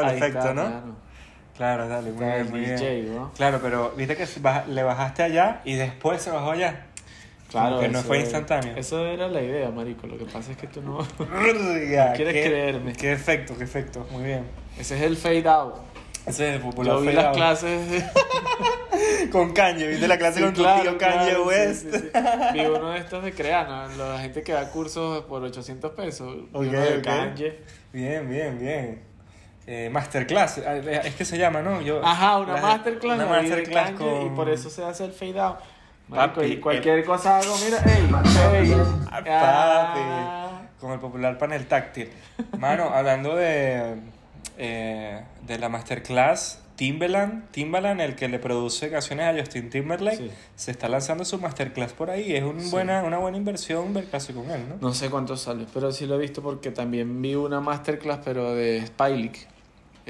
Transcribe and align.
El 0.00 0.04
Ahí 0.06 0.16
efecto, 0.16 0.38
está, 0.38 0.54
¿no? 0.54 0.62
claro. 0.66 1.10
Claro, 1.56 1.88
dale, 1.88 2.10
muy 2.12 2.24
bien, 2.24 2.50
muy 2.50 2.60
DJ, 2.60 3.00
bien. 3.02 3.14
¿no? 3.16 3.32
Claro, 3.36 3.58
pero 3.62 3.92
viste 3.96 4.16
que 4.16 4.26
le 4.68 4.82
bajaste 4.82 5.22
allá 5.22 5.60
y 5.64 5.74
después 5.74 6.22
se 6.22 6.30
bajó 6.30 6.52
allá. 6.52 6.86
Claro, 7.50 7.80
que 7.80 7.88
no 7.88 8.00
fue 8.02 8.20
instantáneo. 8.20 8.74
Eso 8.76 9.04
era 9.04 9.26
la 9.28 9.42
idea, 9.42 9.70
marico. 9.70 10.06
Lo 10.06 10.16
que 10.16 10.24
pasa 10.24 10.52
es 10.52 10.56
que 10.56 10.68
tú 10.68 10.80
no... 10.82 10.98
Quieres 11.18 12.16
qué- 12.16 12.44
creerme. 12.44 12.92
Qué 12.94 13.12
efecto, 13.12 13.54
qué 13.58 13.64
efecto. 13.64 14.06
Muy 14.12 14.22
bien. 14.24 14.46
Ese 14.78 14.96
es 14.96 15.02
el 15.02 15.16
fade 15.16 15.48
out. 15.48 15.74
Ese 16.26 16.48
es 16.50 16.54
el 16.56 16.60
popular 16.62 16.94
Yo 16.94 17.00
vi 17.00 17.06
fade 17.08 17.16
las 17.16 17.26
out. 17.26 17.34
clases... 17.36 18.04
Con 19.32 19.52
Kanye, 19.52 19.86
¿viste 19.86 20.08
la 20.08 20.18
clase 20.18 20.38
Sí, 20.38 20.44
con 20.44 20.54
tu 20.54 20.60
claro, 20.62 20.82
tío 20.82 20.98
Kanye 20.98 21.28
claro, 21.30 21.44
West? 21.46 21.82
sí, 21.82 21.98
sí. 21.98 22.08
Vi 22.54 22.60
uno 22.66 22.90
de 22.90 22.98
estos 22.98 23.22
de 23.22 23.32
Creana, 23.32 23.86
la 23.96 24.18
gente 24.18 24.42
que 24.42 24.52
da 24.52 24.68
cursos 24.70 25.24
por 25.24 25.42
800 25.42 25.92
pesos. 25.92 26.36
Vi 26.36 26.42
Ok, 26.52 26.62
uno 26.68 26.80
de 26.80 26.98
ok. 26.98 27.02
Kanye. 27.04 27.58
Bien, 27.92 28.28
bien, 28.28 28.58
bien. 28.58 29.02
Eh, 29.72 29.88
masterclass, 29.88 30.58
ah, 30.66 30.74
es 30.78 31.14
que 31.14 31.24
se 31.24 31.38
llama, 31.38 31.62
¿no? 31.62 31.80
Yo, 31.80 32.04
Ajá, 32.04 32.38
una 32.38 32.54
la- 32.54 32.60
masterclass. 32.60 33.14
Una 33.18 33.26
masterclass 33.26 33.90
con... 33.92 34.26
Y 34.26 34.30
por 34.30 34.48
eso 34.50 34.68
se 34.68 34.82
hace 34.84 35.04
el 35.04 35.12
fade 35.12 35.38
out. 35.38 35.58
Marico, 36.08 36.40
Papi, 36.40 36.46
y 36.54 36.56
cualquier 36.56 37.04
cosa 37.04 37.38
hago, 37.38 37.54
mira, 37.64 37.78
ey, 37.84 38.64
ey. 38.66 38.74
Ah, 39.12 39.94
Ah. 39.94 40.62
Con 40.80 40.90
el 40.90 40.98
popular 40.98 41.38
panel 41.38 41.66
táctil. 41.66 42.10
Mano, 42.58 42.90
hablando 42.94 43.36
de, 43.36 43.94
eh, 44.58 45.22
de 45.46 45.58
la 45.60 45.68
masterclass, 45.68 46.58
Timbaland, 46.74 47.50
Timbaland, 47.52 48.00
el 48.00 48.16
que 48.16 48.26
le 48.28 48.38
produce 48.40 48.90
canciones 48.90 49.26
a 49.26 49.38
Justin 49.38 49.70
Timberlake, 49.70 50.16
Sí. 50.16 50.30
se 50.56 50.70
está 50.72 50.88
lanzando 50.88 51.24
su 51.24 51.38
masterclass 51.38 51.92
por 51.92 52.10
ahí. 52.10 52.34
Es 52.34 52.42
un 52.42 52.60
Sí. 52.60 52.70
buena, 52.70 53.02
una 53.04 53.18
buena 53.18 53.36
inversión 53.36 53.94
ver 53.94 54.06
clase 54.06 54.32
con 54.34 54.50
él, 54.50 54.64
¿no? 54.68 54.76
No 54.80 54.94
sé 54.94 55.10
cuánto 55.10 55.36
sale, 55.36 55.66
pero 55.72 55.92
sí 55.92 56.06
lo 56.06 56.16
he 56.16 56.18
visto 56.18 56.42
porque 56.42 56.72
también 56.72 57.22
vi 57.22 57.34
una 57.36 57.60
masterclass, 57.60 58.20
pero 58.24 58.54
de 58.54 58.78
Spike 58.78 59.46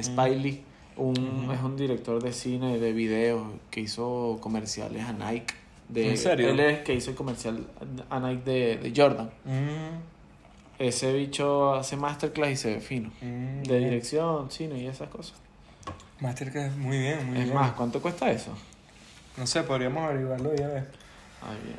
Spiley, 0.00 0.62
un, 0.96 1.50
es 1.54 1.60
un 1.62 1.76
director 1.76 2.22
de 2.22 2.32
cine, 2.32 2.78
de 2.78 2.92
video, 2.92 3.52
que 3.70 3.80
hizo 3.80 4.38
comerciales 4.40 5.04
a 5.04 5.12
Nike. 5.12 5.54
De, 5.88 6.10
¿En 6.10 6.16
serio? 6.18 6.50
Él 6.50 6.60
es 6.60 6.78
que 6.80 6.94
hizo 6.94 7.10
el 7.10 7.16
comercial 7.16 7.66
a 8.10 8.20
Nike 8.20 8.42
de, 8.50 8.76
de 8.76 8.92
Jordan. 8.94 9.30
Mm, 9.44 9.98
Ese 10.78 11.12
bicho 11.12 11.74
hace 11.74 11.96
masterclass 11.96 12.50
y 12.52 12.56
se 12.56 12.74
ve 12.74 12.80
fino. 12.80 13.10
mm, 13.20 13.62
De 13.64 13.78
dirección, 13.78 14.50
cine 14.50 14.78
y 14.78 14.86
esas 14.86 15.08
cosas. 15.08 15.34
Masterclass, 16.20 16.76
muy 16.76 16.98
bien, 16.98 17.26
muy 17.26 17.38
es 17.38 17.44
bien. 17.44 17.54
más, 17.54 17.72
¿cuánto 17.72 18.00
cuesta 18.02 18.30
eso? 18.30 18.52
No 19.36 19.46
sé, 19.46 19.62
podríamos 19.62 20.04
averiguarlo 20.04 20.54
ya 20.54 20.68
ves. 20.68 20.84
Ay, 21.42 21.56
bien. 21.64 21.78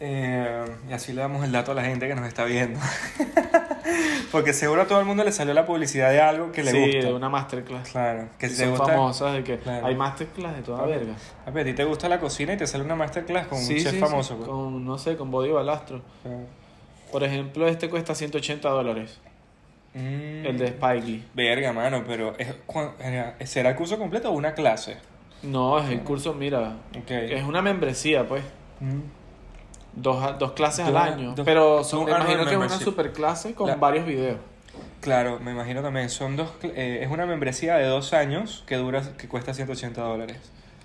Eh, 0.00 0.64
y 0.88 0.92
así 0.92 1.12
le 1.12 1.20
damos 1.20 1.44
el 1.44 1.52
dato 1.52 1.72
a 1.72 1.74
la 1.74 1.84
gente 1.84 2.08
que 2.08 2.14
nos 2.14 2.26
está 2.26 2.44
viendo. 2.44 2.80
Porque 4.32 4.52
seguro 4.52 4.82
a 4.82 4.86
todo 4.86 5.00
el 5.00 5.04
mundo 5.06 5.24
le 5.24 5.32
salió 5.32 5.52
la 5.54 5.66
publicidad 5.66 6.10
de 6.10 6.20
algo 6.20 6.52
que 6.52 6.62
le 6.62 6.70
sí, 6.70 6.78
gusta. 6.80 7.06
de 7.08 7.12
una 7.14 7.28
masterclass. 7.28 7.90
Claro, 7.90 8.28
que 8.38 8.46
Que 8.46 8.48
si 8.48 8.56
te 8.58 8.62
son 8.64 8.70
gusta. 8.70 8.86
famosas 8.86 9.32
de 9.34 9.44
que 9.44 9.58
Claro. 9.58 9.86
hay 9.86 9.94
masterclass 9.94 10.56
de 10.56 10.62
toda 10.62 10.78
Papi, 10.78 10.90
verga. 10.90 11.14
a 11.46 11.64
ti 11.64 11.72
te 11.74 11.84
gusta 11.84 12.08
la 12.08 12.20
cocina 12.20 12.52
y 12.52 12.56
te 12.56 12.66
sale 12.66 12.84
una 12.84 12.94
masterclass 12.96 13.46
con 13.48 13.58
Sí, 13.58 13.72
un 13.74 13.78
sí, 13.78 13.84
chef 13.84 13.94
sí, 13.94 13.98
famoso. 13.98 14.36
pues. 14.36 14.48
con, 14.48 14.84
no 14.84 14.98
sé, 14.98 15.16
con 15.16 15.30
Body 15.30 15.50
Balastro. 15.50 16.00
Claro. 16.22 16.38
Por 17.10 17.24
ejemplo, 17.24 17.66
este 17.68 17.90
cuesta 17.90 18.14
180 18.14 18.68
dólares. 18.68 19.18
Mm, 19.94 20.46
El 20.46 20.58
de 20.58 20.66
Spike 20.68 21.02
Lee. 21.06 21.24
Verga, 21.34 21.72
mano, 21.74 22.02
pero 22.06 22.34
es, 22.38 23.50
¿será 23.50 23.70
el 23.70 23.76
curso 23.76 23.98
completo 23.98 24.30
o 24.30 24.32
una 24.32 24.54
clase? 24.54 24.96
No, 25.42 25.78
es 25.78 25.90
el 25.90 26.00
curso, 26.00 26.32
mira. 26.32 26.76
Ok. 26.96 27.10
Es 27.10 27.44
una 27.44 27.60
membresía, 27.60 28.26
pues. 28.26 28.42
Mm. 28.80 29.00
Dos, 29.94 30.38
dos 30.38 30.52
clases 30.52 30.86
al 30.86 30.96
año. 30.96 31.34
dos- 31.34 31.44
pero 31.44 31.84
son, 31.84 32.04
me 32.04 32.10
imagino 32.12 32.38
que 32.44 32.50
es 32.50 32.56
una 32.56 32.58
membership. 32.60 32.84
super 32.84 33.12
clase 33.12 33.54
con 33.54 33.68
La- 33.68 33.76
varios 33.76 34.06
videos. 34.06 34.38
Claro, 35.00 35.38
me 35.40 35.50
imagino 35.50 35.82
también. 35.82 36.08
Son 36.08 36.36
dos, 36.36 36.50
eh, 36.62 37.00
es 37.02 37.10
una 37.10 37.26
membresía 37.26 37.74
de 37.76 37.86
dos 37.86 38.12
años 38.14 38.64
que 38.66 38.76
dura, 38.76 39.02
que 39.18 39.28
cuesta 39.28 39.52
180 39.52 40.00
dólares. 40.00 40.38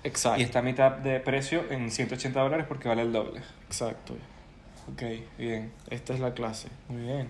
Exacto. 0.03 0.40
Y 0.41 0.44
está 0.44 0.59
a 0.59 0.62
mitad 0.62 0.91
de 0.91 1.19
precio 1.19 1.63
en 1.69 1.90
180 1.91 2.40
dólares 2.41 2.66
porque 2.67 2.88
vale 2.90 3.01
el 3.03 3.13
doble. 3.13 3.41
Exacto. 3.67 4.13
Ok, 4.91 5.03
bien, 5.38 5.72
Esta 5.90 6.13
es 6.13 6.19
la 6.19 6.34
clase. 6.34 6.67
muy 6.90 7.01
bien. 7.01 7.29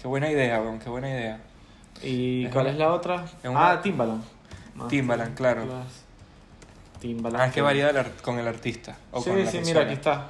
Qué 0.00 0.08
buena 0.08 0.30
idea, 0.30 0.60
weón, 0.60 0.78
qué 0.78 0.88
buena 0.90 1.08
idea. 1.10 1.40
¿Y 2.02 2.46
Es 2.46 2.52
cuál 2.52 2.64
una- 2.66 2.72
es 2.72 2.78
la 2.78 2.92
otra? 2.92 3.24
es 3.42 3.48
una- 3.48 3.70
Ah, 3.72 3.82
Timbaland. 3.82 4.22
Timbaland, 4.88 5.34
claro. 5.36 5.62
Timbaland. 7.00 7.42
Ah, 7.42 7.50
que 7.52 7.60
varía 7.60 7.92
con 8.22 8.38
el 8.38 8.46
artista. 8.46 8.96
O 9.10 9.20
Sí, 9.22 9.30
con 9.30 9.38
la 9.38 9.46
sí, 9.50 9.58
persona. 9.58 9.78
mira, 9.80 9.84
aquí 9.86 9.94
está. 9.94 10.26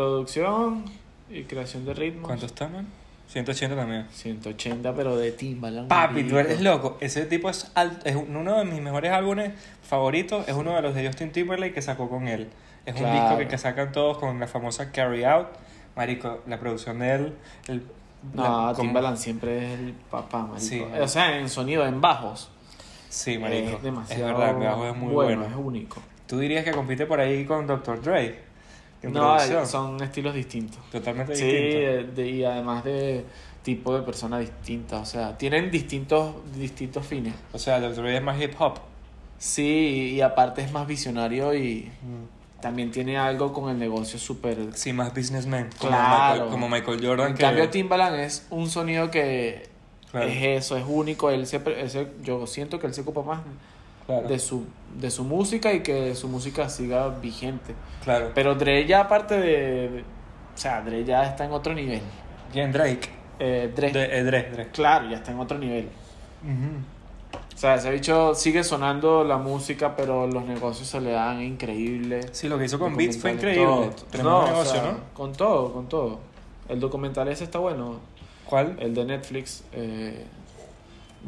Producción 0.00 0.84
y 1.30 1.44
creación 1.44 1.86
de 1.86 1.94
ritmos. 1.94 2.26
¿Cuánto 2.26 2.44
está, 2.44 2.68
man? 2.68 2.86
180 3.28 3.74
también. 3.74 4.06
180, 4.12 4.94
pero 4.94 5.16
de 5.16 5.32
Timbaland. 5.32 5.88
Papi, 5.88 6.24
tú 6.24 6.36
eres 6.36 6.60
loco. 6.60 6.98
Ese 7.00 7.24
tipo 7.24 7.48
es, 7.48 7.70
al- 7.74 7.98
es 8.04 8.14
uno 8.14 8.58
de 8.58 8.64
mis 8.66 8.82
mejores 8.82 9.10
álbumes 9.10 9.52
favoritos. 9.82 10.46
Es 10.48 10.54
uno 10.54 10.74
de 10.76 10.82
los 10.82 10.94
de 10.94 11.06
Justin 11.06 11.32
Timberlake 11.32 11.72
que 11.72 11.80
sacó 11.80 12.10
con 12.10 12.28
él. 12.28 12.48
Es 12.84 12.94
un 13.00 13.10
disco 13.10 13.38
que, 13.38 13.48
que 13.48 13.56
sacan 13.56 13.90
todos 13.90 14.18
con 14.18 14.38
la 14.38 14.46
famosa 14.46 14.92
Carry 14.92 15.24
Out. 15.24 15.46
Marico, 15.96 16.40
la 16.46 16.60
producción 16.60 16.98
de 16.98 17.14
él. 17.14 17.34
El, 17.66 17.82
No, 18.34 18.66
la- 18.72 18.74
Timbaland 18.78 19.16
siempre 19.16 19.72
es 19.72 19.80
el 19.80 19.94
papá, 20.10 20.40
marico. 20.42 20.60
Sí. 20.60 20.84
O 21.00 21.08
sea, 21.08 21.38
en 21.38 21.48
sonido, 21.48 21.86
en 21.86 22.02
bajos. 22.02 22.50
Sí, 23.08 23.38
marico. 23.38 23.76
Es 23.78 23.82
demasiado. 23.82 24.28
Es 24.28 24.36
verdad, 24.36 24.50
el 24.50 24.68
bajo 24.68 24.86
es 24.88 24.94
muy 24.96 25.12
bueno. 25.14 25.40
bueno. 25.40 25.54
Es 25.58 25.66
único. 25.66 26.02
Tú 26.26 26.38
dirías 26.38 26.64
que 26.64 26.72
compite 26.72 27.06
por 27.06 27.18
ahí 27.18 27.46
con 27.46 27.66
Dr. 27.66 28.02
Dre. 28.02 28.45
En 29.02 29.12
No, 29.12 29.34
producción. 29.36 29.66
son 29.66 30.02
estilos 30.02 30.34
distintos. 30.34 30.78
Totalmente 30.90 31.36
Sí, 31.36 31.44
distintos. 31.44 32.16
de- 32.16 32.22
de- 32.22 32.30
y 32.30 32.44
además 32.44 32.84
de 32.84 33.24
tipo 33.62 33.94
de 33.94 34.02
personas 34.02 34.40
distintas. 34.40 35.00
O 35.02 35.04
sea, 35.06 35.36
tienen 35.38 35.70
distintos, 35.70 36.34
distintos 36.56 37.06
fines. 37.06 37.34
O 37.52 37.58
sea, 37.58 37.78
Dr. 37.80 37.96
Dre 37.96 38.16
es 38.16 38.22
más 38.22 38.40
hip 38.40 38.52
hop. 38.58 38.78
Sí, 39.38 40.12
y 40.16 40.20
aparte 40.22 40.62
es 40.62 40.72
más 40.72 40.86
visionario 40.86 41.54
y 41.54 41.90
también 42.60 42.90
tiene 42.90 43.18
algo 43.18 43.52
con 43.52 43.68
el 43.70 43.78
negocio 43.78 44.18
súper... 44.18 44.56
Sí, 44.74 44.92
más 44.92 45.12
businessman. 45.14 45.68
Como, 45.78 45.90
Claro. 45.90 46.32
Michael, 46.34 46.50
como 46.50 46.68
Michael 46.68 47.06
Jordan. 47.06 47.26
En 47.28 47.34
que- 47.34 47.42
cambio, 47.42 47.68
Timbaland 47.68 48.16
es 48.20 48.46
un 48.50 48.70
sonido 48.70 49.10
que 49.10 49.68
Claro. 50.10 50.26
es 50.28 50.64
eso, 50.64 50.76
es 50.76 50.84
único. 50.88 51.30
Él 51.30 51.46
se, 51.46 51.60
pre- 51.60 51.80
él 51.82 51.90
se- 51.90 52.08
yo 52.22 52.46
siento 52.46 52.78
que 52.78 52.86
él 52.86 52.94
se 52.94 53.02
ocupa 53.02 53.22
más 53.22 53.40
Claro. 54.06 54.28
de 54.28 54.38
su, 54.38 54.64
de 55.00 55.10
su 55.10 55.24
música 55.24 55.72
y 55.72 55.80
que 55.82 56.14
su 56.14 56.28
música 56.28 56.68
siga 56.68 57.08
vigente. 57.08 57.74
claro. 58.04 58.30
Pero 58.34 58.54
Dre 58.54 58.86
ya 58.86 59.00
aparte 59.00 59.34
de... 59.38 59.88
de- 59.90 60.00
o 60.54 60.58
sea, 60.58 60.80
Dre 60.82 61.04
ya 61.04 61.24
está 61.24 61.44
en 61.44 61.52
otro 61.52 61.74
nivel. 61.74 62.00
¿Quién? 62.52 62.70
Drake. 62.72 63.10
Eh, 63.38 63.70
Dre, 63.74 63.90
De, 63.92 64.18
eh, 64.18 64.24
Dre, 64.24 64.42
Dre. 64.50 64.68
claro, 64.68 65.08
ya 65.10 65.16
está 65.16 65.32
en 65.32 65.40
otro 65.40 65.58
nivel. 65.58 65.88
O 67.54 67.58
sea, 67.58 67.74
ese 67.74 67.90
bicho 67.90 68.34
sigue 68.34 68.62
sonando 68.62 69.24
la 69.24 69.38
música, 69.38 69.96
pero 69.96 70.26
los 70.26 70.44
negocios 70.44 70.88
se 70.88 71.00
le 71.00 71.12
dan 71.12 71.42
increíbles. 71.42 72.28
Sí, 72.32 72.48
lo 72.48 72.58
que 72.58 72.66
hizo 72.66 72.78
con 72.78 72.96
Beats 72.96 73.18
fue 73.18 73.32
increíble. 73.32 73.90
Tremendo 74.10 74.30
No, 74.30 74.38
o 74.40 74.46
negocio, 74.46 74.72
sea, 74.72 74.92
¿no? 74.92 74.98
Con 75.14 75.32
todo, 75.32 75.72
con 75.72 75.88
todo. 75.88 76.18
El 76.68 76.80
documental 76.80 77.28
ese 77.28 77.44
está 77.44 77.58
bueno. 77.58 77.98
¿Cuál? 78.44 78.76
El 78.78 78.94
de 78.94 79.04
Netflix. 79.04 79.64
Eh, 79.72 80.24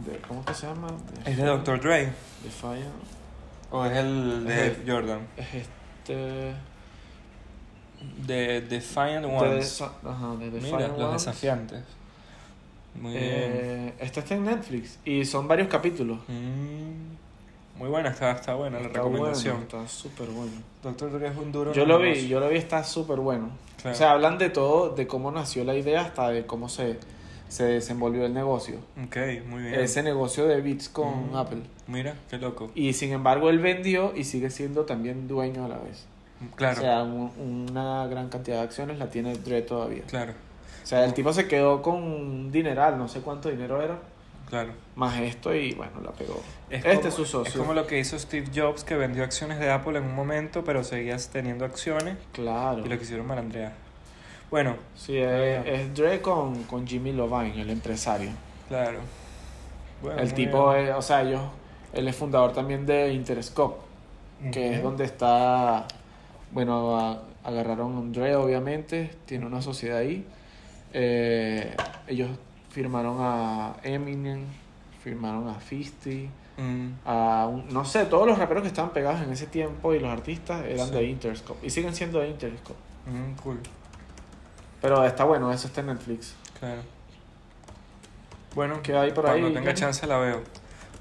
de- 0.07 0.19
¿Cómo 0.27 0.45
que 0.45 0.55
se 0.55 0.67
llama? 0.67 0.89
¿Es 1.25 1.37
de 1.37 1.45
Dr. 1.45 1.81
Dre? 1.81 2.13
Defiant. 2.43 2.85
¿O 3.71 3.85
es 3.85 3.97
el 3.97 4.45
de 4.47 4.67
Es 4.69 4.79
Jordan? 4.87 5.21
Es 5.37 5.47
este. 5.55 6.55
De 8.27 8.61
Defiant 8.63 9.25
de 9.27 9.33
Ones. 9.37 9.83
Ajá, 9.83 10.29
de 10.39 10.51
Mira, 10.51 10.51
Defiant 10.53 10.99
los 10.99 11.09
Ones. 11.09 11.25
desafiantes. 11.25 11.83
Muy 12.95 13.13
bien. 13.13 13.25
Eh, 13.27 13.95
este 14.01 14.21
está 14.21 14.35
en 14.35 14.45
Netflix. 14.45 14.99
Y 15.05 15.25
son 15.25 15.47
varios 15.49 15.69
capítulos. 15.69 16.19
Mm, 16.29 17.79
muy 17.79 17.89
buena, 17.89 18.09
está, 18.11 18.33
está 18.33 18.55
buena 18.55 18.81
la 18.81 18.89
recomendación. 18.89 19.67
bueno, 19.67 19.83
está 19.85 19.89
súper 19.89 20.29
bueno. 20.29 20.53
Dr. 20.83 21.13
Dre 21.19 21.29
es 21.29 21.37
un 21.37 21.53
duro. 21.53 21.73
Yo 21.73 21.87
lo 21.87 21.99
vi, 21.99 22.27
yo 22.29 22.41
lo 22.41 22.49
vi, 22.49 22.57
está 22.57 22.83
súper 22.85 23.19
bueno. 23.21 23.51
Claro. 23.83 23.95
O 23.95 23.99
sea, 23.99 24.13
hablan 24.13 24.39
de 24.39 24.51
todo, 24.51 24.91
de 24.95 25.07
cómo 25.07 25.31
nació 25.31 25.63
la 25.65 25.75
idea 25.75 26.01
hasta 26.03 26.31
de 26.31 26.47
cómo 26.47 26.69
se, 26.69 26.99
se 27.49 27.65
desenvolvió 27.65 28.25
el 28.27 28.35
negocio. 28.35 28.77
Ok, 29.07 29.17
muy 29.49 29.63
bien. 29.63 29.75
Ese 29.81 30.03
negocio 30.03 30.47
de 30.47 30.61
Beats 30.61 30.89
con 30.89 31.33
Mm. 31.33 31.37
Apple. 31.37 31.63
Mira, 31.87 32.15
qué 32.31 32.39
loco. 32.39 32.71
Y 32.75 32.93
sin 32.93 33.13
embargo, 33.13 33.51
él 33.51 33.59
vendió 33.59 34.13
y 34.15 34.25
sigue 34.25 34.51
siendo 34.51 34.85
también 34.85 35.27
dueño 35.29 35.65
a 35.65 35.69
la 35.69 35.79
vez. 35.79 36.07
Claro, 36.55 36.79
O 36.79 36.83
sea, 36.83 37.03
un- 37.03 37.67
una 37.71 38.07
gran 38.07 38.29
cantidad 38.29 38.59
de 38.59 38.63
acciones 38.63 38.99
la 38.99 39.09
tiene 39.11 39.35
Dre 39.35 39.63
todavía. 39.63 40.03
claro, 40.07 40.35
O 40.85 40.87
sea, 40.87 41.05
el 41.05 41.13
tipo 41.13 41.33
se 41.33 41.49
quedó 41.49 41.83
con 41.83 41.97
un 41.97 42.53
dineral, 42.53 42.97
no 42.97 43.09
sé 43.09 43.21
cuánto 43.21 43.49
dinero 43.51 43.83
era, 43.83 43.99
claro. 44.49 44.73
más 44.95 45.19
esto 45.21 45.53
y 45.55 45.75
bueno, 45.75 46.01
la 46.03 46.13
pegó. 46.13 46.41
Es 46.71 46.79
este 46.85 46.95
como- 46.97 47.09
es 47.09 47.15
su 47.15 47.25
socio. 47.27 47.51
Es 47.53 47.57
como 47.59 47.75
lo 47.75 47.87
que 47.87 47.99
hizo 47.99 48.17
Steve 48.19 48.47
Jobs, 48.55 48.85
que 48.85 48.95
vendió 48.97 49.25
acciones 49.25 49.59
de 49.59 49.71
Apple 49.71 49.99
en 49.99 50.05
un 50.05 50.15
momento, 50.15 50.63
pero 50.65 50.85
seguías 50.85 51.29
teniendo 51.31 51.65
acciones 51.65 52.17
Claro. 52.33 52.87
y 52.87 52.89
lo 52.89 52.99
quisieron 52.99 53.27
malandrear. 53.27 53.73
Bueno, 54.51 54.77
Sí, 54.97 55.17
es, 55.19 55.67
es 55.67 55.95
Dre 55.95 56.21
con, 56.23 56.63
con 56.65 56.87
Jimmy 56.87 57.13
Lovine, 57.13 57.61
el 57.61 57.71
empresario. 57.71 58.31
claro. 58.69 59.01
Bueno, 60.01 60.21
el 60.21 60.33
tipo, 60.33 60.73
es, 60.75 60.95
o 60.95 61.03
sea, 61.03 61.23
ellos, 61.23 61.41
él 61.93 62.07
es 62.07 62.15
fundador 62.15 62.53
también 62.53 62.87
de 62.87 63.13
Interscope, 63.13 63.81
que 64.53 64.77
es 64.77 64.83
donde 64.83 65.05
está, 65.05 65.87
bueno, 66.53 66.97
a- 66.99 67.23
agarraron 67.43 67.97
a 67.99 68.13
Dre 68.13 68.37
obviamente, 68.37 69.11
tiene 69.27 69.47
una 69.47 69.61
sociedad 69.63 69.99
ahí, 69.99 70.25
Eh, 70.95 71.77
ellos 72.07 72.31
firmaron 72.71 73.19
a 73.21 73.77
Eminem, 73.83 74.45
firmaron 75.03 75.47
a 75.49 75.61
50, 75.61 76.33
Mm, 76.57 76.93
a 77.05 77.47
un- 77.47 77.69
no 77.69 77.85
sé, 77.85 78.07
todos 78.07 78.27
los 78.27 78.39
raperos 78.39 78.63
que 78.63 78.69
estaban 78.69 78.93
pegados 78.93 79.21
en 79.21 79.31
ese 79.31 79.47
tiempo 79.47 79.93
y 79.95 79.99
los 80.01 80.11
artistas 80.11 80.65
eran 80.65 80.89
Sí. 80.89 80.95
de 80.95 81.05
Interscope 81.05 81.67
y 81.67 81.69
siguen 81.71 81.95
siendo 81.95 82.21
de 82.21 82.29
Interscope. 82.31 82.79
mm, 83.07 83.35
cool, 83.43 83.61
Pero 84.81 85.05
está 85.05 85.25
bueno, 85.25 85.53
eso 85.53 85.67
está 85.67 85.81
en 85.81 85.89
Netflix. 85.89 86.35
claro. 86.59 86.83
Bueno, 88.55 88.81
¿Qué 88.83 88.97
hay 88.97 89.13
por 89.13 89.25
cuando 89.25 89.47
ahí, 89.47 89.53
tenga 89.53 89.67
Kenny? 89.67 89.79
chance 89.81 90.07
la 90.07 90.19
veo. 90.19 90.41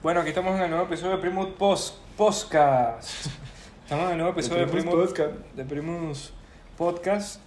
Bueno, 0.04 0.20
aquí 0.20 0.30
estamos 0.30 0.56
en 0.58 0.64
el 0.64 0.70
nuevo 0.70 0.86
episodio 0.86 1.14
de 1.16 1.18
Primus 1.22 1.48
Post 1.58 1.96
Podcast. 2.16 3.28
Estamos 3.84 4.06
en 4.08 4.12
el 4.12 4.18
nuevo 4.18 4.34
episodio 4.34 4.66
de 4.66 4.72
Primus, 4.72 5.14
de 5.56 5.64
Primus 5.66 6.34
Podcast. 6.78 7.40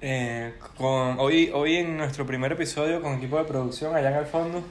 Eh, 0.00 0.54
con, 0.76 1.18
hoy, 1.20 1.50
hoy 1.54 1.76
en 1.76 1.96
nuestro 1.98 2.24
primer 2.26 2.50
episodio 2.52 3.02
con 3.02 3.12
equipo 3.14 3.36
de 3.36 3.44
producción 3.44 3.94
allá 3.94 4.10
en 4.10 4.16
el 4.16 4.26
fondo. 4.26 4.62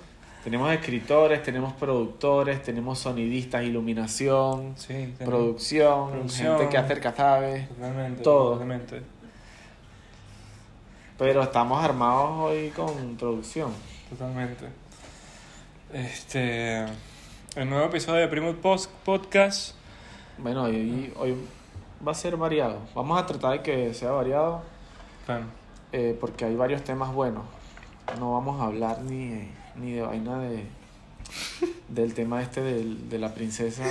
Tenemos 0.44 0.74
escritores, 0.74 1.42
tenemos 1.44 1.72
productores, 1.74 2.62
tenemos 2.64 3.00
sonidistas, 3.00 3.64
iluminación, 3.64 4.74
Sí, 4.76 5.14
producción, 5.24 6.10
Producción. 6.12 6.58
gente 6.58 6.70
que 6.72 6.78
acerca 6.78 7.14
sabe. 7.16 7.68
Totalmente. 7.76 8.24
Todo. 8.24 8.54
Totalmente. 8.54 9.02
Pero 11.18 11.44
estamos 11.44 11.84
armados 11.84 12.32
hoy 12.40 12.70
con 12.70 13.16
producción. 13.18 13.72
Totalmente. 14.10 14.66
Este. 15.94 16.86
El 17.56 17.70
nuevo 17.70 17.86
episodio 17.86 18.22
de 18.22 18.28
Primus 18.28 18.56
Post 18.56 18.90
Podcast. 19.06 19.76
Bueno, 20.40 20.64
hoy, 20.64 21.14
hoy 21.18 21.36
va 22.06 22.12
a 22.14 22.16
ser 22.16 22.36
variado. 22.38 22.80
Vamos 22.96 23.22
a 23.22 23.26
tratar 23.28 23.52
de 23.54 23.62
que 23.62 23.94
sea 23.94 24.10
variado 24.12 24.64
Bueno, 25.28 25.46
eh, 25.92 26.18
porque 26.20 26.46
hay 26.46 26.56
varios 26.56 26.84
temas 26.84 27.14
buenos. 27.14 27.44
No 28.20 28.34
vamos 28.34 28.60
a 28.60 28.66
hablar 28.66 29.02
ni, 29.02 29.48
ni 29.76 29.92
de 29.94 30.02
vaina 30.02 30.40
de 30.40 30.66
del 31.88 32.14
tema 32.14 32.42
este 32.42 32.62
del- 32.62 33.10
de 33.10 33.18
la 33.20 33.34
princesa 33.34 33.84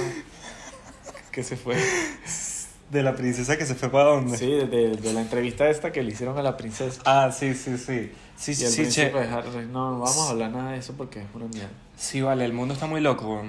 que 1.30 1.42
se 1.42 1.56
fue. 1.56 1.76
de 2.92 3.02
la 3.02 3.16
princesa 3.16 3.56
que 3.56 3.64
se 3.66 3.74
fue 3.74 3.90
para 3.90 4.04
dónde. 4.04 4.36
Sí, 4.36 4.46
de, 4.46 4.66
de- 4.96 5.12
la 5.12 5.22
entrevista 5.22 5.68
esta 5.68 5.90
que 5.92 6.02
le 6.02 6.12
hicieron 6.12 6.36
a 6.38 6.42
la 6.42 6.56
princesa. 6.56 7.00
Ah, 7.04 7.30
sí, 7.32 7.54
sí, 7.54 7.76
sí. 7.78 8.12
Sí, 8.36 8.52
Y 8.60 8.64
el 8.64 8.70
sí, 8.70 8.76
che. 8.90 9.06
príncipe 9.06 9.18
Harry. 9.18 9.66
No, 9.66 9.92
no 9.92 9.98
vamos 10.00 10.26
a 10.28 10.30
hablar 10.30 10.50
nada 10.50 10.72
de 10.72 10.78
eso 10.78 10.94
porque 10.96 11.20
es 11.20 11.26
una 11.34 11.46
mierda. 11.46 11.70
Sí, 11.96 12.20
vale, 12.20 12.44
el 12.44 12.52
mundo 12.52 12.74
está 12.74 12.86
muy 12.86 13.00
loco. 13.00 13.42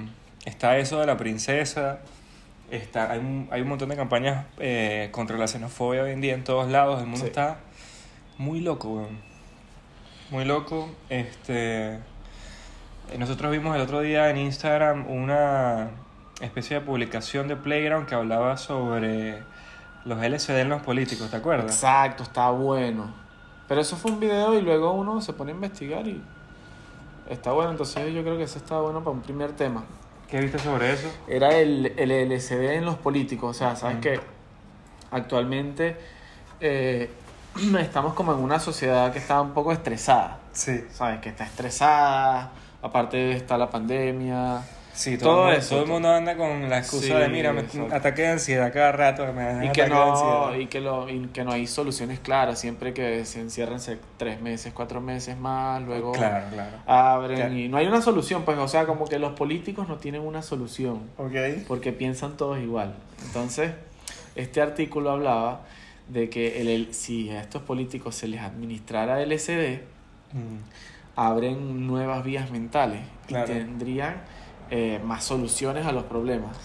Está 0.44 0.78
eso 0.78 0.98
de 1.00 1.06
la 1.06 1.16
princesa. 1.16 2.00
Está, 2.70 3.10
hay, 3.12 3.18
un, 3.18 3.48
hay 3.50 3.60
un 3.60 3.68
montón 3.68 3.88
de 3.90 3.96
campañas 3.96 4.46
eh, 4.58 5.08
contra 5.12 5.36
la 5.36 5.46
xenofobia 5.46 6.02
hoy 6.04 6.12
en 6.12 6.20
día 6.20 6.34
en 6.34 6.44
todos 6.44 6.70
lados. 6.70 7.00
El 7.00 7.06
mundo 7.06 7.20
Sí. 7.20 7.26
está 7.26 7.58
muy 8.38 8.60
loco, 8.60 8.88
weón. 8.94 9.18
Muy 10.30 10.44
loco. 10.44 10.90
Este. 11.10 11.98
Nosotros 13.18 13.52
vimos 13.52 13.76
el 13.76 13.82
otro 13.82 14.00
día 14.00 14.30
en 14.30 14.38
Instagram 14.38 15.06
una 15.10 15.90
especie 16.40 16.78
de 16.80 16.84
publicación 16.84 17.48
de 17.48 17.56
Playground 17.56 18.06
que 18.06 18.14
hablaba 18.14 18.56
sobre 18.56 19.42
los 20.04 20.22
LCD 20.22 20.60
en 20.60 20.68
los 20.68 20.82
políticos, 20.82 21.30
¿te 21.30 21.36
acuerdas? 21.36 21.72
Exacto, 21.72 22.22
está 22.22 22.50
bueno. 22.50 23.12
Pero 23.68 23.80
eso 23.80 23.96
fue 23.96 24.10
un 24.10 24.20
video 24.20 24.54
y 24.58 24.60
luego 24.60 24.92
uno 24.92 25.20
se 25.22 25.32
pone 25.32 25.52
a 25.52 25.54
investigar 25.54 26.06
y 26.06 26.20
está 27.30 27.52
bueno. 27.52 27.70
Entonces 27.70 28.12
yo 28.12 28.22
creo 28.22 28.36
que 28.36 28.42
eso 28.44 28.58
está 28.58 28.78
bueno 28.80 29.00
para 29.00 29.12
un 29.12 29.22
primer 29.22 29.52
tema. 29.52 29.84
¿Qué 30.28 30.40
viste 30.40 30.58
sobre 30.58 30.92
eso? 30.92 31.08
Era 31.28 31.54
el, 31.56 31.92
el 31.96 32.10
LCD 32.10 32.74
en 32.74 32.84
los 32.84 32.96
políticos. 32.96 33.56
O 33.56 33.58
sea, 33.58 33.76
sabes 33.76 33.96
Ujú. 33.96 34.02
que 34.02 34.20
actualmente 35.10 35.96
eh, 36.60 37.10
estamos 37.80 38.14
como 38.14 38.32
en 38.34 38.40
una 38.40 38.58
sociedad 38.58 39.12
que 39.12 39.18
está 39.18 39.40
un 39.40 39.52
poco 39.52 39.72
estresada. 39.72 40.40
Sí. 40.52 40.84
Sabes 40.92 41.20
que 41.20 41.30
está 41.30 41.44
estresada. 41.44 42.50
Aparte 42.82 43.32
está 43.32 43.56
la 43.56 43.70
pandemia. 43.70 44.60
Sí, 44.94 45.18
todo, 45.18 45.28
Todo 45.30 45.38
el 45.40 45.44
mundo, 45.46 45.58
eso. 45.58 45.68
todo 45.74 45.84
el 45.84 45.90
mundo 45.90 46.08
anda 46.12 46.36
con 46.36 46.70
la 46.70 46.78
excusa 46.78 47.02
Sí, 47.06 47.12
de, 47.12 47.28
mira, 47.28 47.52
me, 47.52 47.62
ataque 47.92 48.22
de 48.22 48.28
ansiedad 48.28 48.72
cada 48.72 48.92
rato, 48.92 49.26
me 49.32 49.66
Y 49.66 49.70
que, 49.70 49.88
no, 49.88 50.12
ansiedad. 50.12 50.54
y, 50.60 50.66
que 50.68 50.80
lo, 50.80 51.08
y 51.10 51.26
que 51.32 51.42
no 51.42 51.50
hay 51.50 51.66
soluciones 51.66 52.20
claras. 52.20 52.60
Siempre 52.60 52.94
que 52.94 53.24
se 53.24 53.40
encierran 53.40 53.80
tres 54.16 54.40
meses, 54.40 54.72
cuatro 54.72 55.00
meses 55.00 55.36
más. 55.36 55.82
Luego 55.82 56.12
Claro, 56.12 56.46
claro. 56.52 56.76
abren 56.86 57.36
Claro. 57.38 57.54
y 57.54 57.68
no 57.68 57.76
hay 57.76 57.86
una 57.86 58.00
solución, 58.02 58.44
pues, 58.44 58.56
o 58.58 58.68
sea, 58.68 58.86
como 58.86 59.06
que 59.08 59.18
los 59.18 59.32
políticos 59.32 59.88
no 59.88 59.96
tienen 59.96 60.20
una 60.22 60.42
solución 60.42 61.00
porque 61.66 61.92
piensan 61.92 62.36
todos 62.36 62.60
igual. 62.60 62.94
Entonces, 63.26 63.72
este 64.36 64.60
artículo 64.62 65.10
hablaba 65.10 65.62
de 66.08 66.28
que 66.30 66.60
el, 66.60 66.68
el- 66.68 66.94
si 66.94 67.30
a 67.30 67.40
estos 67.40 67.62
políticos 67.62 68.14
se 68.14 68.28
les 68.28 68.40
administrara 68.42 69.20
LSD, 69.22 69.80
Mm, 70.32 70.58
abren 71.16 71.86
nuevas 71.86 72.24
vías 72.24 72.50
mentales 72.50 73.00
y 73.28 73.34
tendrían 73.34 74.16
eh, 74.70 75.00
más 75.04 75.24
soluciones 75.24 75.86
a 75.86 75.92
los 75.92 76.04
problemas. 76.04 76.56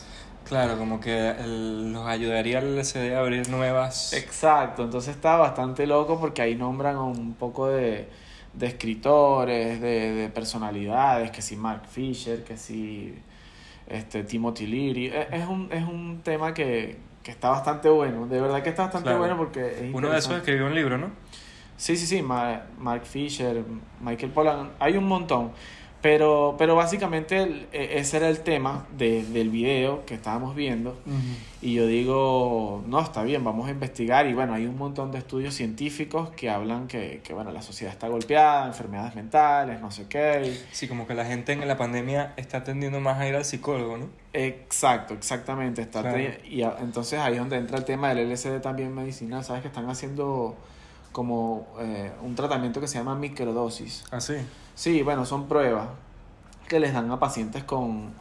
Claro, 0.46 0.78
como 0.78 1.00
que 1.00 1.30
el- 1.32 1.94
los 1.94 2.08
ayudaría 2.08 2.58
al 2.60 2.74
LCD 2.78 3.16
a 3.16 3.20
abrir 3.20 3.50
nuevas... 3.50 4.14
Exacto, 4.14 4.84
entonces 4.84 5.16
está 5.16 5.36
bastante 5.38 5.86
loco 5.86 6.20
porque 6.20 6.42
ahí 6.42 6.56
nombran 6.56 6.98
un 6.98 7.34
poco 7.36 7.68
de, 7.68 8.08
de 8.54 8.66
escritores, 8.68 9.80
de, 9.80 10.14
de 10.14 10.30
personalidades, 10.30 11.30
que 11.32 11.42
si 11.44 11.56
Mark 11.56 11.84
Fisher, 11.88 12.44
que 12.44 12.58
si 12.58 13.14
este, 13.88 14.24
Timothy 14.24 14.66
Leary. 14.68 15.08
Es, 15.08 15.28
es 15.42 15.48
un, 15.48 15.70
es 15.72 15.84
un 15.84 16.22
tema 16.24 16.54
que, 16.54 16.98
que 17.22 17.32
está 17.32 17.50
bastante 17.50 17.90
bueno, 17.90 18.26
de 18.28 18.42
verdad 18.42 18.64
que 18.64 18.70
está 18.70 18.84
bastante 18.84 19.06
Claro. 19.10 19.20
bueno 19.20 19.38
porque 19.38 19.90
es 19.90 19.94
Uno 19.94 20.10
de 20.10 20.18
esos 20.18 20.36
escribió 20.38 20.66
un 20.66 20.74
libro, 20.76 20.98
¿no? 20.98 21.12
Sí, 21.78 21.96
sí, 21.96 22.08
sí, 22.08 22.22
Ma- 22.22 22.64
Mark 22.78 23.06
Fisher, 23.06 23.64
Michael 24.02 24.32
Pollan, 24.32 24.72
hay 24.80 24.98
un 24.98 25.06
montón. 25.08 25.52
Pero, 26.02 26.56
pero 26.58 26.76
básicamente 26.76 27.44
el- 27.44 27.68
e- 27.74 28.00
ese 28.00 28.18
era 28.18 28.30
el 28.30 28.40
tema 28.40 28.88
de- 28.98 29.24
del 29.26 29.50
video 29.50 30.06
que 30.06 30.14
estábamos 30.14 30.56
viendo. 30.56 30.98
Y 31.62 31.74
yo 31.74 31.86
digo, 31.88 32.84
no, 32.88 33.02
está 33.02 33.22
bien, 33.24 33.44
vamos 33.44 33.68
a 33.68 33.72
investigar. 33.72 34.26
Y 34.28 34.34
bueno, 34.34 34.54
hay 34.54 34.66
un 34.66 34.78
montón 34.78 35.12
de 35.12 35.18
estudios 35.18 35.54
científicos 35.56 36.30
que 36.30 36.50
hablan 36.50 36.88
que, 36.88 37.20
que 37.22 37.34
bueno, 37.34 37.52
la 37.52 37.62
sociedad 37.62 37.92
está 37.94 38.08
golpeada, 38.08 38.66
enfermedades 38.68 39.14
mentales, 39.16 39.82
no 39.82 39.92
sé 39.92 40.06
qué. 40.08 40.58
Sí, 40.72 40.88
como 40.88 41.06
que 41.06 41.16
la 41.16 41.26
gente 41.26 41.52
en 41.52 41.68
la 41.68 41.76
pandemia 41.76 42.34
está 42.38 42.64
tendiendo 42.64 43.02
más 43.02 43.18
a 43.20 43.28
ir 43.28 43.36
al 43.36 43.44
psicólogo, 43.44 43.98
¿no? 43.98 44.06
Exacto, 44.32 45.14
exactamente. 45.16 45.82
Está 45.82 46.02
Claro. 46.02 46.18
Y 46.50 46.62
a- 46.62 46.78
entonces 46.80 47.20
ahí 47.20 47.34
es 47.34 47.40
donde 47.40 47.58
entra 47.58 47.78
el 47.78 47.84
tema 47.84 48.08
del 48.14 48.20
LSD 48.32 48.62
también 48.62 48.96
medicinal. 48.96 49.44
Sabes 49.44 49.62
que 49.64 49.68
están 49.68 49.90
haciendo 49.90 50.56
como 51.12 51.68
eh, 51.80 52.12
un 52.22 52.36
tratamiento 52.36 52.80
que 52.80 52.88
se 52.88 52.98
llama 52.98 53.16
microdosis. 53.16 54.04
Ah, 54.12 54.20
sí. 54.22 54.36
Sí, 54.76 55.02
bueno, 55.04 55.26
son 55.26 55.48
pruebas 55.48 55.88
que 56.68 56.80
les 56.80 56.94
dan 56.94 57.10
a 57.12 57.20
pacientes 57.20 57.64
con, 57.64 58.12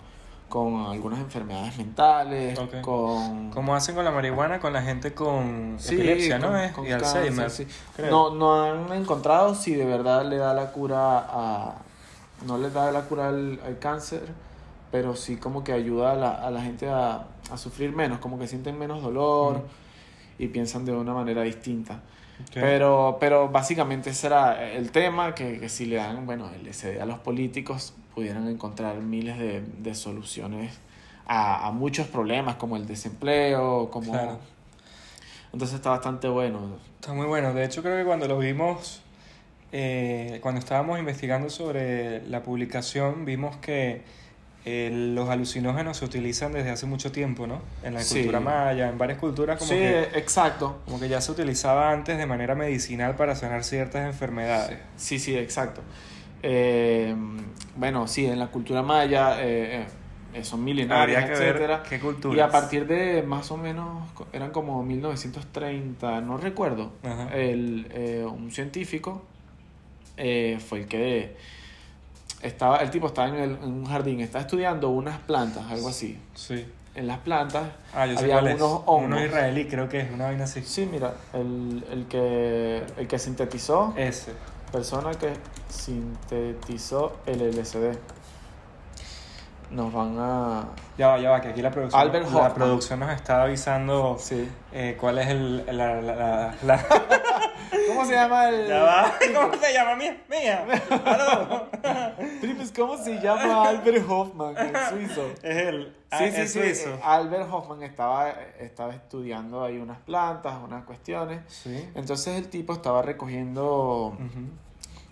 con 0.49 0.87
algunas 0.87 1.21
enfermedades 1.21 1.77
mentales, 1.77 2.59
Ok. 2.59 2.81
con... 2.81 3.51
Como 3.51 3.75
hacen 3.75 3.95
con 3.95 4.05
la 4.05 4.11
marihuana 4.11 4.59
con 4.59 4.73
la 4.73 4.83
gente 4.83 5.13
con 5.15 5.77
Sí, 5.79 5.95
epilepsia, 5.97 6.39
¿no? 6.39 6.49
con- 6.75 6.87
y 6.87 6.91
cáncer, 6.91 7.17
Alzheimer. 7.23 7.51
sí. 7.51 7.67
No, 8.09 8.35
no 8.35 8.63
han 8.63 8.93
encontrado 8.95 9.55
si 9.55 9.75
de 9.75 9.85
verdad 9.85 10.25
le 10.25 10.37
da 10.39 10.55
la 10.55 10.73
cura 10.73 11.19
a... 11.29 11.75
No 12.47 12.57
les 12.57 12.73
da 12.73 12.91
la 12.93 13.03
cura 13.03 13.29
al, 13.29 13.61
al 13.67 13.79
cáncer, 13.79 14.23
pero 14.91 15.15
sí 15.17 15.37
como 15.37 15.63
que 15.65 15.73
ayuda 15.73 16.13
a 16.13 16.15
la, 16.15 16.31
a 16.47 16.51
la 16.51 16.63
gente 16.63 16.89
a, 16.89 17.27
a 17.51 17.57
sufrir 17.59 17.95
menos, 17.95 18.19
como 18.21 18.39
que 18.39 18.47
sienten 18.47 18.79
menos 18.79 19.03
dolor 19.03 19.63
y 20.39 20.47
piensan 20.49 20.85
de 20.85 20.93
una 20.93 21.13
manera 21.13 21.43
distinta. 21.43 22.01
Pero, 22.55 23.19
pero 23.21 23.49
básicamente 23.49 24.11
ese 24.11 24.29
era 24.29 24.71
el 24.71 24.91
tema, 24.91 25.35
que, 25.35 25.59
que 25.59 25.69
si 25.69 25.87
le 25.87 25.97
dan, 25.97 26.25
bueno, 26.27 26.51
el 26.51 26.73
SD 26.73 27.01
a 27.01 27.07
los 27.07 27.19
políticos, 27.19 27.95
pudieran 28.15 28.49
encontrar 28.49 28.97
miles 28.97 29.39
de, 29.39 29.61
de 29.61 29.95
soluciones 29.95 30.79
a, 31.27 31.67
a 31.67 31.71
muchos 31.73 32.07
problemas, 32.07 32.57
como 32.57 32.77
el 32.77 32.87
desempleo, 32.87 33.91
como... 33.91 34.13
Claro. 34.13 34.39
Entonces 35.53 35.77
está 35.77 35.91
bastante 35.91 36.29
bueno. 36.29 36.77
Está 37.01 37.13
muy 37.13 37.27
bueno. 37.27 37.55
De 37.55 37.65
hecho, 37.65 37.83
creo 37.83 37.97
que 37.97 38.05
cuando 38.05 38.29
lo 38.29 38.39
vimos, 38.39 39.03
eh, 39.73 40.39
cuando 40.43 40.59
estábamos 40.59 40.99
investigando 40.99 41.51
sobre 41.51 42.27
la 42.29 42.43
publicación, 42.43 43.25
vimos 43.25 43.57
que 43.57 44.03
eh, 44.65 44.91
los 44.93 45.29
alucinógenos 45.31 45.97
se 45.97 46.05
utilizan 46.05 46.53
desde 46.53 46.71
hace 46.71 46.85
mucho 46.87 47.11
tiempo, 47.13 47.47
¿no? 47.47 47.61
En 47.83 47.95
la 47.95 48.01
Sí. 48.03 48.17
cultura 48.17 48.41
maya, 48.41 48.89
en 48.89 48.99
varias 48.99 49.19
culturas 49.19 49.59
como 49.59 49.71
sí, 49.71 49.77
que 49.79 50.01
exacto. 50.15 50.81
como 50.85 51.01
que 51.01 51.09
ya 51.09 51.21
se 51.21 51.33
utilizaba 51.33 51.91
antes 51.93 52.19
de 52.19 52.27
manera 52.27 52.55
medicinal 52.55 53.15
para 53.17 53.35
sanar 53.35 53.65
ciertas 53.65 54.05
enfermedades. 54.07 54.79
Sí, 54.97 55.19
sí, 55.19 55.37
exacto. 55.37 55.81
Eh, 56.43 57.15
bueno, 57.77 58.07
sí, 58.07 58.27
en 58.27 58.39
la 58.39 58.49
cultura 58.49 58.83
maya 58.83 59.43
eh, 59.43 59.87
eh, 60.35 60.45
son 60.45 60.63
milenarias, 60.63 61.23
Habría 61.25 61.33
que 61.35 61.39
ver 61.41 61.49
etcétera. 61.57 61.83
qué 61.89 61.99
culturas. 61.99 62.37
Y 62.37 62.41
a 62.41 62.49
partir 62.51 62.87
de 62.87 63.23
más 63.23 63.51
o 63.51 63.57
menos, 63.57 64.07
eran 64.33 64.51
como 64.51 64.83
1930, 64.83 66.21
no 66.21 66.37
recuerdo, 66.37 66.93
el, 67.33 67.87
eh, 67.93 68.25
un 68.25 68.51
científico 68.51 69.25
fue 70.17 70.81
el 70.81 70.87
que 70.89 71.37
estaba, 72.43 72.79
el 72.79 72.91
tipo 72.91 73.07
estaba 73.09 73.29
en, 73.29 73.35
el- 73.37 73.59
en 73.63 73.65
un 73.73 73.85
jardín, 73.87 74.21
estaba 74.21 74.43
estudiando 74.43 74.91
unas 74.91 75.19
plantas, 75.21 75.65
algo 75.71 75.89
así. 75.89 76.19
Sí. 76.35 76.67
en 76.95 77.07
las 77.07 77.19
plantas. 77.19 77.69
Ah, 77.95 78.07
yo 78.07 78.15
sé 78.19 78.25
había 78.33 78.51
es. 78.51 78.57
unos 78.57 78.83
hongos. 78.87 79.05
Uno 79.07 79.25
israelí, 79.25 79.67
creo 79.69 79.89
que 79.89 80.01
es 80.01 80.11
una 80.11 80.25
vaina 80.27 80.45
así. 80.45 80.63
Sí, 80.63 80.89
mira, 80.91 81.15
el, 81.33 81.85
el, 81.93 82.07
que, 82.07 82.83
el 82.97 83.07
que 83.07 83.19
sintetizó, 83.21 83.95
Ese. 83.97 84.33
persona 84.73 85.13
que 85.13 85.33
sintetizó 85.69 87.17
el 87.27 87.41
LSD. 87.51 87.97
Nos 89.71 89.93
van 89.93 90.17
a... 90.19 90.65
Ya 90.97 91.09
va, 91.09 91.19
ya 91.19 91.31
va, 91.31 91.41
que 91.43 91.49
aquí 91.49 91.61
la 91.63 91.71
producción, 91.71 92.01
Albert 92.01 92.31
la 92.31 92.37
Hoffman. 92.39 92.55
producción 92.55 93.01
nos 93.01 93.11
está 93.11 93.43
avisando 93.43 94.17
Sí. 94.19 94.49
eh, 94.73 94.97
cuál 94.99 95.19
es 95.19 95.29
el, 95.29 95.67
la, 95.67 96.01
la, 96.01 96.15
la, 96.15 96.55
la- 96.63 96.87
¿Cómo 97.87 98.05
se 98.07 98.13
llama 98.15 98.49
el...? 98.49 98.67
Ya 98.67 98.83
va, 98.83 99.13
¿cómo 99.35 99.55
se 99.61 99.73
llama? 99.73 99.97
Mía, 99.97 100.17
mía. 100.31 100.65
¿cómo 102.77 102.97
se 102.97 103.21
llama 103.21 103.69
Albert 103.69 104.05
Hoffman, 104.09 104.57
el 104.57 104.77
suizo? 104.89 105.27
Es 105.43 105.57
el, 105.67 105.95
ah, 106.11 106.19
Sí, 106.19 106.31
sí, 106.31 106.41
el 106.41 106.49
sí. 106.49 106.61
suizo. 106.61 106.95
eh, 106.95 107.01
Albert 107.03 107.49
Hoffman 107.51 107.83
estaba, 107.83 108.31
estaba 108.59 108.95
estudiando 108.95 109.65
ahí 109.65 109.79
unas 109.79 109.99
plantas, 109.99 110.55
unas 110.65 110.85
cuestiones. 110.85 111.41
Sí. 111.49 111.89
Entonces 111.95 112.37
el 112.37 112.49
tipo 112.49 112.73
estaba 112.73 113.03
recogiendo, 113.03 114.17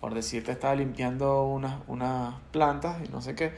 por 0.01 0.15
decirte, 0.15 0.53
estaba 0.53 0.75
limpiando 0.75 1.45
unas, 1.45 1.77
unas 1.89 2.35
plantas 2.53 2.97
y 3.05 3.09
no 3.09 3.21
sé 3.21 3.35
qué. 3.35 3.53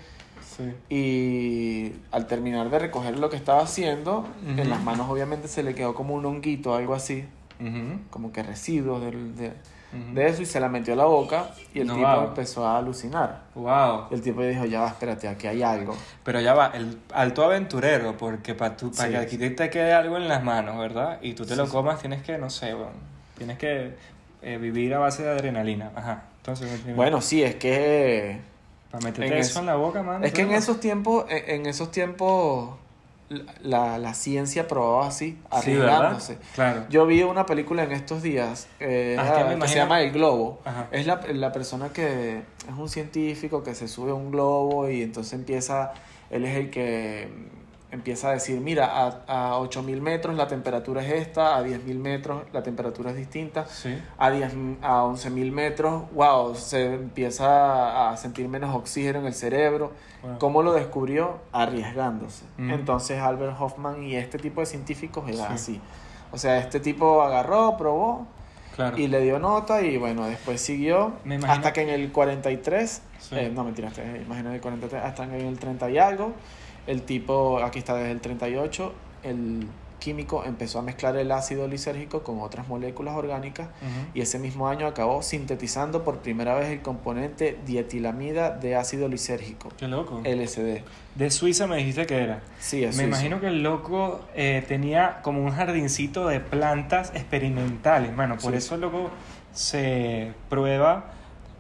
Sí. 0.58 0.74
Y 0.94 1.92
al 2.12 2.26
terminar 2.26 2.68
de 2.68 2.78
recoger 2.78 3.18
lo 3.18 3.30
que 3.30 3.36
estaba 3.36 3.62
haciendo, 3.62 4.18
Ujú. 4.42 4.60
en 4.60 4.68
las 4.68 4.82
manos 4.82 5.08
obviamente 5.08 5.48
se 5.48 5.62
le 5.62 5.74
quedó 5.74 5.94
como 5.94 6.14
un 6.14 6.26
honguito, 6.26 6.74
algo 6.74 6.94
así, 6.94 7.24
Ujú. 7.60 8.00
como 8.10 8.32
que 8.32 8.42
residuos 8.42 9.00
del- 9.02 9.36
de, 9.36 9.46
Ujú. 9.48 10.14
de 10.14 10.26
eso 10.26 10.42
y 10.42 10.46
se 10.46 10.60
la 10.60 10.68
metió 10.68 10.92
a 10.92 10.96
la 10.96 11.04
boca 11.06 11.50
y 11.72 11.80
el 11.80 11.86
No, 11.86 11.94
tipo 11.94 12.06
wow. 12.08 12.24
empezó 12.26 12.66
a 12.66 12.76
alucinar. 12.78 13.42
Wow. 13.54 14.06
Y 14.10 14.14
el 14.14 14.20
tipo 14.22 14.42
dijo, 14.42 14.64
ya 14.66 14.80
va, 14.80 14.88
espérate, 14.88 15.28
aquí 15.28 15.46
hay 15.46 15.62
algo. 15.62 15.96
Pero 16.24 16.40
ya 16.40 16.52
va, 16.54 16.72
el 16.74 16.98
alto 17.14 17.44
aventurero, 17.44 18.16
porque 18.16 18.54
para 18.54 18.76
Sí. 18.78 18.90
que 19.10 19.16
aquí 19.16 19.38
te, 19.38 19.70
quede 19.70 19.92
algo 19.94 20.16
en 20.16 20.28
las 20.28 20.42
manos, 20.44 20.76
¿verdad? 20.76 21.18
Y 21.22 21.34
tú 21.34 21.44
te 21.44 21.50
Sí, 21.54 21.56
lo 21.56 21.68
comas, 21.68 22.00
tienes 22.00 22.22
que, 22.22 22.36
no 22.36 22.50
sé, 22.50 22.74
bueno, 22.74 22.92
tienes 23.36 23.56
que 23.58 23.94
eh, 24.42 24.56
vivir 24.58 24.92
a 24.94 24.98
base 24.98 25.22
de 25.22 25.30
adrenalina. 25.30 25.90
Ajá. 25.96 26.22
Entonces, 26.38 26.94
Bueno, 26.94 27.20
sí, 27.20 27.42
es 27.42 27.56
que... 27.56 28.38
para 28.90 29.04
meterte 29.04 29.26
en 29.32 29.38
eso 29.38 29.50
eso- 29.50 29.60
en 29.60 29.66
la 29.66 29.76
boca, 29.76 30.02
man. 30.02 30.24
Es 30.24 30.32
que 30.32 30.42
en 30.42 30.52
esos 30.52 30.80
tiempos, 30.80 31.26
en 31.28 31.60
en 31.60 31.66
esos 31.66 31.90
tiempos, 31.90 32.70
la, 33.62 33.98
la 33.98 34.14
ciencia 34.14 34.66
probaba 34.66 35.06
así, 35.08 35.38
arriesgándose. 35.50 36.38
Claro. 36.54 36.86
Yo 36.88 37.04
vi 37.06 37.22
una 37.22 37.44
película 37.44 37.82
en 37.84 37.92
estos 37.92 38.22
días 38.22 38.68
eh, 38.80 39.16
Ah, 39.18 39.22
es 39.22 39.28
era- 39.28 39.36
que 39.38 39.42
me 39.44 39.48
que, 39.50 39.54
imagino- 39.56 39.72
se 39.72 39.78
llama 39.78 40.00
El 40.00 40.12
Globo. 40.12 40.60
Ajá. 40.64 40.86
Es 40.92 41.06
la, 41.06 41.20
la 41.34 41.52
persona 41.52 41.90
que 41.92 42.38
es 42.38 42.74
un 42.78 42.88
científico 42.88 43.62
que 43.62 43.74
se 43.74 43.86
sube 43.86 44.12
a 44.12 44.14
un 44.14 44.30
globo 44.30 44.88
y 44.88 45.02
entonces 45.02 45.34
empieza, 45.34 45.92
él 46.30 46.46
es 46.46 46.56
el 46.56 46.70
que 46.70 47.28
empieza 47.90 48.28
a 48.28 48.32
decir, 48.32 48.60
mira, 48.60 48.86
a, 48.86 49.22
a 49.52 49.58
8000 49.58 50.00
metros 50.02 50.36
la 50.36 50.46
temperatura 50.46 51.02
es 51.02 51.10
esta, 51.12 51.56
a 51.56 51.62
10000 51.62 51.98
metros 51.98 52.42
la 52.52 52.62
temperatura 52.62 53.10
es 53.10 53.16
distinta. 53.16 53.66
Sí. 53.66 53.98
A, 54.18 54.30
10, 54.30 54.52
a 54.82 55.04
11.000 55.04 55.50
metros, 55.52 56.02
wow, 56.12 56.54
se 56.54 56.94
empieza 56.94 58.10
a 58.10 58.16
sentir 58.16 58.48
menos 58.48 58.74
oxígeno 58.74 59.20
en 59.20 59.26
el 59.26 59.34
cerebro. 59.34 59.92
¿Cómo 60.38 60.62
lo 60.62 60.72
descubrió? 60.72 61.38
Arriesgándose. 61.52 62.44
Mm. 62.56 62.70
Entonces 62.72 63.20
Albert 63.20 63.56
Hoffman 63.58 64.02
y 64.02 64.16
este 64.16 64.36
tipo 64.38 64.60
de 64.60 64.66
científicos 64.66 65.24
era 65.28 65.46
Sí. 65.46 65.52
así. 65.54 65.80
O 66.32 66.36
sea, 66.38 66.58
este 66.58 66.80
tipo 66.80 67.22
agarró, 67.22 67.76
probó 67.78 68.26
Claro. 68.76 68.96
y 68.98 69.08
le 69.08 69.20
dio 69.22 69.38
nota 69.38 69.80
y 69.82 69.96
bueno, 69.96 70.26
después 70.26 70.60
siguió 70.60 71.12
hasta 71.48 71.72
que 71.72 71.82
en 71.82 71.88
el 71.88 72.12
43, 72.12 73.02
Sí. 73.18 73.34
eh, 73.36 73.50
no 73.52 73.64
mentira, 73.64 73.88
este, 73.88 74.22
imagino 74.24 74.52
el 74.52 74.60
43, 74.60 75.02
hasta 75.02 75.24
en 75.24 75.32
el 75.32 75.58
30 75.58 75.90
y 75.90 75.98
algo, 75.98 76.32
el 76.88 77.02
tipo, 77.02 77.60
aquí 77.62 77.78
está 77.78 77.94
desde 77.94 78.10
el 78.10 78.20
38, 78.20 78.92
el 79.22 79.68
químico 80.00 80.44
empezó 80.44 80.78
a 80.78 80.82
mezclar 80.82 81.16
el 81.16 81.32
ácido 81.32 81.66
lisérgico 81.66 82.22
con 82.22 82.40
otras 82.40 82.68
moléculas 82.68 83.16
orgánicas 83.16 83.66
y 84.14 84.20
ese 84.20 84.38
mismo 84.38 84.68
año 84.68 84.86
acabó 84.86 85.22
sintetizando 85.22 86.04
por 86.04 86.18
primera 86.18 86.54
vez 86.54 86.68
el 86.68 86.82
componente 86.82 87.58
dietilamida 87.66 88.50
de 88.50 88.76
ácido 88.76 89.08
lisérgico, 89.08 89.70
Qué 89.76 89.88
loco. 89.88 90.20
LSD. 90.24 90.82
De 91.16 91.30
Suiza 91.32 91.66
me 91.66 91.78
dijiste 91.78 92.06
que 92.06 92.16
era. 92.16 92.42
Sí, 92.60 92.84
es 92.84 92.96
Me 92.96 93.04
imagino 93.04 93.40
que 93.40 93.48
el 93.48 93.64
loco 93.64 94.20
eh, 94.36 94.64
tenía 94.68 95.18
como 95.22 95.42
un 95.42 95.50
jardincito 95.50 96.28
de 96.28 96.38
plantas 96.38 97.10
experimentales, 97.14 98.14
mano. 98.14 98.36
Por 98.36 98.52
Sí. 98.52 98.58
eso 98.58 98.76
el 98.76 98.82
loco 98.82 99.10
se 99.52 100.32
prueba 100.48 101.06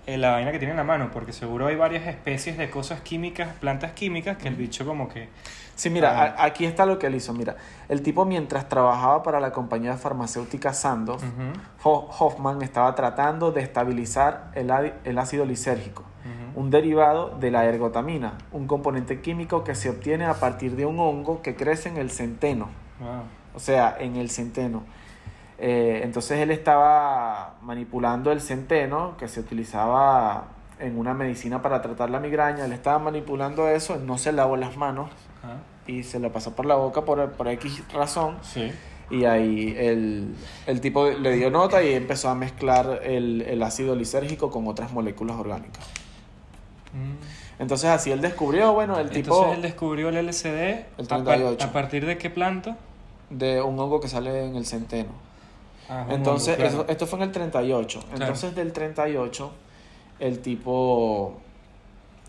eh, 0.08 0.18
la 0.18 0.32
vaina 0.32 0.50
que 0.52 0.58
tiene 0.58 0.72
en 0.72 0.76
la 0.78 0.84
mano, 0.84 1.10
porque 1.12 1.32
seguro 1.32 1.66
hay 1.66 1.76
varias 1.76 2.06
especies 2.06 2.56
de 2.58 2.70
cosas 2.70 3.00
químicas, 3.02 3.48
plantas 3.60 3.92
químicas, 3.92 4.36
que 4.38 4.48
el 4.48 4.54
bicho 4.56 4.84
como 4.86 5.08
que... 5.08 5.28
Sí, 5.76 5.90
mira, 5.90 6.34
Ah. 6.36 6.44
aquí 6.44 6.64
está 6.64 6.86
lo 6.86 6.98
que 6.98 7.06
él 7.06 7.14
hizo. 7.14 7.32
Mira, 7.32 7.54
el 7.88 8.02
tipo 8.02 8.24
mientras 8.24 8.68
trabajaba 8.68 9.22
para 9.22 9.38
la 9.38 9.52
compañía 9.52 9.96
farmacéutica 9.96 10.72
Sandoz, 10.72 11.22
Ho- 11.84 12.08
Hoffman 12.18 12.62
estaba 12.62 12.94
tratando 12.96 13.52
de 13.52 13.60
estabilizar 13.60 14.50
el, 14.54 14.72
el 15.04 15.18
ácido 15.18 15.44
lisérgico, 15.44 16.02
un 16.56 16.70
derivado 16.70 17.30
de 17.38 17.50
la 17.52 17.64
ergotamina, 17.66 18.32
un 18.50 18.66
componente 18.66 19.20
químico 19.20 19.62
que 19.62 19.76
se 19.76 19.88
obtiene 19.90 20.24
a 20.24 20.34
partir 20.34 20.74
de 20.74 20.84
un 20.84 20.98
hongo 20.98 21.42
que 21.42 21.54
crece 21.54 21.88
en 21.90 21.96
el 21.98 22.10
centeno. 22.10 22.68
Wow. 22.98 23.22
o 23.54 23.60
sea, 23.60 23.96
en 24.00 24.16
el 24.16 24.28
centeno. 24.30 24.82
Eh, 25.58 26.00
entonces 26.04 26.38
él 26.40 26.50
estaba 26.50 27.54
manipulando 27.62 28.30
el 28.30 28.40
centeno 28.40 29.16
que 29.18 29.26
se 29.28 29.40
utilizaba 29.40 30.44
en 30.78 30.96
una 30.98 31.14
medicina 31.14 31.60
para 31.62 31.82
tratar 31.82 32.10
la 32.10 32.20
migraña. 32.20 32.64
Él 32.64 32.72
estaba 32.72 32.98
manipulando 32.98 33.68
eso, 33.68 33.94
él 33.96 34.06
no 34.06 34.18
se 34.18 34.32
lavó 34.32 34.56
las 34.56 34.76
manos 34.76 35.10
Ajá. 35.42 35.56
y 35.86 36.04
se 36.04 36.20
lo 36.20 36.32
pasó 36.32 36.54
por 36.54 36.64
la 36.66 36.76
boca 36.76 37.04
por, 37.04 37.32
por 37.32 37.48
X 37.48 37.82
razón. 37.92 38.36
Sí. 38.42 38.70
Y 39.10 39.24
ahí 39.24 39.74
el, 39.76 40.34
el 40.66 40.80
tipo 40.80 41.08
le 41.08 41.32
dio 41.32 41.50
nota 41.50 41.82
y 41.82 41.94
empezó 41.94 42.28
a 42.28 42.34
mezclar 42.34 43.00
el, 43.02 43.40
el 43.42 43.62
ácido 43.62 43.96
lisérgico 43.96 44.50
con 44.50 44.68
otras 44.68 44.92
moléculas 44.92 45.36
orgánicas. 45.38 45.84
Mm. 46.92 47.60
Entonces 47.62 47.90
así 47.90 48.12
él 48.12 48.20
descubrió, 48.20 48.72
bueno, 48.74 48.94
el 48.98 49.08
Entonces 49.08 49.24
tipo 49.24 49.52
él 49.52 49.62
descubrió 49.62 50.10
el 50.10 50.26
LSD 50.26 50.46
El 50.98 51.04
a 51.04 51.08
par- 51.08 51.24
38. 51.24 51.64
¿A, 51.66 51.72
partir 51.72 52.06
de 52.06 52.16
qué 52.18 52.30
planta? 52.30 52.76
de 53.30 53.60
un 53.60 53.78
hongo 53.78 54.00
que 54.00 54.08
sale 54.08 54.44
en 54.46 54.54
el 54.56 54.64
centeno. 54.64 55.10
Ah, 55.88 56.06
Entonces, 56.10 56.56
claro. 56.56 56.70
eso- 56.70 56.86
esto 56.88 57.06
fue 57.06 57.18
en 57.18 57.24
el 57.24 57.32
38. 57.32 58.00
Entonces, 58.12 58.54
del 58.54 58.72
38, 58.72 59.52
el 60.20 60.40
tipo, 60.40 61.38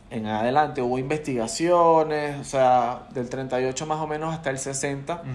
en 0.09 0.25
adelante, 0.27 0.81
hubo 0.81 0.97
investigaciones, 0.97 2.39
o 2.39 2.43
sea, 2.43 3.03
del 3.13 3.29
38 3.29 3.85
más 3.85 3.99
o 3.99 4.07
menos 4.07 4.33
hasta 4.33 4.49
el 4.49 4.57
60, 4.59 5.15
Ujú. 5.15 5.29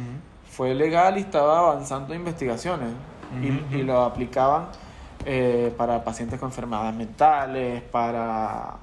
fue 0.50 0.75
legal 0.75 1.19
y 1.19 1.21
estaba 1.21 1.59
avanzando 1.61 2.14
investigaciones. 2.14 2.90
Y- 3.43 3.76
y, 3.76 3.83
lo 3.83 4.02
aplicaban 4.02 4.66
eh, 5.26 5.73
para 5.76 6.04
pacientes 6.04 6.38
con 6.38 6.50
enfermedades 6.50 6.95
mentales, 6.95 7.83
para 7.83 8.76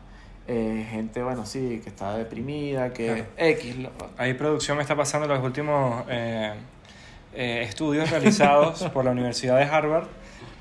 eh, 0.47 0.85
gente, 0.89 1.21
bueno, 1.23 1.45
sí, 1.45 1.79
que 1.83 1.89
estaba 1.89 2.17
deprimida, 2.17 2.91
que 2.91 3.05
Claro. 3.05 3.23
X. 3.37 3.77
lo- 3.77 3.91
Ahí 4.17 4.33
producción 4.33 4.75
me 4.75 4.81
está 4.83 4.95
pasando 4.95 5.27
los 5.27 5.41
últimos 5.43 6.03
eh, 6.09 6.53
eh, 7.33 7.63
estudios 7.67 8.09
realizados 8.09 8.83
por 8.93 9.05
la 9.05 9.11
Universidad 9.11 9.57
de 9.57 9.63
Harvard 9.63 10.05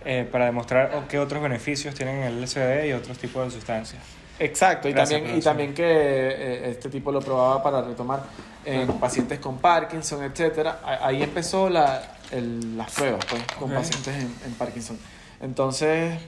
eh, 0.05 0.29
para 0.31 0.47
demostrar 0.47 1.05
qué 1.09 1.19
otros 1.19 1.43
beneficios 1.43 1.95
tienen 1.95 2.23
el 2.23 2.41
LSD 2.43 2.87
y 2.87 2.93
otros 2.93 3.19
tipos 3.19 3.45
de 3.45 3.51
sustancias. 3.51 4.03
Exacto, 4.39 4.89
y 4.89 4.93
Gracias, 4.95 5.21
también, 5.21 5.39
y 5.39 5.43
también 5.43 5.75
que 5.75 5.85
eh, 5.85 6.71
este 6.71 6.89
tipo 6.89 7.13
lo 7.13 7.21
probaba 7.21 7.63
para 7.63 7.83
retomar 7.83 8.23
en 8.65 8.89
pacientes 8.95 9.39
con 9.39 9.59
Parkinson. 9.59 10.21
A- 10.25 11.07
Ahí 11.07 11.23
empezó 11.23 11.69
la, 11.69 12.03
el- 12.31 12.77
las 12.79 12.91
pruebas 12.93 13.23
pues, 13.29 13.43
con 13.59 13.71
pacientes 13.71 14.15
en, 14.17 14.35
en 14.47 14.55
Parkinson. 14.57 14.99
Entonces, 15.43 16.19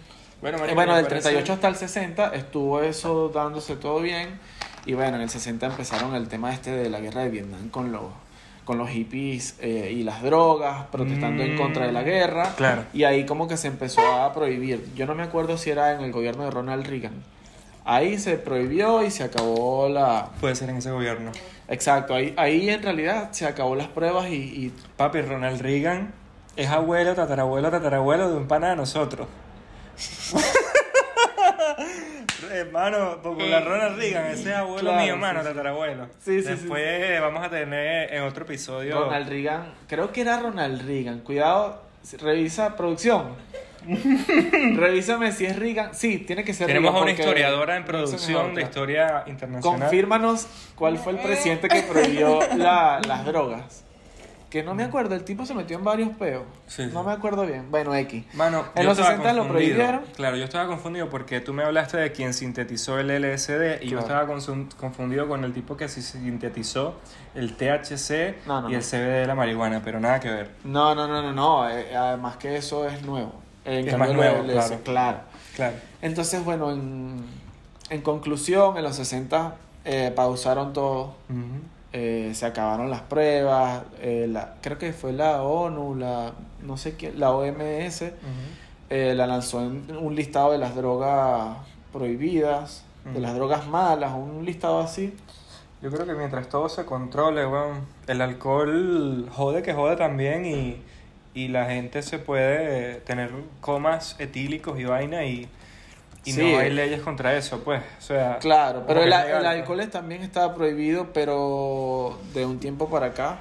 Bueno, 0.42 0.58
eh, 0.66 0.74
bueno, 0.74 0.94
del 0.96 1.06
parece- 1.06 1.30
38 1.30 1.52
hasta 1.54 1.68
el 1.68 1.76
60 1.76 2.34
estuvo 2.34 2.82
eso 2.82 3.30
dándose 3.30 3.76
todo 3.76 4.00
bien. 4.00 4.38
Y 4.84 4.94
bueno, 4.94 5.16
en 5.16 5.22
el 5.22 5.30
60 5.30 5.64
empezaron 5.66 6.14
el 6.14 6.28
tema 6.28 6.52
este 6.52 6.70
de 6.72 6.90
la 6.90 7.00
guerra 7.00 7.22
de 7.22 7.30
Vietnam 7.30 7.68
con 7.70 7.92
los, 7.92 8.02
con 8.64 8.78
los 8.78 8.90
hippies 8.90 9.56
eh, 9.60 9.92
y 9.94 10.04
las 10.04 10.22
drogas, 10.22 10.86
protestando 10.92 11.42
en 11.42 11.54
Mm, 11.54 11.56
contra 11.56 11.86
de 11.86 11.92
la 11.92 12.02
guerra. 12.02 12.54
claro. 12.56 12.84
Y 12.92 13.04
ahí 13.04 13.26
como 13.26 13.48
que 13.48 13.56
se 13.56 13.66
empezó 13.68 14.00
a 14.14 14.32
prohibir. 14.32 14.86
Yo 14.94 15.06
no 15.06 15.14
me 15.14 15.22
acuerdo 15.24 15.56
si 15.58 15.70
era 15.70 15.92
en 15.94 16.02
el 16.02 16.12
gobierno 16.12 16.44
de 16.44 16.50
Ronald 16.52 16.86
Reagan. 16.86 17.14
Ahí 17.84 18.16
se 18.18 18.36
prohibió 18.36 19.02
y 19.02 19.10
se 19.10 19.24
acabó 19.24 19.88
la... 19.88 20.28
Puede 20.40 20.54
ser 20.54 20.70
en 20.70 20.76
ese 20.76 20.92
gobierno. 20.92 21.32
Exacto, 21.66 22.14
ahí, 22.14 22.32
ahí 22.36 22.70
en 22.70 22.80
realidad 22.82 23.30
se 23.32 23.44
acabó 23.46 23.74
las 23.74 23.88
pruebas 23.88 24.28
y... 24.30 24.34
y- 24.36 24.72
Papi, 24.96 25.22
Ronald 25.22 25.60
Reagan 25.60 26.12
es 26.54 26.68
abuelo, 26.68 27.14
tatarabuelo, 27.16 27.70
tatarabuelo 27.70 28.30
de 28.30 28.36
un 28.36 28.46
pana 28.46 28.70
de 28.70 28.76
nosotros. 28.76 29.26
Hermano, 32.54 33.22
popular 33.22 33.64
Ronald 33.64 33.96
Reagan, 33.96 34.26
ese 34.26 34.50
es 34.50 34.56
abuelo 34.56 34.90
Claro, 34.90 35.02
mío, 35.04 35.14
sí, 35.14 35.20
mano, 35.20 35.40
sí. 35.40 35.46
tatarabuelo. 35.48 36.06
Sí, 36.20 36.42
sí, 36.42 36.48
Después 36.48 37.20
vamos 37.20 37.44
a 37.44 37.50
tener 37.50 38.12
en 38.12 38.22
otro 38.24 38.44
episodio. 38.44 39.04
Ronald 39.04 39.28
Reagan, 39.28 39.74
creo 39.88 40.12
que 40.12 40.20
era 40.20 40.38
Ronald 40.38 40.86
Reagan. 40.86 41.20
Cuidado, 41.20 41.82
revisa 42.20 42.76
producción. 42.76 43.34
Revísame 44.76 45.32
si 45.32 45.46
es 45.46 45.58
Reagan. 45.58 45.94
Sí, 45.94 46.18
tiene 46.18 46.44
que 46.44 46.54
ser 46.54 46.66
Tenemos 46.66 46.92
Reagan 46.92 47.00
a 47.00 47.02
una 47.02 47.12
historiadora 47.12 47.76
en 47.76 47.84
producción 47.84 48.54
de 48.54 48.62
historia 48.62 49.24
internacional. 49.26 49.80
Confírmanos 49.80 50.46
cuál 50.74 50.98
fue 50.98 51.12
el 51.14 51.18
presidente 51.18 51.68
que 51.68 51.82
prohibió 51.82 52.40
la- 52.56 53.00
las 53.06 53.24
drogas. 53.24 53.84
Que 54.52 54.62
no 54.62 54.74
me 54.74 54.84
acuerdo, 54.84 55.14
el 55.14 55.24
tipo 55.24 55.46
se 55.46 55.54
metió 55.54 55.78
en 55.78 55.82
varios 55.82 56.10
peos. 56.10 56.42
Sí, 56.66 56.84
sí. 56.84 56.90
No 56.92 57.02
me 57.02 57.10
acuerdo 57.12 57.46
bien. 57.46 57.70
Bueno, 57.70 57.94
X. 57.94 58.26
Mano, 58.34 58.66
En 58.74 58.84
los 58.84 58.98
estaba 58.98 59.16
60 59.16 59.32
lo 59.32 59.48
prohibieron. 59.48 60.02
Claro, 60.14 60.36
yo 60.36 60.44
estaba 60.44 60.66
confundido 60.66 61.08
porque 61.08 61.40
tú 61.40 61.54
me 61.54 61.62
hablaste 61.64 61.96
de 61.96 62.12
quien 62.12 62.34
sintetizó 62.34 62.98
el 62.98 63.06
LSD 63.08 63.80
y 63.80 63.88
yo 63.88 64.00
estaba 64.00 64.26
confundido 64.26 65.26
con 65.26 65.44
el 65.44 65.54
tipo 65.54 65.78
que 65.78 65.88
sintetizó 65.88 66.96
el 67.34 67.56
THC 67.56 68.46
No, 68.46 68.60
no, 68.60 68.70
y 68.70 68.74
el. 68.74 68.82
CBD 68.82 69.20
de 69.22 69.26
la 69.26 69.34
marihuana, 69.34 69.80
pero 69.82 70.00
nada 70.00 70.20
que 70.20 70.28
ver. 70.28 70.50
No, 70.64 70.94
no, 70.94 71.08
no, 71.08 71.22
no, 71.22 71.32
no. 71.32 71.70
eh, 71.70 71.96
además 71.96 72.36
que 72.36 72.54
eso 72.54 72.86
es 72.86 73.00
nuevo. 73.04 73.32
En 73.64 73.88
Es 73.88 73.96
más 73.96 74.12
nuevo, 74.12 74.44
claro. 74.44 74.80
claro. 74.84 75.18
Claro. 75.56 75.76
Entonces, 76.02 76.44
bueno, 76.44 76.72
en, 76.72 77.24
en 77.88 78.02
conclusión, 78.02 78.76
en 78.76 78.84
los 78.84 78.96
60 78.96 79.54
eh, 79.86 80.12
pausaron 80.14 80.74
todo. 80.74 81.14
Eh, 81.92 82.32
se 82.34 82.46
acabaron 82.46 82.90
las 82.90 83.02
pruebas. 83.02 83.82
eh, 84.00 84.26
la, 84.28 84.54
creo 84.62 84.78
que 84.78 84.92
fue 84.92 85.12
la 85.12 85.42
ONU, 85.42 85.94
la, 85.94 86.32
no 86.62 86.76
sé 86.76 86.96
quién, 86.96 87.20
la 87.20 87.32
OMS, 87.32 88.04
eh, 88.90 89.14
la 89.14 89.26
lanzó 89.26 89.62
en 89.62 89.96
un 89.96 90.14
listado 90.14 90.52
de 90.52 90.58
las 90.58 90.74
drogas 90.74 91.56
prohibidas, 91.92 92.84
de 93.12 93.20
las 93.20 93.34
drogas 93.34 93.66
malas, 93.66 94.12
un 94.14 94.44
listado 94.44 94.80
así. 94.80 95.14
Yo 95.82 95.90
creo 95.90 96.06
que 96.06 96.14
mientras 96.14 96.48
todo 96.48 96.68
se 96.68 96.84
controle, 96.84 97.44
weón, 97.46 97.80
el 98.06 98.20
alcohol 98.20 99.28
jode 99.30 99.62
que 99.62 99.74
jode 99.74 99.96
también 99.96 100.46
y, 100.46 100.76
y 101.34 101.48
la 101.48 101.66
gente 101.66 102.02
se 102.02 102.18
puede 102.18 102.96
tener 103.00 103.32
comas 103.60 104.16
etílicos 104.20 104.78
y 104.78 104.84
vaina 104.84 105.24
y, 105.24 105.48
y 106.24 106.32
Sí. 106.32 106.52
no 106.52 106.58
hay 106.58 106.70
leyes 106.70 107.00
contra 107.00 107.36
eso, 107.36 107.62
pues. 107.64 107.82
O 107.98 108.00
sea, 108.02 108.38
Claro, 108.38 108.84
pero 108.86 109.02
el, 109.02 109.12
el 109.12 109.46
alcohol 109.46 109.80
es- 109.80 109.90
también 109.90 110.22
estaba 110.22 110.54
prohibido, 110.54 111.12
pero 111.12 112.18
de 112.34 112.46
un 112.46 112.58
tiempo 112.60 112.88
para 112.88 113.06
acá. 113.06 113.40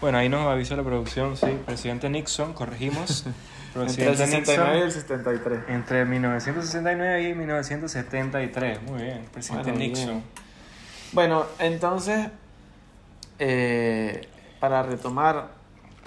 Bueno, 0.00 0.18
ahí 0.18 0.28
nos 0.28 0.46
avisa 0.46 0.76
la 0.76 0.82
producción, 0.82 1.36
sí. 1.36 1.46
Presidente 1.66 2.08
Nixon, 2.10 2.52
corregimos. 2.52 3.24
Entre 3.74 4.06
el 4.08 4.16
Presidente 4.16 4.46
69 4.46 4.76
y 4.76 4.80
el 4.80 4.86
Nixon. 4.86 5.00
73. 5.02 5.60
Entre 5.68 6.04
1969 6.04 7.22
y 7.28 7.34
1973. 7.34 8.82
Muy 8.82 9.02
bien, 9.02 9.24
presidente 9.32 9.70
Bueno, 9.70 9.84
Nixon. 9.86 10.06
bien. 10.06 10.22
Bueno, 11.12 11.46
entonces, 11.60 12.26
eh, 13.38 14.26
para 14.60 14.82
retomar 14.82 15.48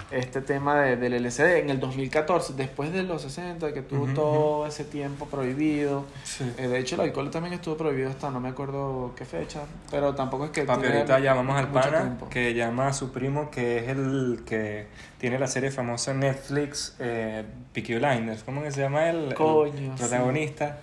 este 0.10 0.41
tema 0.41 0.81
de- 0.81 0.96
del 0.98 1.13
LCD, 1.13 1.60
en 1.60 1.70
el 1.70 1.79
2014, 1.79 2.53
después 2.53 2.91
de 2.91 3.03
los 3.03 3.22
60, 3.22 3.74
que 3.74 3.81
tuvo 3.81 4.08
todo 4.13 4.65
ese 4.65 4.84
tiempo 4.84 5.25
prohibido, 5.27 6.05
Sí. 6.24 6.51
eh, 6.58 6.67
de 6.67 6.79
hecho 6.79 6.96
el 6.96 7.01
alcohol 7.01 7.29
también 7.29 7.53
estuvo 7.53 7.77
prohibido 7.77 8.10
hasta 8.10 8.29
no 8.31 8.39
me 8.39 8.50
acuerdo 8.50 9.13
qué 9.15 9.25
fecha, 9.25 9.62
pero 9.89 10.15
tampoco 10.15 10.46
es 10.46 10.51
que... 10.51 10.63
Papi, 10.63 10.88
ahorita 10.88 11.20
llamamos 11.20 11.58
al 11.58 11.67
pana 11.67 12.00
tiempo. 12.01 12.29
que 12.29 12.53
llama 12.53 12.88
a 12.88 12.93
su 12.93 13.12
primo 13.12 13.51
que 13.51 13.79
es 13.79 13.88
el 13.89 14.43
que 14.46 14.88
tiene 15.17 15.38
la 15.38 15.48
serie 15.48 15.72
famosa 15.72 16.12
en 16.12 16.22
Netflix, 16.22 16.96
eh, 17.00 17.43
Peaky 17.74 17.96
Blinders. 17.96 18.43
¿Cómo 18.43 18.63
que 18.63 18.72
se 18.72 18.81
llama 18.81 19.10
el, 19.10 19.25
el 19.29 19.34
Coño, 19.36 19.96
protagonista? 19.96 20.77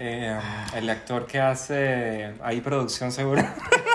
Eh, 0.00 0.38
el 0.76 0.88
actor 0.90 1.26
que 1.26 1.40
hace 1.40 2.32
ahí 2.42 2.60
producción 2.60 3.10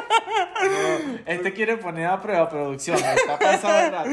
Este 1.25 1.53
quiere 1.53 1.77
poner 1.77 2.07
a 2.07 2.21
prueba 2.21 2.49
producción, 2.49 2.97
está 2.97 3.37
pasado 3.39 3.79
el 3.85 3.91
rato. 3.91 4.09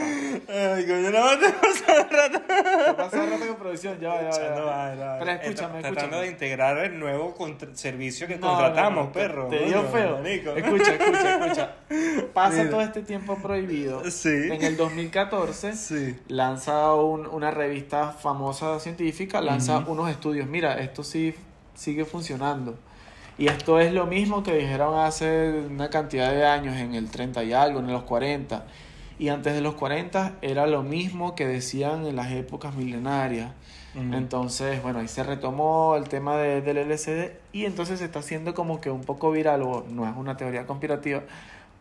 Ay, 0.49 0.87
coño, 0.87 1.11
no 1.11 1.39
te 1.39 1.51
pasa 1.53 1.97
el 1.97 2.11
rato. 2.11 2.41
Está 2.49 2.97
pasado 2.97 3.25
el 3.25 3.31
rato 3.31 3.47
con 3.49 3.57
producción, 3.57 4.01
ya 4.01 4.09
va, 4.11 4.21
ya 4.23 4.29
va, 4.29 4.31
ya 4.31 4.43
Echando 4.45 4.67
va. 4.67 4.77
vaina. 4.77 5.17
Pero 5.19 5.31
escúchame, 5.33 5.79
tra- 5.79 5.83
Tratando 5.83 5.89
escúchame. 6.01 6.23
de 6.23 6.27
integrar 6.29 6.79
el 6.79 6.99
nuevo 6.99 7.35
servicio 7.75 8.27
que 8.27 8.37
No, 8.37 8.49
contratamos, 8.49 8.95
no, 8.99 9.05
no, 9.07 9.13
perro. 9.13 9.49
Te 9.49 9.59
dio 9.65 9.83
feo. 9.85 10.19
marico. 10.19 10.51
Escucha, 10.51 10.95
escucha, 10.95 11.35
escucha. 11.45 11.75
Pasa 12.35 12.59
Mira. 12.59 12.71
todo 12.71 12.81
este 12.83 13.03
tiempo 13.03 13.37
prohibido. 13.41 14.09
Sí. 14.11 14.29
En 14.51 14.63
el 14.63 14.77
2014 14.77 15.73
Sí. 15.75 16.17
lanza 16.29 16.95
un- 16.95 17.27
una 17.27 17.51
revista 17.51 18.13
famosa 18.13 18.79
científica, 18.81 19.41
lanza 19.41 19.79
unos 19.79 20.11
estudios. 20.11 20.47
Mira, 20.49 20.79
esto 20.81 21.03
sí 21.03 21.35
sigue 21.75 22.05
funcionando. 22.05 22.79
Y 23.41 23.49
esto 23.49 23.81
es 23.81 23.91
lo 23.95 24.07
mismo 24.07 24.43
que 24.43 24.55
dijeron 24.55 24.99
hace 24.99 25.63
una 25.71 25.89
cantidad 25.89 26.31
de 26.31 26.45
años, 26.47 26.77
en 26.77 26.95
el 26.95 27.11
30 27.11 27.43
y 27.43 27.55
algo, 27.55 27.81
en 27.81 27.87
los 27.91 28.03
40. 28.03 28.67
Y 29.19 29.31
antes 29.31 29.55
de 29.55 29.63
los 29.63 29.77
40 29.77 30.35
era 30.43 30.67
lo 30.67 30.83
mismo 30.83 31.35
que 31.35 31.47
decían 31.47 32.05
en 32.07 32.17
las 32.17 32.31
épocas 32.33 32.75
milenarias. 32.75 33.51
Entonces, 33.95 34.83
bueno, 34.83 34.99
ahí 34.99 35.09
se 35.09 35.23
retomó 35.23 35.97
el 35.97 36.05
tema 36.11 36.37
de- 36.37 36.61
del 36.61 36.77
LSD 36.77 37.33
y 37.55 37.65
entonces 37.65 37.99
se 38.01 38.05
está 38.05 38.19
haciendo 38.19 38.55
como 38.55 38.79
que 38.83 38.91
un 38.91 39.01
poco 39.05 39.31
viral, 39.31 39.63
o 39.63 39.85
no 39.89 40.07
es 40.07 40.15
una 40.17 40.37
teoría 40.37 40.67
conspirativa, 40.67 41.23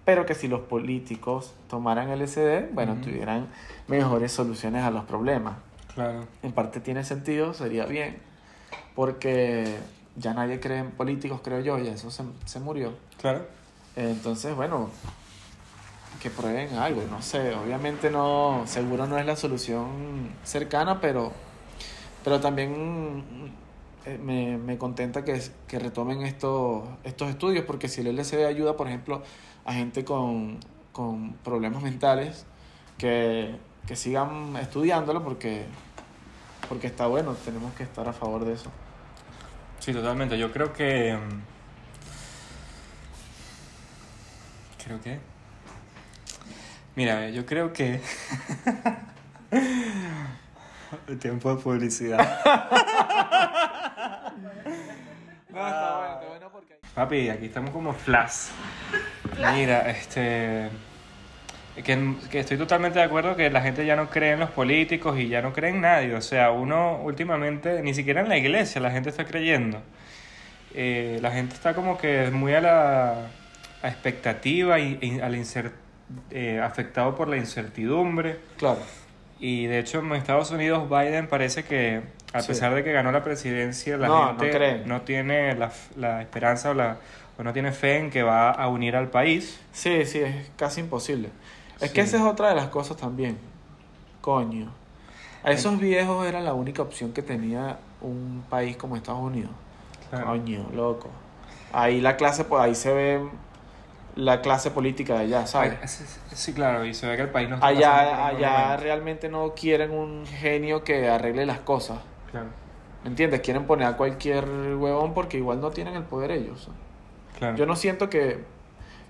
pero 0.06 0.26
que 0.26 0.36
si 0.36 0.48
los 0.48 0.62
políticos 0.62 1.54
tomaran 1.70 2.10
LSD, 2.10 2.70
bueno, 2.74 2.94
Ujú. 2.94 3.02
tuvieran 3.02 3.48
mejores 3.90 4.32
soluciones 4.32 4.84
a 4.86 4.92
los 4.92 5.04
problemas. 5.04 5.58
Claro. 5.94 6.26
En 6.42 6.54
parte 6.54 6.80
tiene 6.80 7.04
sentido, 7.04 7.54
sería 7.54 7.86
bien, 7.86 8.18
porque 8.96 9.76
ya 10.16 10.34
nadie 10.34 10.60
cree 10.60 10.80
en 10.80 10.92
políticos, 10.92 11.42
creo 11.44 11.60
yo, 11.60 11.80
y 11.80 11.88
eso 11.88 12.12
se, 12.12 12.24
se 12.46 12.60
murió. 12.60 12.94
Claro. 13.20 13.46
Entonces, 13.96 14.56
bueno, 14.56 14.90
que 16.22 16.30
prueben 16.30 16.76
algo, 16.76 17.02
no 17.10 17.22
sé, 17.22 17.54
obviamente 17.56 18.12
no, 18.12 18.64
seguro 18.66 19.08
no 19.08 19.18
es 19.18 19.26
la 19.26 19.36
solución 19.36 20.30
cercana, 20.44 21.00
pero, 21.00 21.32
pero 22.24 22.40
también 22.42 23.24
eh, 24.06 24.18
me, 24.22 24.58
me 24.58 24.78
contenta 24.78 25.24
que, 25.24 25.42
que 25.68 25.80
retomen 25.80 26.22
estos, 26.24 26.84
estos 27.04 27.30
estudios, 27.30 27.66
porque 27.66 27.88
si 27.88 28.02
el 28.02 28.16
LSD 28.16 28.46
ayuda, 28.46 28.76
por 28.76 28.88
ejemplo, 28.88 29.24
a 29.66 29.74
gente 29.74 30.04
con, 30.04 30.60
con 30.92 31.34
problemas 31.44 31.82
mentales, 31.82 32.46
que, 32.98 33.56
que 33.88 33.96
sigan 33.96 34.58
estudiándolo, 34.58 35.24
porque, 35.24 35.66
porque 36.68 36.88
está 36.88 37.08
bueno, 37.08 37.34
tenemos 37.46 37.74
que 37.74 37.84
estar 37.84 38.08
a 38.08 38.14
favor 38.14 38.46
de 38.46 38.54
eso. 38.54 38.70
Sí, 39.80 39.94
totalmente. 39.94 40.38
Yo 40.38 40.52
creo 40.52 40.74
que. 40.74 41.16
mm, 41.18 41.42
Creo 44.84 45.02
que. 45.02 45.20
Mira, 46.96 47.30
yo 47.30 47.46
creo 47.46 47.72
que. 47.74 48.02
Tiempo 51.20 51.56
de 51.56 51.62
publicidad. 51.62 52.40
No, 55.52 55.68
está 55.68 55.98
bueno, 55.98 56.14
está 56.14 56.28
bueno 56.28 56.50
porque... 56.52 56.80
Papi, 56.94 57.30
aquí 57.30 57.46
estamos 57.48 57.72
como 57.72 57.92
flash. 57.92 58.50
Mira, 59.54 59.90
este. 59.90 60.70
Que, 61.84 62.14
que 62.30 62.40
estoy 62.40 62.58
totalmente 62.58 63.00
de 63.00 63.06
acuerdo 63.06 63.36
que 63.36 63.50
la 63.50 63.62
gente 63.62 63.86
ya 63.86 63.96
no 63.96 64.10
cree 64.10 64.32
en 64.34 64.40
los 64.40 64.50
políticos 64.52 65.18
y 65.20 65.28
ya 65.28 65.42
no 65.42 65.54
cree 65.54 65.72
en 65.72 65.82
nadie. 65.82 66.14
O 66.16 66.22
sea, 66.22 66.52
uno 66.52 67.00
últimamente, 67.04 67.82
ni 67.82 67.94
siquiera 67.94 68.22
en 68.22 68.30
la 68.30 68.38
iglesia, 68.38 68.82
la 68.82 68.92
gente 68.92 69.10
está 69.10 69.26
creyendo. 69.26 69.82
Eh, 70.76 71.20
la 71.22 71.32
gente 71.32 71.56
está 71.56 71.74
como 71.74 71.98
que 71.98 72.30
muy 72.32 72.54
a 72.54 72.62
la 72.62 73.28
a 73.82 73.88
expectativa 73.88 74.78
y, 74.80 74.98
y 75.02 75.20
a 75.22 75.30
la 75.30 75.38
eh, 76.32 76.60
afectado 76.62 77.16
por 77.16 77.28
la 77.28 77.38
incertidumbre. 77.38 78.40
Claro. 78.58 78.80
Y 79.40 79.68
de 79.68 79.80
hecho 79.80 80.00
en 80.00 80.12
Estados 80.14 80.52
Unidos 80.52 80.90
Biden 80.90 81.28
parece 81.28 81.64
que 81.64 82.02
a 82.34 82.42
Sí. 82.42 82.50
pesar 82.50 82.76
de 82.76 82.84
que 82.84 82.92
ganó 82.92 83.12
la 83.12 83.24
presidencia, 83.24 83.98
la 83.98 84.08
No, 84.08 84.38
gente 84.38 84.80
no 84.86 84.86
no 84.86 85.02
tiene 85.02 85.56
la, 85.56 85.72
la 85.96 86.22
esperanza 86.22 86.72
o, 86.72 86.74
la, 86.74 86.98
o 87.38 87.44
no 87.44 87.54
tiene 87.54 87.72
fe 87.72 87.98
en 87.98 88.10
que 88.12 88.22
va 88.22 88.52
a 88.52 88.68
unir 88.68 88.96
al 88.96 89.08
país. 89.08 89.60
Sí, 89.72 90.06
sí, 90.06 90.20
es 90.20 90.36
casi 90.58 90.82
imposible. 90.82 91.30
Es 91.82 91.90
Sí. 91.90 91.94
que 91.96 92.02
esa 92.02 92.18
es 92.18 92.24
otra 92.24 92.50
de 92.50 92.56
las 92.56 92.68
cosas 92.68 92.98
también. 92.98 93.38
Coño. 94.22 94.70
A 95.44 95.52
esos 95.52 95.80
viejos 95.80 96.28
era 96.28 96.42
la 96.42 96.54
única 96.54 96.82
opción 96.82 97.14
que 97.14 97.22
tenía 97.22 97.78
un 98.02 98.44
país 98.50 98.76
como 98.76 98.96
Estados 98.98 99.22
Unidos. 99.22 99.52
Claro. 100.10 100.26
Coño, 100.28 100.66
loco. 100.74 101.08
Ahí 101.72 102.02
la 102.02 102.18
clase, 102.18 102.44
pues 102.44 102.62
ahí 102.62 102.76
se 102.76 102.94
ve 102.94 103.22
la 104.16 104.42
clase 104.42 104.72
política 104.72 105.14
de 105.14 105.20
allá, 105.22 105.48
¿sabes? 105.48 105.76
Ay, 105.82 105.88
sí, 106.36 106.54
claro, 106.54 106.84
y 106.84 106.94
se 106.94 107.08
ve 107.08 107.16
que 107.16 107.22
el 107.22 107.30
país 107.30 107.48
no 107.48 107.56
está 107.56 107.68
Allá, 107.68 108.26
allá 108.28 108.76
realmente 108.78 109.30
no 109.30 109.54
quieren 109.54 109.92
un 109.92 110.26
genio 110.26 110.84
que 110.84 111.08
arregle 111.08 111.46
las 111.46 111.60
cosas. 111.60 112.00
Claro, 112.32 112.48
¿Me 113.04 113.10
entiendes? 113.12 113.40
Quieren 113.40 113.66
poner 113.66 113.88
a 113.88 113.96
cualquier 113.96 114.46
huevón 114.76 115.14
porque 115.14 115.38
igual 115.38 115.62
no 115.62 115.70
tienen 115.72 115.96
el 115.96 116.04
poder 116.04 116.32
ellos. 116.32 116.68
claro. 117.38 117.56
Yo 117.56 117.66
no 117.66 117.78
siento 117.78 118.10
que 118.10 118.44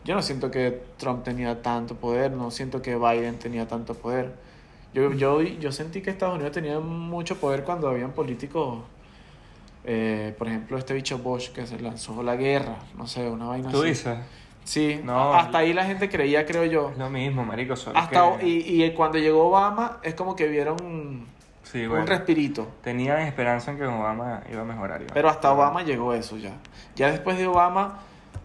yo 0.06 0.16
no 0.16 0.22
siento 0.22 0.50
que 0.52 0.82
Trump 0.98 1.24
tenía 1.24 1.62
tanto 1.62 1.96
poder, 1.96 2.32
no 2.32 2.52
siento 2.52 2.82
que 2.82 2.96
Biden 2.96 3.38
tenía 3.40 3.68
tanto 3.68 3.94
poder. 3.94 4.34
Yo, 4.94 5.12
yo, 5.14 5.42
yo 5.42 5.72
sentí 5.72 6.02
que 6.02 6.10
Estados 6.10 6.36
Unidos 6.36 6.52
tenía 6.54 6.80
mucho 6.80 7.36
poder 7.38 7.64
cuando 7.64 7.88
habían 7.90 8.12
políticos, 8.12 8.80
eh, 9.86 10.34
por 10.38 10.48
ejemplo, 10.48 10.78
este 10.78 10.94
bicho 10.94 11.20
Bush 11.20 11.50
que 11.50 11.66
se 11.68 11.80
lanzó 11.80 12.22
la 12.24 12.36
guerra, 12.36 12.78
no 12.98 13.08
sé, 13.08 13.30
una 13.30 13.46
vaina 13.46 13.70
¿Tú 13.70 13.80
así. 13.80 13.90
dices? 13.90 14.18
Sí, 14.64 15.02
No, 15.04 15.34
hasta 15.34 15.60
ahí 15.60 15.74
la 15.74 15.84
gente 15.86 16.10
creía, 16.10 16.46
creo 16.46 16.64
yo. 16.66 16.92
Lo 16.98 17.10
mismo, 17.10 17.44
marico, 17.44 17.76
solo 17.76 17.98
Hasta, 17.98 18.38
que- 18.38 18.48
y, 18.48 18.84
y 18.84 18.94
cuando 18.94 19.18
llegó 19.18 19.48
Obama 19.48 19.98
es 20.04 20.14
como 20.14 20.36
que 20.36 20.48
vieron 20.48 21.26
Sí, 21.64 21.88
bueno. 21.88 22.04
un 22.04 22.08
respirito. 22.08 22.68
Tenían 22.84 23.20
esperanza 23.22 23.72
en 23.72 23.78
que 23.78 23.86
Obama 23.86 24.42
iba 24.52 24.62
a 24.62 24.66
mejorar. 24.66 25.02
iba 25.02 25.14
Pero 25.14 25.30
hasta. 25.30 25.52
Obama 25.52 25.84
llegó 25.84 26.14
eso 26.14 26.38
ya. 26.38 26.54
Ya 26.96 27.10
después 27.12 27.38
de 27.38 27.48
Obama, 27.48 28.00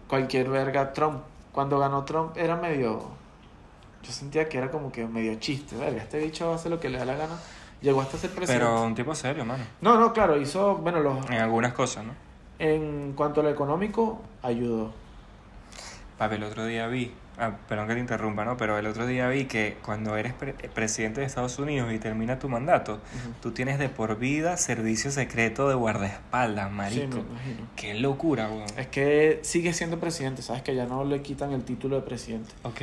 cualquier 0.07 0.49
verga, 0.49 0.93
Trump. 0.93 1.21
Cuando 1.55 1.79
ganó 1.79 2.03
Trump 2.03 2.35
era 2.35 2.57
medio... 2.57 3.01
Yo 4.03 4.11
sentía 4.11 4.49
que 4.49 4.57
era 4.57 4.69
como 4.69 4.91
que 4.91 5.07
medio 5.07 5.35
chiste, 5.35 5.77
verga. 5.77 6.03
Este 6.03 6.19
bicho 6.19 6.53
hace 6.53 6.69
lo 6.69 6.81
que 6.81 6.89
le 6.89 6.97
da 6.97 7.05
la 7.05 7.15
gana. 7.15 7.39
Llegó 7.81 8.01
hasta 8.01 8.17
ser 8.17 8.31
presidente. 8.31 8.65
Pero 8.65 8.83
un 8.83 8.93
tipo 8.93 9.15
serio, 9.15 9.45
mano. 9.45 9.63
No, 9.79 9.97
no, 9.97 10.11
claro, 10.11 10.35
hizo... 10.37 10.75
Bueno, 10.75 10.99
los, 10.99 11.25
En 11.29 11.37
algunas 11.37 11.71
cosas, 11.71 12.03
¿no? 12.03 12.11
en 12.59 13.13
cuanto 13.13 13.39
a 13.39 13.45
lo 13.45 13.49
económico, 13.51 14.21
ayudó. 14.43 14.91
Papi, 16.17 16.35
el 16.35 16.43
otro 16.43 16.65
día 16.65 16.87
vi, 16.87 17.13
ah, 17.39 17.51
perdón 17.67 17.87
que 17.87 17.93
te 17.95 17.99
interrumpa, 17.99 18.45
¿no? 18.45 18.57
Pero 18.57 18.77
el 18.77 18.87
otro 18.87 19.05
día 19.07 19.27
vi 19.29 19.45
que 19.45 19.77
cuando 19.83 20.15
eres 20.17 20.33
pre- 20.33 20.53
presidente 20.53 21.21
de 21.21 21.27
Estados 21.27 21.57
Unidos 21.59 21.91
y 21.93 21.99
termina 21.99 22.39
tu 22.39 22.49
mandato, 22.49 22.99
tú 23.41 23.51
tienes 23.51 23.79
de 23.79 23.89
por 23.89 24.17
vida 24.17 24.57
servicio 24.57 25.11
secreto 25.11 25.69
de 25.69 25.75
guardaespaldas, 25.75 26.69
Sí, 26.69 26.75
marico. 26.75 27.17
me 27.17 27.21
imagino. 27.23 27.67
Qué 27.75 27.93
locura, 27.95 28.47
weón. 28.49 28.65
Es 28.77 28.87
que 28.87 29.39
sigue 29.43 29.73
siendo 29.73 29.99
presidente, 29.99 30.41
¿sabes? 30.41 30.61
Que 30.61 30.75
ya 30.75 30.85
no 30.85 31.03
le 31.03 31.21
quitan 31.21 31.51
el 31.51 31.63
título 31.63 31.95
de 31.97 32.01
presidente. 32.03 32.51
Ok. 32.63 32.81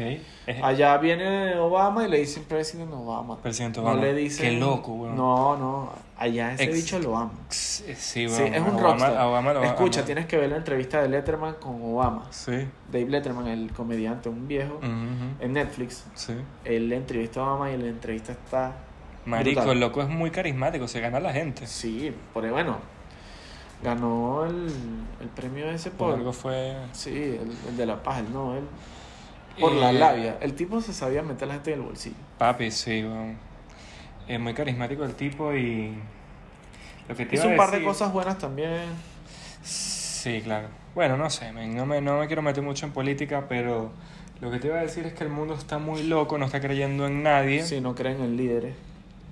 Allá 0.62 0.96
viene 0.98 1.56
Obama 1.58 2.06
y 2.06 2.10
le 2.10 2.18
dicen 2.18 2.44
presidente 2.44 2.94
Obama. 2.94 3.38
presidente 3.40 3.80
No 3.80 3.86
Obama. 3.86 4.02
le 4.02 4.14
dicen... 4.14 4.50
Qué 4.54 4.56
loco, 4.60 4.92
weón. 4.92 5.16
No, 5.16 5.56
no. 5.56 5.92
Allá 6.22 6.52
ese 6.54 6.64
Ex- 6.64 6.74
bicho 6.74 6.98
lo 7.00 7.16
ama. 7.16 7.32
Sí, 7.48 7.84
sí, 7.96 8.24
es 8.24 8.60
un 8.60 8.78
rockstar. 8.78 9.16
a 9.16 9.26
Obama 9.28 9.52
lo 9.52 9.64
Escucha, 9.64 10.00
ama. 10.00 10.06
tienes 10.06 10.26
que 10.26 10.36
ver 10.36 10.50
la 10.50 10.56
entrevista 10.58 11.02
de 11.02 11.08
Letterman 11.08 11.54
con 11.54 11.82
Obama. 11.82 12.26
Sí. 12.30 12.52
Dave 12.92 13.06
Letterman, 13.08 13.48
el 13.48 13.72
comediante, 13.72 14.28
un 14.28 14.46
viejo, 14.46 14.78
en 14.82 15.52
Netflix. 15.52 16.04
Sí. 16.14 16.34
Él 16.64 16.88
le 16.88 16.96
entrevista 16.96 17.40
a 17.40 17.44
Obama 17.54 17.72
y 17.72 17.76
la 17.78 17.88
entrevista 17.88 18.32
está... 18.32 18.72
Marico, 19.24 19.60
Brutal. 19.60 19.76
el 19.76 19.80
loco 19.80 20.02
es 20.02 20.08
muy 20.08 20.30
carismático, 20.30 20.86
se 20.88 21.00
gana 21.00 21.18
a 21.18 21.20
la 21.20 21.32
gente. 21.32 21.66
Sí, 21.66 22.14
por 22.32 22.48
bueno. 22.50 22.78
Ganó 23.82 24.44
el, 24.46 24.66
el 25.20 25.28
premio 25.28 25.68
ese 25.70 25.90
Por 25.90 26.10
por... 26.10 26.18
algo 26.18 26.32
fue... 26.32 26.76
Sí, 26.92 27.10
el, 27.10 27.50
el 27.68 27.76
de 27.76 27.86
la 27.86 28.00
paz, 28.02 28.20
el 28.20 28.32
Nobel. 28.32 28.62
Por 29.58 29.72
la 29.72 29.92
labia. 29.92 30.38
El 30.40 30.54
tipo 30.54 30.80
se 30.80 30.92
sabía 30.92 31.22
meter 31.22 31.44
a 31.44 31.46
la 31.48 31.54
gente 31.54 31.72
en 31.72 31.80
el 31.80 31.84
bolsillo. 31.86 32.14
Papi, 32.38 32.70
sí, 32.70 33.02
weón. 33.04 33.36
Es 34.32 34.40
muy 34.40 34.54
carismático 34.54 35.04
el 35.04 35.14
tipo 35.14 35.52
y... 35.54 35.92
Lo 37.08 37.14
que 37.14 37.26
te 37.26 37.34
Hizo 37.34 37.44
iba 37.44 37.52
un 37.52 37.56
par 37.58 37.70
de 37.70 37.82
cosas 37.84 38.12
buenas 38.12 38.38
también. 38.38 38.84
Sí, 39.62 40.40
claro. 40.42 40.68
Bueno, 40.94 41.16
no 41.16 41.28
sé, 41.28 41.52
no 41.52 41.84
me, 41.84 42.00
no 42.00 42.18
me 42.18 42.26
quiero 42.26 42.40
meter 42.40 42.62
mucho 42.62 42.86
en 42.86 42.92
política, 42.92 43.46
pero 43.48 43.90
lo 44.40 44.50
que 44.50 44.58
te 44.58 44.68
iba 44.68 44.78
a 44.78 44.82
decir 44.82 45.04
es 45.04 45.12
que 45.12 45.24
el 45.24 45.30
mundo 45.30 45.54
está 45.54 45.78
muy 45.78 46.04
loco, 46.04 46.38
no 46.38 46.46
está 46.46 46.60
creyendo 46.60 47.06
en 47.06 47.22
nadie. 47.22 47.62
Si 47.62 47.80
no 47.80 47.94
creen 47.94 48.22
en 48.22 48.36
líderes. 48.36 48.74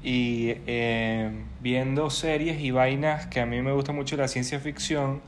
Y 0.02 0.54
eh, 0.66 1.30
viendo 1.60 2.10
series 2.10 2.60
y 2.60 2.70
vainas 2.70 3.26
que 3.26 3.40
a 3.40 3.46
mí 3.46 3.62
me 3.62 3.72
gusta 3.72 3.92
mucho 3.92 4.16
la 4.16 4.28
ciencia 4.28 4.60
ficción, 4.60 5.22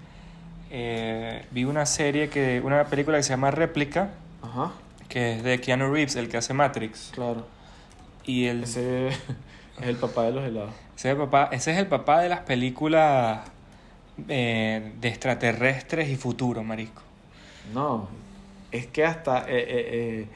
eh, 0.70 1.46
vi 1.50 1.64
una 1.64 1.87
serie, 1.87 2.28
que 2.28 2.61
una 2.62 2.85
película 2.85 3.16
que 3.16 3.22
se 3.22 3.30
llama 3.30 3.50
Réplica, 3.50 4.11
Ajá, 4.42 4.72
que 5.08 5.37
es 5.37 5.42
de 5.42 5.61
Keanu 5.61 5.92
Reeves, 5.92 6.16
el 6.16 6.28
que 6.28 6.37
hace 6.37 6.52
Matrix. 6.52 7.11
claro. 7.14 7.46
Y 8.24 8.46
el, 8.46 8.64
Ese 8.64 9.08
es 9.80 9.87
el 9.87 9.96
papá 9.96 10.24
de 10.24 10.32
los 10.32 10.44
helados. 10.44 10.70
ese, 10.96 11.08
es 11.08 11.12
el 11.12 11.18
papá, 11.18 11.48
ese 11.52 11.72
es 11.72 11.78
el 11.78 11.87
papá 11.87 12.20
de 12.20 12.28
las 12.28 12.40
películas 12.40 13.40
eh, 14.28 14.92
de 15.00 15.08
extraterrestres 15.08 16.08
y 16.08 16.16
futuro, 16.16 16.62
marisco. 16.62 17.02
No, 17.72 18.08
es 18.70 18.87
que 18.87 19.04
hasta 19.04 19.40
eh, 19.40 19.44
eh, 19.48 19.64
eh, 19.68 20.26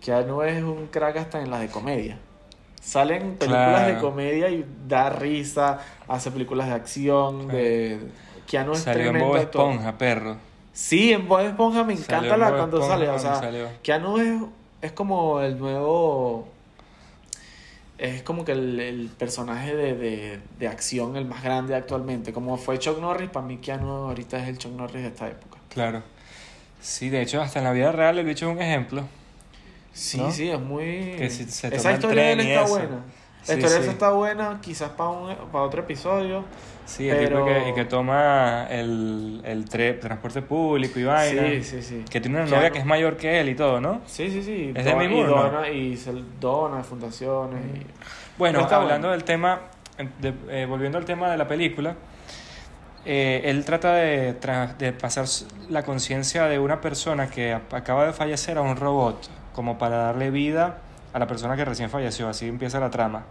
Keanu 0.00 0.42
es 0.42 0.62
un 0.62 0.86
crack 0.86 1.16
hasta 1.16 1.40
en 1.40 1.50
las 1.50 1.60
de 1.60 1.68
comedia. 1.68 2.18
Salen 2.80 3.34
películas 3.34 3.80
Claro. 3.80 3.94
de 3.94 4.00
comedia 4.00 4.48
y 4.48 4.64
da 4.86 5.10
risa, 5.10 5.80
hace 6.06 6.30
películas 6.30 6.68
de 6.68 6.74
acción, 6.74 7.48
de 7.48 7.98
Keanu 8.46 8.72
es 8.72 8.78
Salió 8.80 9.06
en 9.06 9.10
tremendo 9.10 9.28
Bob 9.28 9.36
actor. 9.40 9.70
Esponja, 9.72 9.98
perro. 9.98 10.36
Sí, 10.72 11.12
en 11.12 11.26
Bob 11.26 11.40
Esponja 11.40 11.82
me 11.84 11.94
encanta 11.94 12.34
en 12.34 12.40
la 12.40 12.50
Bob 12.50 12.58
cuando 12.58 12.76
Esponja 12.78 12.94
sale, 12.94 13.08
o 13.10 13.18
sea, 13.18 13.34
salió. 13.36 13.68
Keanu 13.82 14.18
es, 14.18 14.40
es 14.82 14.92
como 14.92 15.40
el 15.40 15.58
nuevo 15.58 16.46
es 17.98 18.22
como 18.22 18.44
que 18.44 18.52
el, 18.52 18.78
el 18.80 19.08
personaje 19.08 19.74
de, 19.74 19.94
de, 19.94 20.40
de 20.58 20.68
acción 20.68 21.16
el 21.16 21.24
más 21.24 21.42
grande 21.42 21.74
actualmente, 21.74 22.32
como 22.32 22.56
fue 22.56 22.78
Chuck 22.78 23.00
Norris, 23.00 23.30
para 23.30 23.46
mí 23.46 23.58
Keanu 23.58 23.88
ahorita 23.88 24.42
es 24.42 24.48
el 24.48 24.58
Chuck 24.58 24.72
Norris 24.72 25.02
de 25.02 25.08
esta 25.08 25.28
época. 25.28 25.58
Claro. 25.70 26.02
Sí, 26.80 27.08
de 27.08 27.22
hecho, 27.22 27.40
hasta 27.40 27.58
en 27.58 27.64
la 27.64 27.72
vida 27.72 27.90
real 27.92 28.18
el 28.18 28.26
bicho 28.26 28.48
es 28.50 28.56
un 28.56 28.62
ejemplo. 28.62 29.04
Sí, 29.92 30.18
¿No? 30.18 30.30
sí, 30.30 30.50
es 30.50 30.60
muy... 30.60 31.14
Que 31.16 31.30
si 31.30 31.44
se 31.44 31.68
toma 31.70 31.78
Esa 31.80 31.92
historia 31.92 32.22
de 32.24 32.32
él 32.32 32.40
está 32.40 32.62
buena. 32.66 32.88
La 32.90 33.02
Sí, 33.42 33.52
historia 33.54 33.78
de 33.78 33.84
sí. 33.84 33.90
está 33.90 34.10
buena, 34.10 34.60
quizás 34.60 34.90
para 34.90 35.36
para 35.50 35.64
otro 35.64 35.80
episodio. 35.82 36.44
Sí, 36.86 37.08
el 37.10 37.16
Pero- 37.18 37.44
tipo 37.44 37.46
que, 37.46 37.68
y 37.70 37.74
que 37.74 37.84
toma 37.84 38.66
el, 38.70 39.40
el 39.44 39.64
tre- 39.68 39.98
transporte 40.00 40.40
público 40.40 40.98
y 41.00 41.04
vaina. 41.04 41.42
Sí, 41.48 41.62
sí, 41.64 41.82
sí. 41.82 42.04
Que 42.08 42.20
tiene 42.20 42.40
una 42.40 42.46
novia 42.48 42.70
que 42.70 42.78
es 42.78 42.86
mayor 42.86 43.16
que 43.16 43.40
él 43.40 43.48
y 43.48 43.54
todo, 43.56 43.80
¿no? 43.80 44.00
Sí, 44.06 44.30
sí, 44.30 44.42
sí. 44.42 44.72
Es 44.74 44.84
de 44.84 44.94
Demi 44.94 45.18
y 45.18 45.22
dona, 45.24 45.68
y 45.68 45.96
se 45.96 46.12
dona 46.40 46.82
fundaciones. 46.84 47.60
y- 47.74 47.86
Bueno, 48.38 48.60
está 48.60 48.76
hablando 48.76 49.08
bueno. 49.08 49.12
del 49.18 49.24
tema, 49.24 49.60
de- 50.20 50.34
eh, 50.62 50.66
volviendo 50.66 50.96
al 50.96 51.04
tema 51.04 51.28
de 51.30 51.36
la 51.36 51.48
película, 51.48 51.96
eh, 53.04 53.42
él 53.44 53.64
trata 53.64 53.94
de, 53.94 54.34
de 54.78 54.92
pasar 54.92 55.26
la 55.68 55.82
conciencia 55.84 56.44
de 56.46 56.58
una 56.58 56.80
persona 56.80 57.28
que 57.28 57.52
acaba 57.52 58.06
de 58.06 58.12
fallecer 58.12 58.58
a 58.58 58.62
un 58.62 58.76
robot, 58.76 59.28
como 59.54 59.78
para 59.78 59.96
darle 59.98 60.30
vida 60.30 60.78
a 61.12 61.18
la 61.18 61.26
persona 61.26 61.56
que 61.56 61.64
recién 61.64 61.88
falleció, 61.90 62.28
así 62.28 62.46
empieza 62.48 62.78
la 62.78 62.90
trama. 62.90 63.24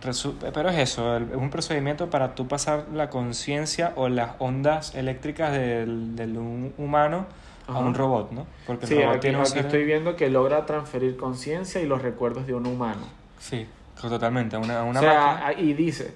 Pero 0.00 0.68
es 0.70 0.78
eso, 0.78 1.16
es 1.16 1.22
un 1.34 1.50
procedimiento 1.50 2.08
para 2.10 2.34
tú 2.34 2.46
pasar 2.48 2.86
la 2.94 3.10
conciencia 3.10 3.92
o 3.96 4.08
las 4.08 4.32
ondas 4.38 4.94
eléctricas 4.94 5.52
del, 5.52 6.14
del 6.16 6.36
un 6.38 6.72
humano 6.78 7.26
a 7.66 7.78
un 7.80 7.94
robot, 7.94 8.30
¿no? 8.32 8.46
Porque 8.66 8.86
el 8.86 8.88
Sí, 8.88 8.94
robot 8.96 9.10
aquí, 9.10 9.20
tiene 9.20 9.36
un 9.38 9.42
aquí 9.42 9.52
cere- 9.58 9.60
estoy 9.66 9.84
viendo 9.84 10.16
que 10.16 10.30
logra 10.30 10.64
transferir 10.66 11.16
conciencia 11.16 11.80
y 11.82 11.86
los 11.86 12.00
recuerdos 12.00 12.46
de 12.46 12.54
un 12.54 12.66
humano. 12.66 13.02
Sí, 13.38 13.66
totalmente, 14.00 14.56
a 14.56 14.58
una, 14.58 14.80
a 14.80 14.84
una 14.84 15.00
o 15.00 15.02
sea, 15.02 15.40
máquina. 15.44 15.62
y 15.68 15.72
dice, 15.74 16.14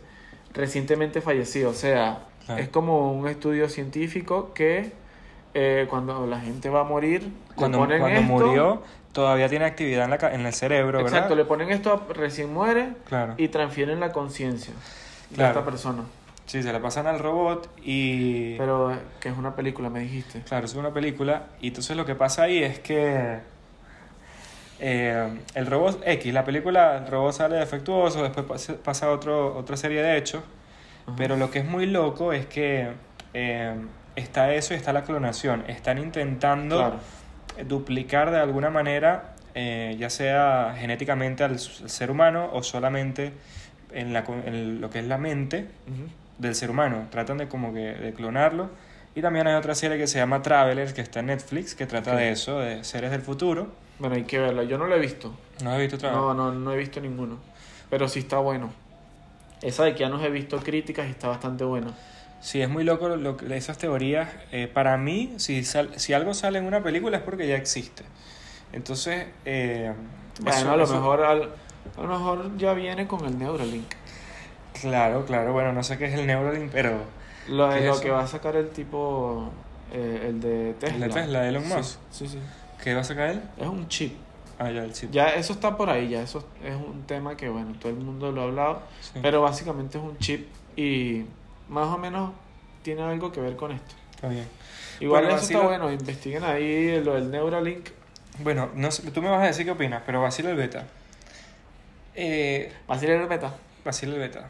recientemente 0.54 1.20
fallecido. 1.20 1.70
O 1.70 1.74
sea, 1.74 2.20
Claro. 2.46 2.60
es 2.62 2.68
como 2.70 3.12
un 3.12 3.28
estudio 3.28 3.68
científico 3.68 4.52
que 4.54 4.92
eh, 5.54 5.86
cuando 5.90 6.26
la 6.26 6.40
gente 6.40 6.70
va 6.70 6.80
a 6.80 6.84
morir, 6.84 7.30
Cuando, 7.54 7.78
cuando 7.78 8.06
esto, 8.08 8.22
murió, 8.22 8.82
todavía 9.12 9.48
tiene 9.48 9.64
actividad 9.66 10.04
en, 10.04 10.10
la, 10.10 10.18
ca- 10.18 10.32
en 10.34 10.44
el 10.46 10.52
cerebro, 10.52 10.98
¿verdad? 10.98 11.12
Exacto, 11.14 11.34
le 11.34 11.44
ponen 11.44 11.70
esto 11.70 12.06
recién 12.14 12.52
muere 12.52 12.90
Claro. 13.08 13.34
y 13.36 13.48
transfieren 13.48 14.00
la 14.00 14.12
conciencia 14.12 14.72
de 15.30 15.36
Claro. 15.36 15.50
esta 15.60 15.64
persona. 15.70 16.02
Sí, 16.46 16.62
se 16.62 16.72
la 16.72 16.80
pasan 16.80 17.06
al 17.06 17.18
robot 17.18 17.70
y... 17.84 18.56
Pero 18.58 18.92
eh, 18.92 18.98
que 19.20 19.28
es 19.28 19.36
una 19.38 19.54
película, 19.54 19.88
me 19.90 20.00
dijiste. 20.00 20.40
Claro, 20.42 20.66
es 20.66 20.74
una 20.74 20.90
película. 20.92 21.44
Y 21.60 21.68
entonces 21.68 21.96
lo 21.96 22.04
que 22.04 22.14
pasa 22.14 22.42
ahí 22.42 22.62
es 22.62 22.78
que 22.80 23.38
eh, 24.80 25.28
el 25.54 25.66
robot 25.66 26.02
X, 26.04 26.32
la 26.34 26.44
película, 26.44 26.96
el 26.98 27.06
robot 27.06 27.32
sale 27.32 27.56
defectuoso, 27.56 28.22
después 28.22 28.44
pasa, 28.46 28.74
pasa 28.82 29.10
otro, 29.10 29.56
otra 29.56 29.76
serie 29.76 30.02
de 30.02 30.18
hechos. 30.18 30.42
Ajá. 31.06 31.14
Pero 31.16 31.36
lo 31.36 31.50
que 31.50 31.60
es 31.60 31.64
muy 31.64 31.86
loco 31.86 32.32
es 32.32 32.46
que 32.46 32.88
eh, 33.34 33.74
está 34.16 34.52
eso 34.52 34.74
y 34.74 34.76
está 34.76 34.92
la 34.92 35.02
clonación. 35.02 35.64
Están 35.68 35.98
intentando 35.98 36.76
Claro. 36.78 36.96
Duplicar 37.66 38.30
de 38.30 38.38
alguna 38.38 38.70
manera, 38.70 39.34
eh, 39.54 39.96
ya 39.98 40.10
sea 40.10 40.74
genéticamente 40.78 41.44
al, 41.44 41.58
ser 41.58 42.10
humano 42.10 42.50
o 42.52 42.62
solamente 42.62 43.32
en, 43.92 44.12
la, 44.12 44.24
en 44.44 44.80
lo 44.80 44.90
que 44.90 45.00
es 45.00 45.06
la 45.06 45.18
mente 45.18 45.66
del 46.38 46.54
ser 46.54 46.70
humano. 46.70 47.06
Tratan 47.10 47.38
de 47.38 47.48
como 47.48 47.72
que 47.72 47.94
de 47.94 48.12
clonarlo. 48.12 48.70
Y 49.14 49.20
también 49.20 49.46
hay 49.46 49.54
otra 49.54 49.74
serie 49.74 49.98
que 49.98 50.06
se 50.06 50.18
llama 50.18 50.40
Travelers, 50.40 50.94
que 50.94 51.02
está 51.02 51.20
en 51.20 51.26
Netflix, 51.26 51.74
que 51.74 51.86
trata 51.86 52.16
de 52.16 52.30
eso, 52.30 52.60
de 52.60 52.82
seres 52.82 53.10
del 53.10 53.20
futuro. 53.20 53.68
Bueno, 53.98 54.16
hay 54.16 54.24
que 54.24 54.38
verla. 54.38 54.62
Yo 54.64 54.78
no 54.78 54.86
la 54.86 54.96
he 54.96 55.00
visto. 55.00 55.34
¿No 55.62 55.70
has 55.70 55.78
visto 55.78 55.98
Travelers? 55.98 56.24
No, 56.24 56.34
no, 56.34 56.52
no 56.52 56.72
he 56.72 56.78
visto 56.78 57.00
ninguno. 57.00 57.38
Pero 57.90 58.08
sí 58.08 58.20
está 58.20 58.38
bueno. 58.38 58.72
Esa 59.60 59.84
de 59.84 59.92
que 59.92 60.00
ya 60.00 60.08
nos 60.08 60.22
he 60.24 60.30
visto 60.30 60.58
críticas 60.58 61.06
y 61.06 61.10
está 61.10 61.28
bastante 61.28 61.64
buena. 61.64 61.88
Sí, 62.42 62.60
es 62.60 62.68
muy 62.68 62.84
loco 62.84 63.08
lo, 63.08 63.36
que- 63.36 63.56
esas 63.56 63.78
teorías. 63.78 64.28
Eh, 64.50 64.66
para 64.72 64.96
mí, 64.98 65.32
si, 65.38 65.64
sal- 65.64 65.90
si 65.96 66.12
algo 66.12 66.34
sale 66.34 66.58
en 66.58 66.66
una 66.66 66.82
película 66.82 67.16
es 67.16 67.22
porque 67.22 67.46
ya 67.48 67.56
existe. 67.56 68.02
Entonces, 68.72 69.26
eh, 69.44 69.92
Bueno, 70.40 70.58
eso- 70.58 70.70
a 70.72 70.76
lo 70.76 70.84
eso- 70.84 70.94
mejor 70.94 71.22
al- 71.24 71.50
a 71.96 72.02
lo 72.02 72.08
mejor 72.08 72.56
ya 72.58 72.74
viene 72.74 73.06
con 73.06 73.24
el 73.24 73.38
Neuralink. 73.38 73.86
Claro, 74.80 75.24
claro, 75.24 75.52
bueno, 75.52 75.72
no 75.72 75.82
sé 75.84 75.98
qué 75.98 76.06
es 76.06 76.14
el 76.14 76.26
Neuralink, 76.26 76.70
pero 76.72 76.98
Lo, 77.48 77.68
¿Qué 77.70 77.78
es 77.80 77.84
lo 77.86 78.00
que 78.00 78.10
va 78.10 78.22
a 78.22 78.26
sacar 78.26 78.54
el 78.56 78.70
tipo, 78.70 79.50
eh, 79.92 80.26
el 80.28 80.40
de 80.40 80.74
Tesla. 80.78 81.06
de 81.08 81.12
Tesla, 81.12 81.48
Elon 81.48 81.64
Sí, 81.64 81.74
Musk. 81.74 81.98
Sí, 82.10 82.28
sí. 82.28 82.38
¿qué 82.82 82.94
va 82.94 83.00
a 83.00 83.04
sacar 83.04 83.30
él? 83.30 83.42
Es 83.58 83.66
un 83.66 83.88
chip. 83.88 84.14
Ah, 84.58 84.70
ya, 84.70 84.84
el 84.84 84.92
chip. 84.92 85.10
Ya 85.10 85.28
eso 85.30 85.52
está 85.52 85.76
por 85.76 85.90
ahí, 85.90 86.08
ya 86.08 86.22
eso 86.22 86.44
es 86.64 86.74
un 86.76 87.02
tema 87.02 87.36
que, 87.36 87.48
bueno, 87.48 87.72
todo 87.80 87.90
el 87.90 87.98
mundo 87.98 88.30
lo 88.32 88.40
ha 88.42 88.44
hablado. 88.44 88.82
Sí. 89.00 89.18
Pero 89.20 89.42
básicamente 89.42 89.98
es 89.98 90.04
un 90.04 90.16
chip 90.18 90.48
y 90.76 91.24
más 91.72 91.88
o 91.88 91.98
menos 91.98 92.32
tiene 92.82 93.02
algo 93.02 93.32
que 93.32 93.40
ver 93.40 93.56
con 93.56 93.72
esto. 93.72 93.94
Está 94.14 94.28
bien. 94.28 94.46
Igual 95.00 95.24
Bueno, 95.24 95.36
eso 95.36 95.46
está 95.46 95.66
bueno, 95.66 95.90
investiguen 95.90 96.44
ahí 96.44 97.02
lo 97.02 97.14
del 97.14 97.30
Neuralink. 97.30 97.88
Bueno, 98.38 98.70
no 98.74 98.90
sé, 98.90 99.10
tú 99.10 99.20
me 99.22 99.30
vas 99.30 99.42
a 99.42 99.46
decir 99.46 99.64
qué 99.64 99.72
opinas, 99.72 100.02
pero 100.06 100.22
vacila 100.22 100.50
el 100.50 100.56
beta. 100.56 100.84
Eh, 102.14 102.72
¿Va 102.90 102.94
a 102.96 102.98
el 103.00 103.26
beta? 103.26 103.54
Basile 103.84 104.14
el 104.14 104.20
beta. 104.20 104.48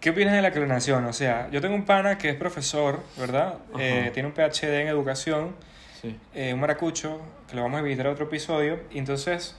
¿Qué 0.00 0.10
opinas 0.10 0.34
de 0.34 0.42
la 0.42 0.50
clonación? 0.50 1.04
O 1.06 1.12
sea, 1.12 1.48
yo 1.50 1.60
tengo 1.60 1.74
un 1.74 1.84
pana 1.84 2.18
que 2.18 2.30
es 2.30 2.36
profesor, 2.36 3.00
¿verdad? 3.16 3.58
Eh, 3.78 4.10
tiene 4.12 4.28
un 4.28 4.34
PhD 4.34 4.82
en 4.82 4.88
educación, 4.88 5.54
Sí. 6.02 6.16
eh, 6.34 6.52
un 6.52 6.60
maracucho, 6.60 7.20
que 7.48 7.56
lo 7.56 7.62
vamos 7.62 7.80
a 7.80 7.82
visitar 7.82 8.06
en 8.06 8.12
otro 8.12 8.26
episodio. 8.26 8.80
Y 8.90 8.98
entonces, 8.98 9.56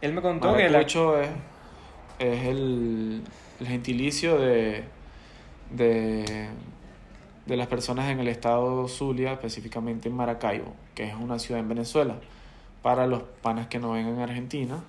él 0.00 0.12
me 0.12 0.20
contó 0.20 0.54
que 0.54 0.64
la... 0.64 0.70
Maracucho 0.78 1.20
es, 1.20 1.30
es 2.18 2.44
el, 2.44 3.22
el 3.60 3.66
gentilicio 3.66 4.38
de, 4.38 4.84
de, 5.70 6.48
de 7.46 7.56
las 7.56 7.66
personas 7.66 8.10
en 8.10 8.20
el 8.20 8.28
estado 8.28 8.88
Zulia, 8.88 9.32
específicamente 9.32 10.08
en 10.08 10.14
Maracaibo, 10.14 10.74
que 10.94 11.04
es 11.04 11.14
una 11.14 11.38
ciudad 11.38 11.60
en 11.60 11.68
Venezuela. 11.68 12.16
Para 12.82 13.06
los 13.06 13.22
panas 13.42 13.66
que 13.66 13.78
no 13.78 13.92
vengan 13.92 14.20
a 14.20 14.24
Argentina, 14.24 14.82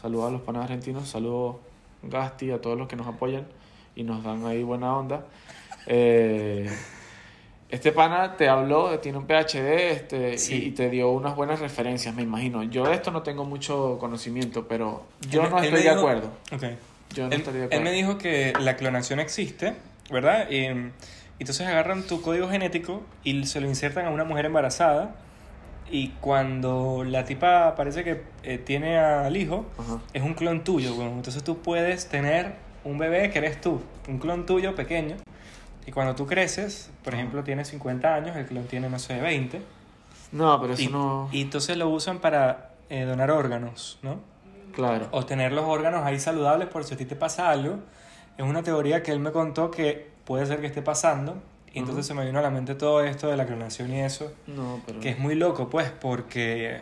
saludos 0.00 0.28
a 0.28 0.32
los 0.32 0.40
panas 0.40 0.64
argentinos, 0.64 1.08
saludos 1.08 1.56
Gasti, 2.02 2.50
a 2.50 2.60
todos 2.60 2.78
los 2.78 2.88
que 2.88 2.96
nos 2.96 3.06
apoyan 3.06 3.46
y 3.94 4.02
nos 4.02 4.24
dan 4.24 4.44
ahí 4.46 4.62
buena 4.62 4.96
onda. 4.96 5.26
Eh, 5.86 6.70
este 7.68 7.90
pana 7.92 8.36
te 8.36 8.48
habló, 8.48 8.98
tiene 9.00 9.18
un 9.18 9.26
PhD 9.26 9.92
este, 9.92 10.38
Sí. 10.38 10.66
y, 10.66 10.70
te 10.72 10.90
dio 10.90 11.10
unas 11.10 11.34
buenas 11.34 11.60
referencias, 11.60 12.14
me 12.14 12.22
imagino. 12.22 12.62
Yo 12.64 12.84
de 12.84 12.94
esto 12.94 13.10
no 13.10 13.22
tengo 13.22 13.44
mucho 13.44 13.96
conocimiento, 13.98 14.66
pero 14.68 15.04
yo 15.30 15.42
Él 15.42 15.50
no 15.50 15.58
estoy 15.58 15.82
de 15.82 15.90
acuerdo. 15.90 16.28
Ok. 16.52 16.64
Yo 17.14 17.24
no 17.24 17.32
Él, 17.32 17.38
estaría 17.40 17.60
de 17.60 17.66
él 17.66 17.72
acuerdo. 17.72 17.84
me 17.84 17.92
dijo 17.92 18.18
que 18.18 18.52
la 18.60 18.76
clonación 18.76 19.20
existe, 19.20 19.74
¿verdad? 20.10 20.48
Y, 20.50 20.66
entonces 21.38 21.66
agarran 21.66 22.04
tu 22.04 22.22
código 22.22 22.48
genético 22.48 23.02
y 23.24 23.46
se 23.46 23.60
lo 23.60 23.66
insertan 23.66 24.06
a 24.06 24.10
una 24.10 24.24
mujer 24.24 24.46
embarazada. 24.46 25.14
Y 25.90 26.08
cuando 26.20 27.04
la 27.04 27.24
tipa 27.24 27.74
parece 27.74 28.04
que 28.04 28.22
eh, 28.44 28.58
tiene 28.58 28.98
al 28.98 29.36
hijo, 29.36 29.66
Ajá. 29.78 30.00
es 30.14 30.22
un 30.22 30.34
clon 30.34 30.62
tuyo. 30.64 30.94
weón. 30.94 31.12
Entonces 31.14 31.42
tú 31.44 31.58
puedes 31.58 32.06
tener 32.08 32.54
un 32.84 32.96
bebé 32.98 33.30
que 33.30 33.38
eres 33.38 33.60
tú, 33.60 33.82
un 34.08 34.18
clon 34.18 34.46
tuyo 34.46 34.74
pequeño. 34.74 35.16
Y 35.86 35.90
cuando 35.90 36.14
tú 36.14 36.26
creces, 36.26 36.90
por 37.02 37.14
ejemplo, 37.14 37.42
tienes 37.42 37.68
50 37.68 38.14
años, 38.14 38.36
el 38.36 38.46
clon 38.46 38.64
tiene, 38.68 38.88
no 38.88 38.98
sé, 39.00 39.20
20. 39.20 39.60
No, 40.30 40.60
pero 40.60 40.74
eso 40.74 40.82
Y, 40.82 40.86
no. 40.88 41.28
y 41.32 41.42
entonces 41.42 41.76
lo 41.76 41.88
usan 41.88 42.20
para 42.20 42.70
eh, 42.88 43.02
donar 43.02 43.30
órganos, 43.32 43.98
¿no? 44.02 44.20
Claro. 44.72 45.08
o 45.12 45.24
tener 45.26 45.52
los 45.52 45.64
órganos 45.64 46.04
ahí 46.04 46.18
saludables 46.18 46.68
por 46.68 46.84
si 46.84 46.94
a 46.94 46.96
ti 46.96 47.04
te 47.04 47.16
pasa 47.16 47.50
algo. 47.50 47.78
Es 48.38 48.44
una 48.44 48.62
teoría 48.62 49.02
que 49.02 49.12
él 49.12 49.18
me 49.20 49.30
contó 49.32 49.70
que 49.70 50.08
puede 50.24 50.46
ser 50.46 50.60
que 50.60 50.66
esté 50.66 50.82
pasando. 50.82 51.42
Y 51.74 51.78
entonces 51.78 52.04
se 52.06 52.12
me 52.14 52.24
vino 52.26 52.38
a 52.38 52.42
la 52.42 52.50
mente 52.50 52.74
todo 52.74 53.02
esto 53.02 53.28
de 53.28 53.36
la 53.36 53.46
clonación 53.46 53.90
y 53.94 54.00
eso, 54.00 54.30
No, 54.46 54.80
pero. 54.86 55.00
que 55.00 55.08
es 55.10 55.18
muy 55.18 55.34
loco, 55.34 55.70
pues, 55.70 55.90
porque. 55.90 56.80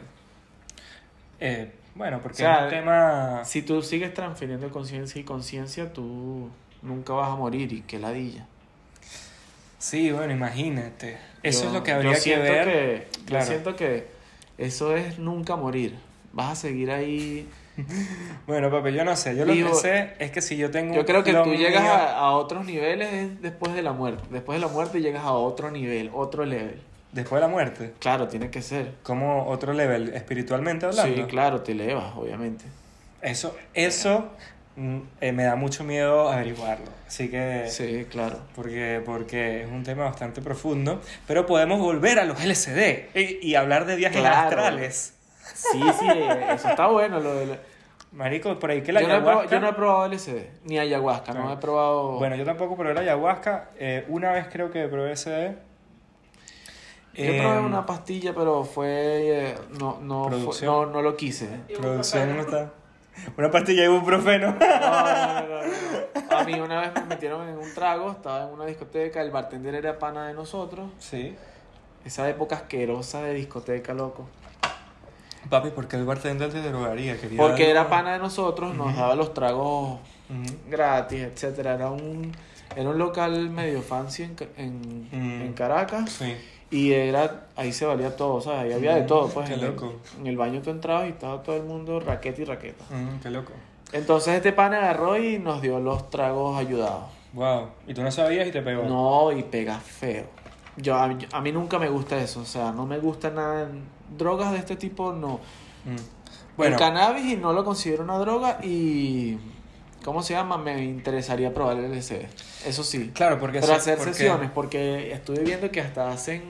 eh, 1.39 1.73
bueno, 1.95 2.21
porque 2.23 2.43
O 2.43 2.47
sea, 2.47 2.59
es 2.59 2.63
un 2.65 2.71
tema. 2.71 3.45
Si 3.45 3.63
tú 3.63 3.83
sigues 3.83 4.13
transfiriendo 4.15 4.69
conciencia 4.71 5.21
y 5.21 5.25
conciencia, 5.25 5.93
tú 5.93 6.51
nunca 6.83 7.13
vas 7.13 7.31
a 7.31 7.37
morir 7.37 7.73
y 7.73 7.83
qué 7.83 7.99
ladilla. 7.99 8.47
Sí, 9.79 10.11
bueno, 10.13 10.33
imagínate. 10.33 11.19
Eso 11.43 11.63
Yo- 11.63 11.69
es 11.69 11.75
lo 11.75 11.83
que 11.83 11.93
habría 11.93 12.19
que 12.21 12.37
ver. 12.37 12.65
que- 12.65 13.09
Claro. 13.27 13.45
Yo 13.45 13.51
siento 13.51 13.77
que 13.77 14.09
eso 14.59 14.95
es 14.97 15.19
nunca 15.19 15.57
morir. 15.57 15.97
Vas 16.33 16.53
a 16.53 16.57
seguir 16.57 16.91
ahí. 16.91 17.49
Bueno, 18.47 18.71
papi, 18.71 18.93
yo 18.93 19.05
no 19.05 19.17
sé. 19.17 19.37
Yo 19.37 19.45
lo 19.45 19.53
Digo, 19.53 19.71
que 19.71 19.75
sé 19.77 20.11
es 20.19 20.31
que 20.31 20.41
si 20.43 20.57
yo 20.57 20.71
tengo. 20.71 20.95
Yo 20.95 21.05
creo 21.05 21.23
que 21.23 21.33
tú 21.35 21.55
llegas 21.55 21.83
a, 21.85 22.17
a 22.19 22.33
otros 22.33 22.65
niveles 22.65 23.13
es 23.13 23.43
después 23.43 23.75
de 23.75 23.83
la 23.83 23.93
muerte. 23.93 24.25
Después 24.31 24.61
de 24.61 24.67
la 24.67 24.73
muerte 24.73 25.01
llegas 25.01 25.25
a 25.25 25.33
otro 25.33 25.71
nivel, 25.71 26.11
otro 26.13 26.45
level. 26.45 26.81
Después 27.13 27.41
de 27.41 27.47
la 27.47 27.53
muerte. 27.53 27.93
Claro, 27.99 28.29
tiene 28.29 28.51
que 28.51 28.63
ser. 28.63 28.93
Como 29.03 29.47
otro 29.49 29.73
level, 29.73 30.11
espiritualmente 30.15 30.87
hablando. 30.87 31.17
Sí, 31.17 31.23
claro, 31.25 31.61
te 31.63 31.73
elevas, 31.73 32.13
obviamente. 32.17 32.65
Eso, 33.21 33.57
eso 33.75 34.31
mm, 34.77 34.99
eh, 35.21 35.33
me 35.33 35.43
da 35.45 35.57
mucho 35.57 35.83
miedo 35.85 36.29
averiguarlo. 36.31 36.87
Así 37.09 37.29
que, 37.29 37.65
Sí, 37.69 38.07
claro. 38.09 38.39
porque, 38.55 39.03
porque 39.05 39.63
es 39.63 39.69
un 39.69 39.83
tema 39.83 40.05
bastante 40.05 40.41
profundo. 40.41 41.01
Pero 41.27 41.47
podemos 41.47 41.81
volver 41.81 42.21
a 42.21 42.25
los 42.25 42.41
LCD 42.45 43.09
y, 43.17 43.39
y 43.49 43.55
hablar 43.57 43.87
de 43.87 43.97
viajes 43.97 44.21
Claro. 44.21 44.49
astrales. 44.49 45.15
Sí, 45.55 45.81
sí, 45.99 46.07
eso 46.53 46.69
está 46.69 46.87
bueno. 46.89 47.21
Lo 47.21 47.35
de 47.35 47.47
la- 47.47 47.59
Marico, 48.13 48.59
por 48.59 48.71
ahí 48.71 48.83
que 48.83 48.93
la 48.93 49.01
yo, 49.03 49.09
no 49.09 49.15
he 49.15 49.21
probado, 49.21 49.45
yo 49.49 49.61
no 49.61 49.69
he 49.69 49.73
probado 49.73 50.07
LSD, 50.07 50.51
ni 50.65 50.79
ayahuasca, 50.79 51.33
no 51.33 51.41
Claro. 51.43 51.55
he 51.55 51.57
probado. 51.59 52.13
Bueno, 52.19 52.35
yo 52.37 52.45
tampoco 52.45 52.77
probé 52.77 52.95
la 52.95 53.01
ayahuasca. 53.03 53.71
Eh, 53.79 54.05
una 54.09 54.33
vez 54.33 54.49
creo 54.51 54.71
que 54.71 54.89
probé 54.89 55.11
LCD. 55.13 55.57
yo 57.15 57.37
probé 57.43 57.59
Em, 57.59 57.65
una 57.67 57.87
pastilla, 57.87 58.35
pero 58.35 58.65
fue. 58.65 58.89
eh, 59.51 59.55
no, 59.79 59.99
no, 60.01 60.29
fue- 60.31 60.67
no, 60.67 60.87
no 60.87 61.03
lo 61.03 61.17
quise. 61.17 61.47
Producción 61.79 62.35
no 62.37 62.43
está. 62.43 62.71
Una 63.37 63.51
pastilla 63.51 63.83
de 63.83 63.89
ibuprofeno. 63.95 64.57
No, 64.59 64.59
no, 64.59 65.43
no, 65.43 65.43
no, 65.49 65.63
no. 66.31 66.37
A 66.39 66.45
mí 66.45 66.55
una 66.61 66.81
vez 66.81 66.95
me 66.95 67.03
metieron 67.03 67.49
en 67.49 67.59
un 67.59 67.75
trago, 67.75 68.11
estaba 68.13 68.45
en 68.45 68.51
una 68.55 68.65
discoteca, 68.67 69.21
el 69.21 69.31
bartender 69.31 69.75
era 69.75 69.99
pana 69.99 70.27
de 70.29 70.35
nosotros. 70.35 70.91
sí. 70.99 71.37
Esa 72.03 72.27
época 72.31 72.57
asquerosa 72.57 73.21
de 73.25 73.35
discoteca, 73.35 73.93
loco. 73.93 74.27
Papi, 75.49 75.71
porque 75.75 75.97
el 75.97 76.05
bartender 76.05 76.51
te 76.53 76.61
drogaría, 76.63 77.19
quería 77.21 77.39
Porque 77.39 77.63
algo- 77.65 77.71
era 77.81 77.89
pana 77.89 78.13
de 78.13 78.19
nosotros, 78.19 78.75
nos 78.75 78.95
daba 78.95 79.15
los 79.15 79.33
tragos 79.35 79.99
gratis, 80.69 81.21
etcétera. 81.23 81.75
Era 81.75 81.91
un, 81.91 82.33
era 82.77 82.89
un 82.91 82.99
local 82.99 83.51
medio 83.51 83.83
fancy 83.83 84.23
en, 84.25 84.37
en, 84.57 85.09
Mm. 85.11 85.43
en 85.43 85.53
Caracas. 85.55 86.11
Sí. 86.11 86.37
Y 86.71 86.93
era, 86.93 87.47
ahí 87.57 87.73
se 87.73 87.85
valía 87.85 88.15
todo, 88.15 88.41
¿sabes? 88.41 88.61
Ahí 88.63 88.73
había 88.73 88.95
de 88.95 89.03
todo, 89.03 89.29
pues. 89.29 89.49
qué 89.49 89.55
en, 89.55 89.61
el, 89.61 89.67
loco. 89.71 89.95
en 90.21 90.27
el 90.29 90.37
baño 90.37 90.61
tú 90.63 90.71
entrabas 90.71 91.07
y 91.07 91.11
estaba 91.11 91.43
todo 91.43 91.57
el 91.57 91.65
mundo 91.65 91.99
raqueta 91.99 92.43
y 92.43 92.45
raqueta. 92.45 92.85
Qué 93.23 93.31
loco. 93.31 93.53
Entonces 93.93 94.35
este 94.35 94.53
pan 94.53 94.73
agarró 94.73 95.19
y 95.19 95.41
nos 95.41 95.61
dio 95.63 95.81
los 95.81 96.11
tragos 96.11 96.57
ayudados. 96.57 97.07
Wow. 97.33 97.71
Y 97.89 97.95
tú 97.95 98.03
no 98.03 98.13
sabías 98.13 98.47
y 98.47 98.53
te 98.53 98.63
pegó. 98.63 98.85
No, 98.85 99.33
y 99.37 99.43
pega 99.43 99.81
feo. 99.81 100.27
Yo, 100.77 100.95
a, 100.95 101.09
mí- 101.09 101.27
a 101.33 101.41
mí 101.41 101.51
nunca 101.51 101.79
me 101.81 101.89
gusta 101.89 102.17
eso, 102.23 102.41
o 102.41 102.45
sea, 102.45 102.71
no 102.71 102.87
me 102.87 102.99
gusta 102.99 103.31
nada. 103.31 103.69
Drogas 104.17 104.53
de 104.53 104.59
este 104.59 104.77
tipo, 104.77 105.13
no. 105.13 105.41
Mm. 105.85 105.97
Bueno, 106.57 106.75
El 106.75 106.79
cannabis 106.79 107.25
y 107.33 107.37
no 107.37 107.53
lo 107.53 107.65
considero 107.65 108.03
una 108.05 108.19
droga 108.19 108.59
y... 108.63 109.39
¿Cómo 110.05 110.23
se 110.23 110.33
llama? 110.33 110.57
Me 110.57 110.83
interesaría 110.83 111.53
probar 111.53 111.77
el 111.79 111.93
LSD. 111.93 112.23
Eso 112.67 112.83
sí. 112.83 113.11
claro, 113.15 113.39
porque 113.39 113.61
Pero 113.61 113.75
hacer 113.75 113.99
porque- 113.99 114.15
sesiones, 114.15 114.51
porque 114.51 115.13
estuve 115.13 115.41
viendo 115.41 115.71
que 115.71 115.83
hasta 115.83 116.11
hacen 116.11 116.43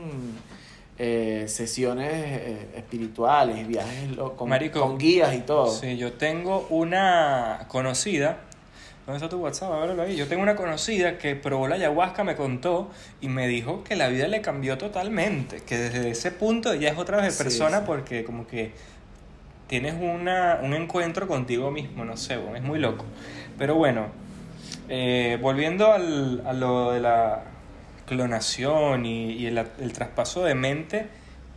eh, 0.98 1.46
sesiones 1.48 2.10
eh, 2.12 2.68
espirituales, 2.76 3.66
viajes 3.66 4.10
lo- 4.16 4.36
con, 4.36 4.48
Marico, 4.48 4.80
con 4.80 4.98
guías 4.98 5.34
y 5.34 5.40
todo. 5.40 5.66
Sí, 5.68 5.96
yo 5.96 6.12
tengo 6.12 6.66
una 6.70 7.64
conocida. 7.68 8.38
¿Dónde 9.10 9.26
está 9.26 9.36
tu 9.36 9.42
WhatsApp? 9.42 9.72
Ábrelo 9.72 10.02
ahí. 10.02 10.14
Yo 10.14 10.28
tengo 10.28 10.40
una 10.42 10.54
conocida 10.54 11.18
que 11.18 11.34
probó 11.34 11.66
la 11.66 11.74
ayahuasca, 11.74 12.22
me 12.22 12.36
contó 12.36 12.92
y 13.20 13.28
me 13.28 13.48
dijo 13.48 13.82
que 13.82 13.96
la 13.96 14.06
vida 14.06 14.28
le 14.28 14.40
cambió 14.40 14.78
totalmente. 14.78 15.62
Que 15.66 15.78
desde 15.78 16.10
ese 16.10 16.30
punto 16.30 16.72
ella 16.72 16.90
es 16.90 16.96
otra 16.96 17.16
vez 17.16 17.36
de 17.36 17.42
persona 17.42 17.78
sí. 17.78 17.84
porque, 17.86 18.22
como 18.22 18.46
que 18.46 18.70
tienes 19.66 19.94
una, 20.00 20.60
un 20.62 20.74
encuentro 20.74 21.26
contigo 21.26 21.72
mismo, 21.72 22.04
no 22.04 22.16
sé, 22.16 22.38
es 22.54 22.62
muy 22.62 22.78
loco. 22.78 23.04
Pero 23.58 23.74
bueno, 23.74 24.06
eh, 24.88 25.38
volviendo 25.42 25.92
al, 25.92 26.44
a 26.46 26.52
lo 26.52 26.92
de 26.92 27.00
la 27.00 27.42
clonación 28.06 29.06
y, 29.06 29.32
y 29.32 29.46
el, 29.46 29.58
el 29.58 29.92
traspaso 29.92 30.44
de 30.44 30.54
mente, 30.54 31.08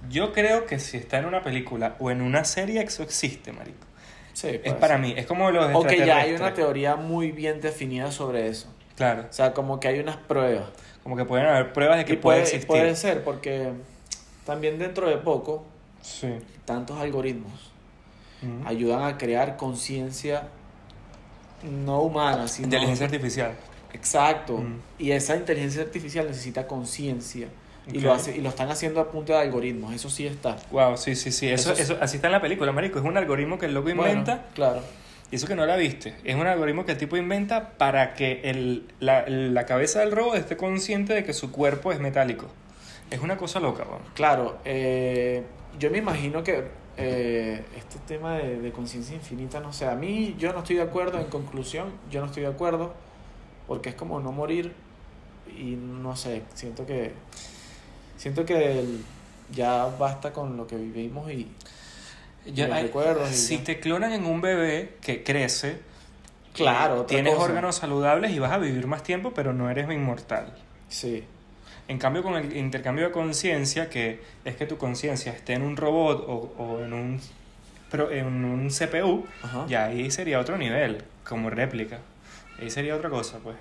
yo 0.10 0.34
creo 0.34 0.66
que 0.66 0.80
si 0.80 0.98
está 0.98 1.20
en 1.20 1.26
una 1.26 1.44
película 1.44 1.98
o 2.00 2.10
en 2.10 2.24
una 2.24 2.46
serie, 2.46 2.82
eso 2.82 3.04
existe, 3.04 3.52
marico. 3.52 3.93
Sí, 4.50 4.60
Es 4.64 4.74
para 4.74 4.96
ser. 4.96 5.02
mí, 5.02 5.14
es 5.18 5.26
como 5.26 5.52
los 5.52 5.74
O 5.74 5.84
que 5.84 5.98
ya 6.06 6.18
hay 6.20 6.34
una 6.34 6.54
teoría 6.54 6.96
muy 6.96 7.32
bien 7.32 7.62
definida 7.62 8.12
sobre 8.12 8.48
eso. 8.48 8.68
Claro, 8.96 9.26
O 9.30 9.34
sea, 9.34 9.54
como 9.54 9.80
que 9.80 9.88
hay 9.88 10.00
unas 10.00 10.18
pruebas. 10.18 10.66
como 11.02 11.16
que 11.18 11.26
pueden 11.26 11.48
haber 11.48 11.74
pruebas 11.74 11.98
de 11.98 12.06
que 12.06 12.14
y 12.14 12.18
puede, 12.18 12.38
puede, 12.38 12.42
existir. 12.44 12.68
puede 12.68 12.96
ser, 12.96 13.24
porque 13.24 13.72
también 14.46 14.78
dentro 14.80 15.10
de 15.10 15.18
poco, 15.18 15.66
Sí. 16.02 16.30
tantos 16.66 16.98
algoritmos 17.00 17.72
ayudan 18.66 19.04
a 19.04 19.18
crear 19.18 19.56
conciencia 19.56 20.44
no 21.64 22.02
humana, 22.02 22.48
sino... 22.50 22.66
Inteligencia 22.68 23.06
artificial. 23.06 23.54
Exacto. 23.94 24.58
Mm. 24.58 24.80
Y 25.00 25.12
esa 25.12 25.36
inteligencia 25.38 25.82
artificial 25.82 26.28
necesita 26.28 26.68
conciencia. 26.68 27.48
Y, 27.92 28.00
lo 28.00 28.14
hace, 28.14 28.38
y 28.38 28.42
lo 28.42 28.50
están 28.50 28.70
haciendo 28.70 29.02
a 29.02 29.12
punta 29.12 29.34
de 29.34 29.40
algoritmos, 29.40 29.94
eso 29.94 30.10
sí 30.10 30.26
está. 30.26 30.56
Wow, 30.72 30.96
sí, 30.98 31.16
sí, 31.16 31.32
sí. 31.32 31.50
Eso, 31.50 31.72
Eso 31.72 31.82
es- 31.82 31.90
eso, 31.90 31.98
así 32.02 32.16
está 32.16 32.28
en 32.28 32.32
la 32.34 32.42
película, 32.42 32.72
marico. 32.72 33.00
Es 33.00 33.06
un 33.06 33.18
algoritmo 33.18 33.58
que 33.60 33.66
el 33.66 33.74
loco 33.74 33.86
Bueno, 33.94 34.08
inventa. 34.08 34.46
claro. 34.54 34.82
Y 35.32 35.36
eso 35.36 35.48
que 35.48 35.56
no 35.56 35.66
la 35.66 35.76
viste. 35.76 36.16
Es 36.24 36.36
un 36.36 36.46
algoritmo 36.46 36.86
que 36.86 36.92
el 36.94 36.98
tipo 36.98 37.18
inventa 37.18 37.72
para 37.72 38.14
que 38.14 38.42
el, 38.44 38.88
la, 39.00 39.26
la 39.28 39.66
cabeza 39.66 40.00
del 40.02 40.12
robot 40.12 40.36
esté 40.36 40.56
consciente 40.56 41.14
de 41.14 41.24
que 41.24 41.34
su 41.34 41.52
cuerpo 41.52 41.92
es 41.92 42.00
metálico. 42.00 42.46
Es 43.10 43.20
una 43.20 43.36
cosa 43.36 43.60
loca, 43.60 43.84
weón. 43.84 44.02
Claro, 44.14 44.60
eh, 44.64 45.44
yo 45.80 45.90
me 45.92 45.98
imagino 45.98 46.44
que 46.44 46.64
eh, 46.98 47.66
este 47.76 47.98
tema 48.08 48.38
de, 48.38 48.60
de 48.62 48.72
conciencia 48.72 49.16
infinita, 49.16 49.60
no 49.60 49.74
sé, 49.74 49.88
a 49.88 49.96
mí 49.96 50.36
yo 50.38 50.54
no 50.54 50.60
estoy 50.60 50.76
de 50.78 50.84
acuerdo, 50.84 51.20
en 51.20 51.26
conclusión, 51.26 51.92
yo 52.12 52.20
no 52.22 52.28
estoy 52.28 52.44
de 52.44 52.50
acuerdo, 52.50 52.94
porque 53.68 53.90
es 53.90 53.96
como 53.96 54.20
no 54.20 54.32
morir 54.32 54.74
y 55.58 55.76
no 55.76 56.16
sé, 56.16 56.44
siento 56.54 56.86
que 56.86 57.12
siento 58.24 58.46
que 58.46 58.80
el- 58.80 59.04
ya 59.52 59.86
basta 60.00 60.32
con 60.32 60.56
lo 60.56 60.66
que 60.66 60.78
vivimos 60.78 61.30
y 61.30 61.48
Yo- 62.46 62.68
Los 62.68 62.76
ay, 62.78 62.84
recuerdos 62.84 63.32
y 63.32 63.36
si 63.36 63.58
ya. 63.60 63.64
te 63.66 63.80
clonan 63.80 64.12
en 64.14 64.26
un 64.26 64.40
bebé 64.42 64.96
que 65.02 65.24
crece, 65.24 65.80
Claro, 66.54 67.04
tienes 67.06 67.34
cosa. 67.36 67.46
órganos 67.46 67.76
saludables 67.76 68.32
y 68.32 68.40
vas 68.40 68.52
a 68.52 68.58
vivir 68.58 68.86
más 68.88 69.02
tiempo, 69.04 69.34
pero 69.34 69.54
no 69.54 69.70
eres 69.70 69.90
inmortal. 69.90 70.54
Sí. 70.90 71.24
En 71.88 71.98
cambio, 72.00 72.22
con 72.24 72.36
el 72.36 72.56
intercambio 72.58 73.06
de 73.06 73.12
conciencia, 73.12 73.90
que 73.90 74.22
es 74.46 74.56
que 74.58 74.66
tu 74.66 74.78
conciencia 74.78 75.32
esté 75.32 75.54
en 75.54 75.62
un 75.64 75.76
robot 75.78 76.26
o, 76.28 76.54
o 76.58 76.80
en, 76.84 76.92
un, 76.94 77.22
pero 77.92 78.12
en 78.12 78.26
un 78.46 78.70
CPU, 78.70 79.26
Ajá. 79.42 79.66
ya 79.68 79.86
ahí 79.86 80.12
sería 80.12 80.40
otro 80.40 80.58
nivel, 80.58 81.04
como 81.28 81.50
réplica. 81.50 82.00
Ahí 82.60 82.70
sería 82.70 82.96
otra 82.96 83.10
cosa, 83.10 83.40
pues. 83.40 83.56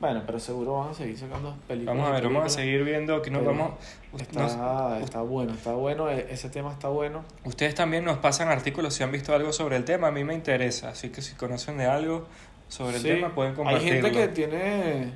Bueno, 0.00 0.22
pero 0.26 0.38
seguro 0.40 0.74
van 0.80 0.90
a 0.90 0.94
seguir 0.94 1.16
sacando 1.16 1.54
películas. 1.68 1.94
Vamos 1.96 2.10
a 2.10 2.12
ver, 2.14 2.24
vamos 2.24 2.44
a 2.46 2.48
seguir 2.48 2.84
viendo 2.84 3.22
que 3.22 3.30
nos 3.30 3.40
Pero 3.42 3.52
vamos... 3.52 3.74
Está, 4.18 4.42
nos- 4.42 5.02
está 5.04 5.22
bueno, 5.22 5.54
está 5.54 5.72
bueno, 5.74 6.10
e- 6.10 6.26
ese 6.30 6.50
tema 6.50 6.72
está 6.72 6.88
bueno. 6.88 7.24
ustedes 7.44 7.74
también 7.74 8.04
nos 8.04 8.18
pasan 8.18 8.48
artículos 8.48 8.92
si 8.94 9.02
han 9.02 9.12
visto 9.12 9.34
algo 9.34 9.52
sobre 9.52 9.76
el 9.76 9.84
tema, 9.84 10.08
a 10.08 10.10
mí 10.10 10.22
me 10.24 10.34
interesa, 10.34 10.90
así 10.90 11.08
que 11.10 11.22
si 11.22 11.34
conocen 11.34 11.78
de 11.78 11.86
algo 11.86 12.26
sobre 12.68 12.96
el 12.96 13.02
tema 13.02 13.34
pueden 13.34 13.52
Hay 13.52 13.56
compartirlo. 13.56 14.02
gente 14.08 14.12
que 14.12 14.28
tiene 14.28 15.12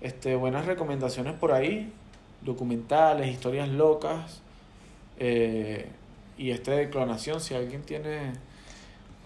este, 0.00 0.36
buenas 0.36 0.64
recomendaciones 0.66 1.34
por 1.34 1.52
ahí, 1.52 1.92
documentales, 2.42 3.28
historias 3.28 3.68
locas, 3.68 4.40
eh, 5.18 5.88
y 6.38 6.50
este 6.50 6.70
de 6.72 6.88
clonación, 6.90 7.40
si 7.40 7.54
alguien 7.54 7.82
tiene 7.82 8.32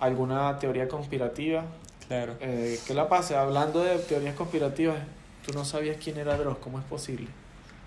alguna 0.00 0.58
teoría 0.58 0.88
conspirativa, 0.88 1.64
Claro. 2.08 2.34
eh, 2.40 2.78
que 2.86 2.94
la 2.94 3.08
pase. 3.08 3.36
Hablando 3.36 3.82
de 3.84 3.98
teorías 3.98 4.34
conspirativas, 4.34 4.96
tú 5.46 5.52
no 5.52 5.64
sabías 5.64 5.96
quién 6.02 6.18
era 6.18 6.36
Dross, 6.36 6.58
¿cómo 6.58 6.78
es 6.78 6.84
posible? 6.84 7.26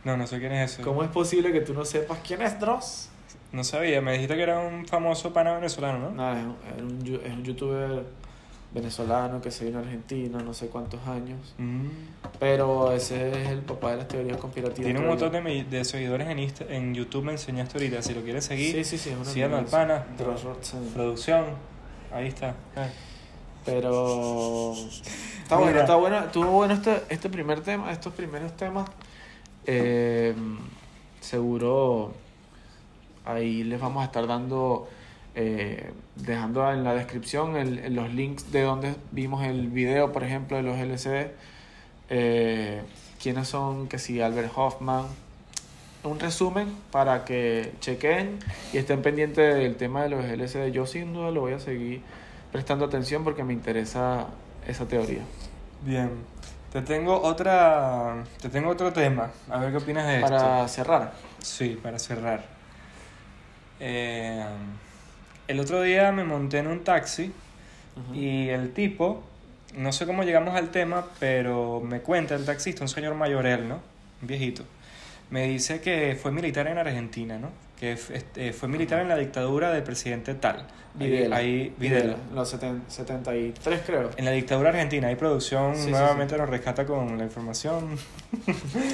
No, 0.04 0.16
no 0.18 0.26
sé 0.28 0.40
quién 0.40 0.52
es 0.54 0.72
ese. 0.74 0.82
¿Cómo 0.84 1.04
es 1.04 1.10
posible 1.10 1.52
que 1.52 1.62
tú 1.62 1.74
no 1.74 1.86
sepas 1.86 2.20
quién 2.26 2.42
es 2.42 2.60
Dross? 2.60 3.10
No 3.52 3.64
sabía, 3.64 4.00
me 4.02 4.14
dijiste 4.14 4.36
que 4.36 4.44
era 4.44 4.60
un 4.60 4.86
famoso 4.88 5.34
pana 5.34 5.54
venezolano, 5.56 6.00
¿no? 6.00 6.12
No, 6.12 6.34
es 6.34 6.44
un, 6.44 6.56
es 6.78 6.82
un 6.82 7.02
yu- 7.04 7.22
es 7.24 7.34
un 7.34 7.44
youtuber 7.44 8.04
venezolano 8.74 9.42
que 9.42 9.52
se 9.52 9.66
vino 9.66 9.80
a 9.80 9.82
Argentina 9.82 10.40
no 10.40 10.54
sé 10.54 10.68
cuántos 10.68 11.06
años. 11.06 11.54
Mm. 11.58 11.88
Pero 12.40 12.94
ese 12.94 13.30
es 13.44 13.50
el 13.50 13.60
papá 13.60 13.92
de 13.92 13.98
las 13.98 14.08
teorías 14.08 14.38
conspirativas. 14.38 14.86
Tiene 14.86 15.00
un 15.02 15.08
montón 15.08 15.34
de, 15.34 15.42
mi- 15.42 15.64
de 15.64 15.84
seguidores 15.84 16.30
en, 16.30 16.40
Insta- 16.40 16.66
en 16.70 16.96
YouTube, 16.96 17.26
me 17.26 17.34
enseñaste 17.34 17.78
ahorita. 17.78 18.02
Si 18.02 18.14
lo 18.14 18.22
quieres 18.22 18.46
seguir, 18.46 18.74
Sí, 18.74 18.84
sí, 18.86 18.98
sí. 18.98 19.10
es 19.10 19.16
una 19.18 19.26
síganlo 19.26 19.58
al 19.58 19.66
pana. 19.66 20.06
Producción. 20.94 21.46
Ahí 22.14 22.28
está. 22.28 22.56
Ah. 22.76 22.88
Pero. 23.66 24.74
Está 25.44 25.58
Mira. 25.58 25.64
bueno, 25.66 25.80
está 25.82 25.96
bueno. 25.96 26.20
Estuvo 26.20 26.46
bueno 26.52 26.74
este, 26.74 27.02
este 27.10 27.30
primer 27.30 27.62
tema, 27.62 27.92
estos 27.92 28.14
primeros 28.14 28.56
temas. 28.58 28.90
Eh, 29.66 30.34
seguro 31.20 32.14
ahí 33.26 33.64
les 33.64 33.80
vamos 33.80 34.02
a 34.02 34.06
estar 34.06 34.28
dando. 34.28 34.88
eh, 35.34 35.92
dejando 36.18 36.70
en 36.74 36.84
la 36.84 36.94
descripción 36.94 37.56
el- 37.56 37.80
el- 37.80 37.94
los 37.96 38.14
links 38.14 38.52
de 38.52 38.64
donde 38.64 38.96
vimos 39.14 39.46
el 39.46 39.70
video, 39.70 40.12
por 40.12 40.26
ejemplo, 40.26 40.58
de 40.58 40.64
los 40.64 40.78
LCD. 40.78 41.32
Eh, 42.10 42.82
quiénes 43.24 43.48
son, 43.48 43.88
que 43.88 43.98
si 43.98 44.20
Albert 44.22 44.52
Hoffman. 44.56 45.06
Un 46.04 46.20
resumen 46.20 46.68
para 46.92 47.24
que 47.24 47.72
chequen 47.80 48.40
y 48.74 48.78
estén 48.78 49.02
pendientes 49.02 49.56
del 49.56 49.78
tema 49.78 50.04
de 50.04 50.10
los 50.10 50.26
LCD. 50.26 50.72
Yo 50.74 50.86
sin 50.86 51.14
duda 51.14 51.32
lo 51.32 51.40
voy 51.40 51.54
a 51.54 51.60
seguir 51.60 52.02
prestando 52.52 52.86
atención 52.86 53.24
porque 53.24 53.44
me 53.44 53.54
interesa 53.54 54.28
esa 54.68 54.88
teoría. 54.88 55.22
Bien. 55.84 56.10
Te 56.72 56.82
tengo 56.82 57.22
otra. 57.22 58.24
Te 58.42 58.50
tengo 58.50 58.70
otro 58.70 58.94
tema. 58.94 59.30
A 59.50 59.60
ver 59.60 59.72
qué 59.72 59.78
opinas 59.78 60.08
de 60.08 60.18
esto. 60.18 60.30
Para 60.30 60.68
cerrar. 60.68 61.14
Sí, 61.40 61.78
para 61.82 62.00
cerrar. 62.00 62.46
Eh, 63.80 64.46
el 65.48 65.60
otro 65.60 65.82
día 65.82 66.12
me 66.12 66.24
monté 66.24 66.60
en 66.60 66.68
un 66.68 66.84
taxi 66.84 67.34
y 68.14 68.48
el 68.50 68.74
tipo, 68.74 69.22
no 69.76 69.92
sé 69.92 70.06
cómo 70.06 70.24
llegamos 70.24 70.56
al 70.56 70.70
tema, 70.70 71.06
pero 71.20 71.82
me 71.82 72.00
cuenta 72.00 72.36
el 72.36 72.46
taxista, 72.46 72.84
un 72.84 72.90
señor 72.90 73.16
mayor 73.16 73.46
él, 73.46 73.68
¿no? 73.68 73.80
Un 74.22 74.28
viejito. 74.28 74.64
Me 75.30 75.48
dice 75.48 75.82
que 75.82 76.18
fue 76.22 76.32
militar 76.32 76.68
en 76.68 76.78
Argentina, 76.78 77.38
¿no? 77.38 77.50
Que 77.82 77.94
este, 77.94 78.54
fue 78.54 78.70
militar 78.70 79.02
en 79.02 79.10
la 79.10 79.18
dictadura 79.18 79.72
del 79.72 79.82
presidente 79.84 80.36
tal. 80.36 80.68
Videla. 80.94 81.38
Ahí, 81.38 81.74
Videla. 81.80 82.16
En 82.30 82.36
los 82.36 82.54
seten- 82.54 82.82
73 82.88 83.82
creo. 83.86 84.12
En 84.18 84.26
la 84.26 84.32
dictadura 84.32 84.70
argentina, 84.70 85.08
hay 85.08 85.16
producción, 85.16 85.76
Sí, 85.76 85.86
sí, 85.86 85.90
nuevamente 85.92 86.38
nos 86.38 86.48
rescata 86.48 86.86
con 86.86 87.18
la 87.18 87.24
información. 87.24 87.98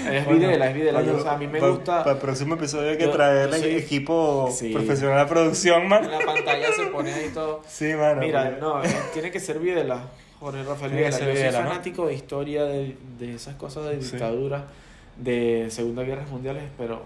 Es 0.09 0.23
Bueno, 0.25 0.39
Videla, 0.39 0.69
es 0.69 0.73
Videla. 0.75 0.99
Bueno, 1.01 1.17
o 1.17 1.21
sea, 1.21 1.33
a 1.33 1.37
mí 1.37 1.47
me 1.47 1.59
pa- 1.59 1.67
gusta... 1.69 1.99
Para 2.03 2.13
el 2.15 2.21
próximo 2.21 2.55
episodio 2.55 2.91
hay 2.91 2.97
que 2.97 3.07
traer 3.07 3.53
el 3.53 3.63
equipo 3.77 4.49
Sí. 4.57 4.71
profesional 4.71 5.25
de 5.27 5.33
producción, 5.33 5.87
man. 5.89 6.05
En 6.05 6.11
la 6.11 6.19
pantalla 6.19 6.67
se 6.73 6.85
pone 6.85 7.13
ahí 7.13 7.29
todo. 7.33 7.61
Sí, 7.67 7.93
mano. 7.93 8.21
Mira, 8.21 8.45
porque- 8.45 8.61
no, 8.61 8.83
eh, 8.83 8.87
tiene 9.13 9.31
que 9.31 9.39
ser 9.41 9.59
Videla. 9.59 9.99
Jorge 10.39 10.63
Rafael 10.63 10.91
Tiene 10.91 11.09
que 11.09 11.09
Videla. 11.09 11.25
Yo 11.25 11.33
Videla, 11.33 11.51
soy 11.51 11.61
¿no? 11.63 11.69
fanático 11.69 12.07
de 12.07 12.13
historia, 12.13 12.63
de, 12.63 12.95
de 13.19 13.35
esas 13.35 13.55
cosas 13.55 13.85
de 13.89 14.01
Sí. 14.01 14.11
dictadura, 14.11 14.65
de 15.17 15.65
Segunda 15.71 16.03
Guerra 16.03 16.25
Mundiales, 16.31 16.63
pero... 16.77 17.01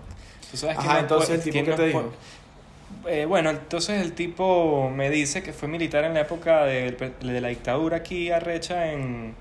Tú 0.51 0.57
sabes 0.57 0.77
Ajá, 0.77 0.81
quién 0.83 0.93
nos 0.93 1.01
entonces 1.03 1.29
el 1.35 1.41
tipo 1.53 1.65
que 1.65 1.71
te 1.73 1.87
dijo. 1.87 2.11
Eh, 3.07 3.25
bueno, 3.25 3.49
entonces 3.49 4.01
el 4.01 4.13
tipo 4.13 4.91
me 4.93 5.09
dice 5.09 5.41
que 5.41 5.53
fue 5.53 5.67
militar 5.67 6.03
en 6.03 6.13
la 6.13 6.21
época 6.21 6.65
de, 6.65 6.91
de 7.21 7.41
la 7.41 7.47
dictadura 7.47 7.97
aquí 7.97 8.29
arrecha 8.31 8.91
en, 8.91 9.33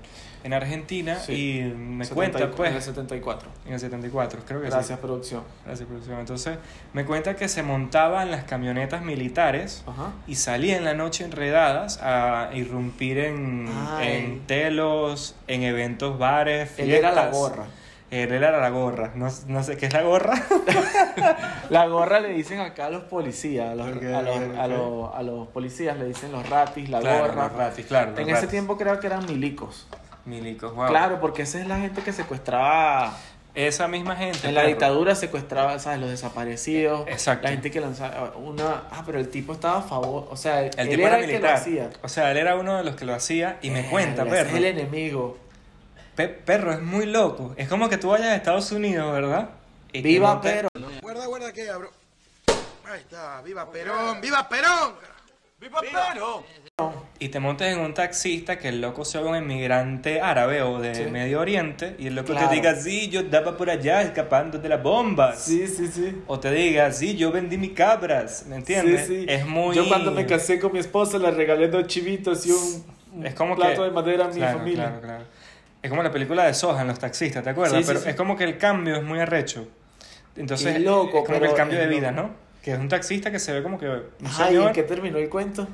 en 0.43 0.53
Argentina 0.53 1.19
Sí. 1.19 1.59
y 1.59 1.61
me 1.63 2.05
70 2.05 2.15
cuenta 2.15 2.37
En 2.39 2.43
el 2.45 2.49
pues 2.51 2.83
74. 2.85 3.49
en 3.67 3.73
el 3.73 3.79
74, 3.79 4.39
creo 4.47 4.61
que 4.61 4.67
sí. 4.67 4.71
Gracias, 4.71 4.97
producción. 4.99 5.43
Gracias, 5.65 5.87
producción. 5.87 6.19
Entonces 6.19 6.57
me 6.93 7.05
cuenta 7.05 7.35
que 7.35 7.47
se 7.49 7.61
montaba 7.61 8.23
en 8.23 8.31
las 8.31 8.45
camionetas 8.45 9.03
militares 9.03 9.83
Ajá. 9.85 10.11
y 10.25 10.35
salía 10.35 10.77
en 10.77 10.85
la 10.85 10.95
noche 10.95 11.23
enredadas 11.25 11.99
a 12.01 12.49
irrumpir 12.53 13.19
en, 13.19 13.67
Ay. 13.89 14.07
en 14.25 14.39
telos, 14.47 15.35
en 15.47 15.61
eventos, 15.63 16.17
bares, 16.17 16.71
Él 16.79 16.89
era 16.91 17.11
la 17.11 17.23
fiestas. 17.23 17.37
gorra. 17.39 17.65
Él 18.11 18.31
era 18.33 18.59
la 18.59 18.69
gorra. 18.69 19.11
No, 19.15 19.29
no 19.47 19.63
sé 19.63 19.77
qué 19.77 19.85
es 19.87 19.93
la 19.93 20.01
gorra. 20.03 20.33
La 21.69 21.87
gorra 21.87 22.19
le 22.19 22.29
dicen 22.33 22.59
acá 22.59 22.87
a 22.87 22.89
los 22.89 23.03
policías, 23.03 23.69
a 23.71 23.75
los, 23.75 23.87
a 23.87 24.21
los, 24.21 24.57
a 24.57 24.67
los, 24.67 25.15
a 25.15 25.23
los 25.23 25.47
policías 25.47 25.97
le 25.97 26.05
dicen 26.05 26.31
los 26.33 26.47
ratis, 26.49 26.89
la 26.89 26.99
claro, 26.99 27.27
gorra. 27.27 27.43
los 27.45 27.53
ratis, 27.53 27.85
claro. 27.85 28.11
en 28.17 28.23
ese 28.23 28.33
ratis. 28.33 28.49
tiempo 28.49 28.77
creo 28.77 28.99
que 28.99 29.07
eran 29.07 29.25
milicos. 29.25 29.87
Milicos, 30.25 30.75
wow. 30.75 30.87
Claro, 30.87 31.21
porque 31.21 31.43
esa 31.43 31.59
es 31.61 31.67
la 31.67 31.79
gente 31.79 32.01
que 32.01 32.11
secuestraba. 32.11 33.13
Esa 33.55 33.87
misma 33.87 34.15
gente. 34.17 34.47
En 34.47 34.55
la 34.55 34.63
dictadura 34.63 35.15
secuestraba, 35.15 35.77
¿sabes? 35.79 35.99
Los 35.99 36.09
desaparecidos. 36.09 37.07
Exacto. 37.07 37.43
La 37.43 37.49
gente 37.51 37.69
que 37.71 37.79
lanzaba 37.81 38.33
una... 38.37 38.83
Ah, 38.91 39.03
pero 39.05 39.19
el 39.19 39.27
tipo 39.29 39.51
estaba 39.53 39.79
a 39.79 39.81
favor. 39.81 40.27
O 40.29 40.37
sea, 40.37 40.61
El 40.65 40.71
él 40.77 40.89
tipo 40.89 41.07
era 41.07 41.17
el 41.17 41.21
que 41.25 41.27
lo 41.27 41.33
militar. 41.39 41.55
hacía. 41.55 41.89
O 42.01 42.07
sea, 42.09 42.31
él 42.31 42.37
era 42.37 42.55
uno 42.55 42.77
de 42.77 42.83
los 42.85 42.95
que 42.95 43.03
lo 43.05 43.13
hacía 43.13 43.57
y 43.61 43.69
me 43.69 43.85
cuenta, 43.89 44.23
perro. 44.25 44.49
Es 44.49 44.55
el 44.55 44.65
enemigo. 44.65 45.37
Pe- 46.15 46.27
perro, 46.27 46.73
es 46.73 46.81
muy 46.81 47.05
loco. 47.05 47.53
Es 47.57 47.67
como 47.67 47.89
que 47.89 47.97
tú 47.97 48.09
vayas 48.09 48.27
a 48.27 48.35
Estados 48.35 48.71
Unidos, 48.71 49.11
¿verdad? 49.13 49.49
Y 49.93 50.01
Viva 50.01 50.39
pero. 50.41 50.67
Guarda, 51.01 51.25
guarda 51.25 51.51
que 51.53 51.69
abro. 51.69 51.89
Ahí 52.85 52.99
está, 52.99 53.41
viva 53.41 53.71
Perón, 53.71 54.19
viva 54.19 54.47
Perón. 54.49 54.93
Viva 55.59 55.79
Perón. 55.79 56.43
Y 57.19 57.29
te 57.29 57.39
montes 57.39 57.71
en 57.71 57.79
un 57.79 57.93
taxista 57.93 58.57
que 58.57 58.67
el 58.69 58.81
loco 58.81 59.05
sea 59.05 59.21
un 59.21 59.35
inmigrante 59.37 60.19
árabe 60.19 60.61
o 60.63 60.79
de 60.79 60.95
Sí. 60.95 61.03
Medio 61.05 61.39
Oriente 61.39 61.95
y 61.99 62.07
el 62.07 62.15
loco 62.15 62.31
Claro. 62.33 62.49
te 62.49 62.55
diga, 62.55 62.75
sí, 62.75 63.07
yo 63.09 63.21
estaba 63.21 63.55
por 63.55 63.69
allá 63.69 64.01
escapando 64.01 64.57
de 64.57 64.67
las 64.67 64.81
bombas. 64.81 65.39
Sí, 65.43 65.67
sí, 65.67 65.87
sí. 65.87 66.21
O 66.27 66.39
te 66.39 66.51
diga, 66.51 66.91
sí, 66.91 67.15
yo 67.15 67.31
vendí 67.31 67.57
mis 67.57 67.71
cabras. 67.73 68.45
¿Me 68.47 68.55
entiendes? 68.55 69.05
Sí, 69.07 69.21
sí. 69.21 69.25
Es 69.29 69.45
muy... 69.45 69.75
Yo 69.75 69.87
cuando 69.87 70.11
me 70.11 70.25
casé 70.25 70.59
con 70.59 70.73
mi 70.73 70.79
esposa 70.79 71.17
le 71.19 71.29
regalé 71.31 71.67
dos 71.67 71.85
chivitos 71.87 72.45
y 72.47 72.51
un, 72.51 72.85
un 73.13 73.25
Es 73.27 73.35
como 73.35 73.55
plato 73.55 73.81
que- 73.83 73.87
de 73.87 73.91
madera 73.91 74.25
a 74.25 74.27
mi 74.29 74.35
Claro, 74.37 74.57
familia. 74.57 74.85
claro, 74.85 75.01
claro. 75.01 75.23
Es 75.81 75.89
como 75.89 76.03
la 76.03 76.11
película 76.11 76.45
de 76.45 76.53
Soja 76.53 76.81
en 76.81 76.87
los 76.87 76.99
taxistas, 76.99 77.43
¿te 77.43 77.49
acuerdas? 77.49 77.77
Sí, 77.77 77.83
sí, 77.83 77.87
pero 77.87 77.99
sí. 78.01 78.09
es 78.09 78.15
como 78.15 78.35
que 78.35 78.43
el 78.43 78.57
cambio 78.57 78.95
es 78.97 79.03
muy 79.03 79.19
arrecho. 79.19 79.67
Entonces, 80.35 80.79
loco, 80.81 81.19
es 81.19 81.25
como 81.25 81.39
que 81.39 81.45
el 81.47 81.53
cambio 81.53 81.79
de 81.79 81.87
vida, 81.87 82.11
loco. 82.11 82.27
¿no? 82.29 82.35
Que 82.61 82.73
es 82.73 82.79
un 82.79 82.87
taxista 82.87 83.31
que 83.31 83.39
se 83.39 83.51
ve 83.53 83.63
como 83.63 83.79
que 83.79 83.87
un 83.87 84.03
Ajá, 84.25 84.45
¿y 84.45 84.47
señor. 84.49 84.67
en 84.67 84.73
qué 84.73 84.83
terminó 84.83 85.17
el 85.17 85.29
cuento? 85.29 85.67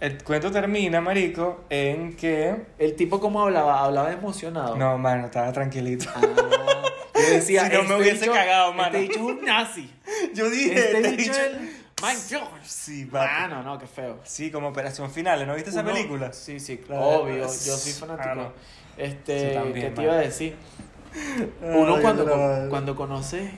El 0.00 0.22
cuento 0.22 0.50
termina, 0.50 1.00
marico, 1.00 1.64
en 1.70 2.16
que... 2.16 2.56
El 2.78 2.96
tipo 2.96 3.20
cómo 3.20 3.40
hablaba, 3.42 3.84
hablaba 3.84 4.12
emocionado. 4.12 4.76
No, 4.76 4.98
mano, 4.98 5.26
estaba 5.26 5.52
tranquilito. 5.52 6.06
Ah, 6.14 6.20
yo 7.14 7.30
decía, 7.30 7.66
Si 7.70 7.76
no 7.76 7.82
me 7.84 7.84
este 7.84 7.94
hubiese 7.94 8.26
cagado, 8.26 8.72
mano. 8.72 8.86
Este 8.96 8.98
bicho 8.98 9.14
es 9.14 9.20
un 9.20 9.44
nazi. 9.44 9.90
Yo 10.34 10.50
dije... 10.50 10.74
Este 10.74 11.22
este 11.22 11.46
el... 11.46 11.82
My 12.02 12.14
God. 12.30 12.48
Sí. 12.64 13.08
Ah, 13.14 13.46
no, 13.48 13.62
no, 13.62 13.78
qué 13.78 13.86
feo. 13.86 14.18
Sí, 14.24 14.50
como 14.50 14.68
Operación 14.68 15.08
Finales, 15.08 15.46
¿no 15.46 15.54
viste 15.54 15.70
esa 15.70 15.84
película? 15.84 16.32
Sí, 16.32 16.58
sí, 16.58 16.78
Claro. 16.78 17.06
obvio. 17.22 17.44
Yo 17.44 17.48
soy 17.48 17.92
fanático. 17.92 18.28
Ah, 18.28 18.34
no. 18.34 18.52
Este, 18.96 19.48
Sí, 19.50 19.54
también, 19.54 19.86
¿qué 19.86 19.90
te 19.94 20.02
iba 20.02 20.12
a 20.14 20.18
decir? 20.18 20.54
Uno 21.62 21.96
Ay, 21.96 22.02
cuando, 22.02 22.68
cuando 22.70 22.96
conoce 22.96 23.50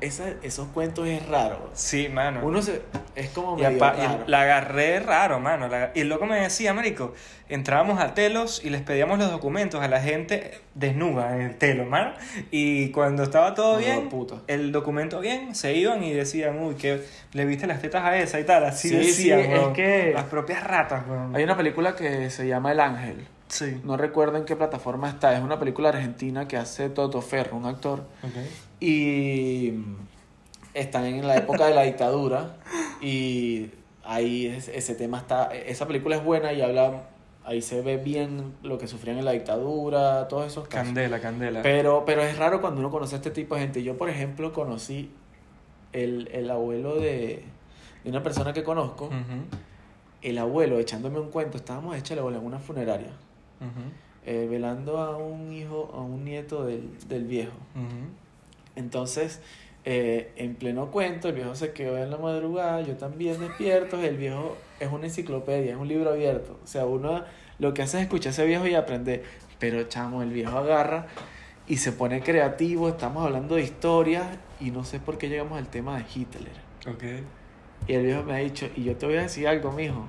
esa- 0.00 0.34
esos 0.42 0.68
cuentos 0.68 1.06
es 1.08 1.26
raro. 1.28 1.70
Sí, 1.74 2.08
mano. 2.08 2.40
Uno 2.42 2.62
se, 2.62 2.82
es 3.16 3.28
como 3.30 3.58
Y, 3.58 3.62
medio 3.62 3.84
apa- 3.84 3.96
y 3.98 4.06
raro. 4.06 4.24
la 4.26 4.40
agarré 4.42 5.00
raro, 5.00 5.40
mano. 5.40 5.68
la- 5.68 5.90
y 5.94 6.04
loco 6.04 6.24
me 6.26 6.40
decía, 6.40 6.72
marico, 6.72 7.12
entrábamos 7.48 8.00
a 8.00 8.14
telos 8.14 8.64
y 8.64 8.70
les 8.70 8.80
pedíamos 8.82 9.18
los 9.18 9.30
documentos 9.30 9.82
a 9.82 9.88
la 9.88 10.00
gente 10.00 10.60
desnuda 10.74 11.34
en 11.36 11.42
el 11.42 11.56
telo, 11.56 11.84
mano. 11.84 12.12
Y 12.50 12.90
cuando 12.92 13.24
estaba 13.24 13.54
todo 13.54 13.74
No, 13.74 13.78
bien, 13.80 14.08
puta. 14.08 14.36
el 14.46 14.72
documento 14.72 15.20
bien, 15.20 15.54
se 15.54 15.74
iban 15.74 16.02
y 16.02 16.12
decían, 16.12 16.58
uy, 16.62 16.76
que 16.76 17.02
le 17.32 17.44
viste 17.44 17.66
las 17.66 17.82
tetas 17.82 18.04
a 18.04 18.16
esa 18.16 18.40
y 18.40 18.44
tal. 18.44 18.64
Así 18.64 18.88
Sí, 18.88 18.94
sí, 19.02 19.06
decían, 19.08 19.40
es 19.40 19.48
weón. 19.48 19.72
que- 19.74 20.12
Las 20.14 20.24
propias 20.24 20.64
ratas, 20.64 21.02
weón. 21.08 21.34
Hay 21.36 21.42
una 21.44 21.56
película 21.56 21.94
que 21.94 22.30
se 22.30 22.46
llama 22.46 22.72
El 22.72 22.80
Ángel. 22.80 23.26
Sí. 23.50 23.80
No 23.84 23.96
recuerdo 23.98 24.38
en 24.38 24.44
qué 24.46 24.56
plataforma 24.56 25.08
está. 25.10 25.36
Es 25.36 25.42
una 25.42 25.58
película 25.58 25.90
argentina 25.90 26.48
que 26.48 26.56
hace 26.56 26.88
Toto 26.88 27.20
Ferro, 27.20 27.56
un 27.58 27.66
actor. 27.66 28.04
Y 28.80 29.74
están 30.72 31.04
en 31.04 31.26
la 31.26 31.36
época 31.36 31.66
de 31.66 31.74
la 31.74 31.82
dictadura. 31.82 32.56
Y 33.02 33.70
ahí 34.04 34.46
es- 34.46 34.68
ese 34.68 34.94
tema 34.94 35.18
está. 35.18 35.46
Esa 35.54 35.86
película 35.86 36.16
es 36.16 36.24
buena 36.24 36.52
y 36.52 36.62
habla. 36.62 37.08
Ahí 37.44 37.62
se 37.62 37.80
ve 37.82 37.96
bien 37.96 38.54
lo 38.62 38.78
que 38.78 38.86
sufrían 38.86 39.18
en 39.18 39.24
la 39.24 39.32
dictadura, 39.32 40.28
todos 40.28 40.46
esos 40.46 40.68
casos. 40.68 40.86
Candela, 40.88 41.20
candela. 41.20 41.62
Pero, 41.62 42.04
pero 42.04 42.22
es 42.22 42.36
raro 42.38 42.60
cuando 42.60 42.80
uno 42.80 42.90
conoce 42.90 43.16
a 43.16 43.18
este 43.18 43.30
tipo 43.30 43.54
de 43.54 43.62
gente. 43.62 43.82
Yo, 43.82 43.96
por 43.98 44.08
ejemplo, 44.10 44.52
conocí 44.52 45.10
el, 45.92 46.28
el 46.32 46.50
abuelo 46.50 46.96
de, 46.96 47.42
de 48.04 48.10
una 48.10 48.22
persona 48.22 48.52
que 48.52 48.62
conozco. 48.62 49.08
El 50.22 50.36
abuelo, 50.38 50.78
echándome 50.78 51.18
un 51.18 51.30
cuento, 51.30 51.56
estábamos 51.56 51.96
hechos 51.96 52.16
en 52.18 52.24
una 52.44 52.58
funeraria, 52.58 53.08
eh, 54.26 54.46
velando 54.50 54.98
a 54.98 55.16
un 55.16 55.52
hijo, 55.52 55.90
a 55.94 56.00
un 56.00 56.24
nieto 56.24 56.64
del, 56.64 56.90
del 57.08 57.24
viejo. 57.24 57.56
Entonces, 58.76 59.40
eh, 59.84 60.32
en 60.36 60.54
pleno 60.56 60.90
cuento, 60.90 61.28
el 61.28 61.34
viejo 61.34 61.54
se 61.54 61.72
quedó 61.72 61.96
en 61.96 62.10
la 62.10 62.18
madrugada, 62.18 62.82
yo 62.82 62.96
también 62.96 63.40
despierto, 63.40 63.98
el 64.00 64.16
viejo 64.16 64.56
es 64.78 64.90
una 64.92 65.06
enciclopedia, 65.06 65.72
es 65.72 65.78
un 65.78 65.88
libro 65.88 66.10
abierto. 66.10 66.58
O 66.62 66.66
sea, 66.66 66.84
uno 66.84 67.24
lo 67.58 67.74
que 67.74 67.82
hace 67.82 67.98
es 67.98 68.04
escuchar 68.04 68.28
a 68.28 68.32
ese 68.32 68.46
viejo 68.46 68.66
y 68.66 68.74
aprender. 68.74 69.22
Pero, 69.58 69.82
chamo, 69.84 70.22
el 70.22 70.30
viejo 70.30 70.56
agarra 70.56 71.06
y 71.66 71.76
se 71.76 71.92
pone 71.92 72.20
creativo, 72.20 72.88
estamos 72.88 73.24
hablando 73.24 73.54
de 73.54 73.62
historias 73.62 74.26
y 74.58 74.70
no 74.70 74.84
sé 74.84 74.98
por 74.98 75.18
qué 75.18 75.28
llegamos 75.28 75.58
al 75.58 75.68
tema 75.68 75.98
de 75.98 76.04
Hitler. 76.14 76.52
Ok. 76.86 77.04
Y 77.86 77.94
el 77.94 78.04
viejo 78.04 78.22
me 78.22 78.34
ha 78.34 78.38
dicho, 78.38 78.68
y 78.76 78.84
yo 78.84 78.96
te 78.96 79.06
voy 79.06 79.16
a 79.16 79.22
decir 79.22 79.46
algo, 79.46 79.72
mijo. 79.72 80.06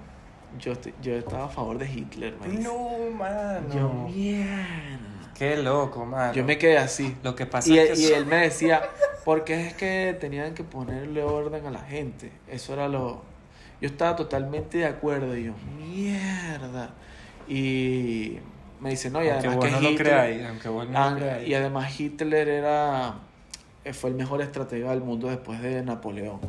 Yo, 0.60 0.74
estoy- 0.74 0.94
yo 1.02 1.16
estaba 1.16 1.46
a 1.46 1.50
favor 1.50 1.78
de 1.78 1.92
Hitler, 1.92 2.36
me 2.42 2.48
dice. 2.50 2.64
No, 2.64 2.88
mano. 3.18 3.74
Yo, 3.74 3.90
mierda. 4.14 5.00
Qué 5.38 5.58
loco, 5.58 6.06
mano. 6.06 6.34
Yo 6.34 6.44
me 6.44 6.58
quedé 6.58 6.78
así. 6.78 7.16
Lo 7.24 7.36
que 7.36 7.46
pasa 7.46 7.70
Y, 7.74 7.80
es 7.80 7.92
que 8.00 8.00
y 8.00 8.06
él 8.14 8.26
me 8.28 8.36
decía, 8.38 8.82
porque 9.26 9.66
es 9.68 9.74
que 9.74 10.16
tenían 10.20 10.54
que 10.54 10.64
ponerle 10.64 11.24
orden 11.24 11.66
a 11.66 11.72
la 11.72 11.80
gente. 11.80 12.32
Eso 12.48 12.74
era 12.74 12.88
lo... 12.88 13.24
Yo 13.82 13.88
estaba 13.88 14.16
totalmente 14.16 14.78
de 14.80 14.86
acuerdo. 14.86 15.36
Y 15.36 15.46
yo, 15.46 15.54
mierda. 15.78 16.92
Y 17.48 18.38
me 18.80 18.92
dice, 18.92 19.10
no, 19.10 19.24
y 19.24 19.30
aunque 19.30 19.48
además 19.48 19.56
vos 19.56 19.66
que 19.66 19.72
no 19.72 19.82
lo 19.82 19.90
Hitler... 19.90 20.08
creáis, 20.08 20.46
aunque 20.48 20.70
vos 20.70 20.88
no 20.90 21.10
lo 21.10 21.16
creáis. 21.18 21.48
y 21.48 21.54
además 21.56 22.00
Hitler 22.00 22.48
era... 22.48 23.16
eh, 23.84 23.94
Fue 23.94 24.12
el 24.12 24.16
mejor 24.16 24.42
estratega 24.44 24.92
del 24.92 25.02
mundo 25.02 25.28
después 25.28 25.60
de 25.62 25.82
Napoleón. 25.82 26.40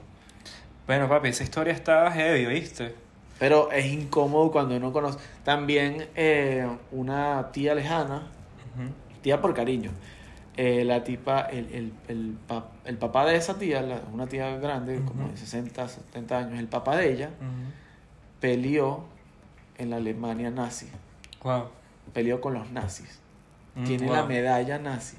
Bueno, 0.86 1.08
papi, 1.08 1.28
esa 1.28 1.44
historia 1.44 1.72
estaba 1.72 2.10
heavy, 2.10 2.44
¿viste? 2.44 2.94
Pero 3.38 3.72
es 3.72 3.86
incómodo 3.86 4.50
cuando 4.52 4.76
uno 4.76 4.92
conoce. 4.92 5.18
También 5.44 6.08
eh, 6.14 6.66
una 6.92 7.50
tía 7.52 7.74
lejana, 7.74 8.28
tía 9.22 9.40
por 9.40 9.52
cariño. 9.54 9.90
eh, 10.56 10.84
la 10.84 11.02
tipa, 11.02 11.40
el, 11.42 11.66
el, 11.74 11.92
el, 12.08 12.36
pa- 12.46 12.68
el 12.84 12.98
papá 12.98 13.24
de 13.24 13.36
esa 13.36 13.58
tía, 13.58 13.80
la- 13.80 14.02
una 14.12 14.26
tía 14.26 14.54
grande, 14.58 15.00
como 15.06 15.28
de 15.28 15.36
60, 15.38 15.88
70 15.88 16.38
años, 16.38 16.58
el 16.58 16.68
papá 16.68 16.96
de 16.98 17.10
ella 17.10 17.30
Ujú. 17.40 17.72
peleó 18.40 19.04
en 19.78 19.90
la 19.90 19.96
Alemania 19.96 20.50
nazi. 20.50 20.88
Wow. 21.42 21.64
Peleó 22.12 22.40
con 22.40 22.54
los 22.54 22.70
nazis. 22.70 23.18
Mm, 23.74 23.84
Tiene 23.84 24.06
wow. 24.06 24.14
la 24.16 24.24
medalla 24.24 24.78
nazi. 24.78 25.16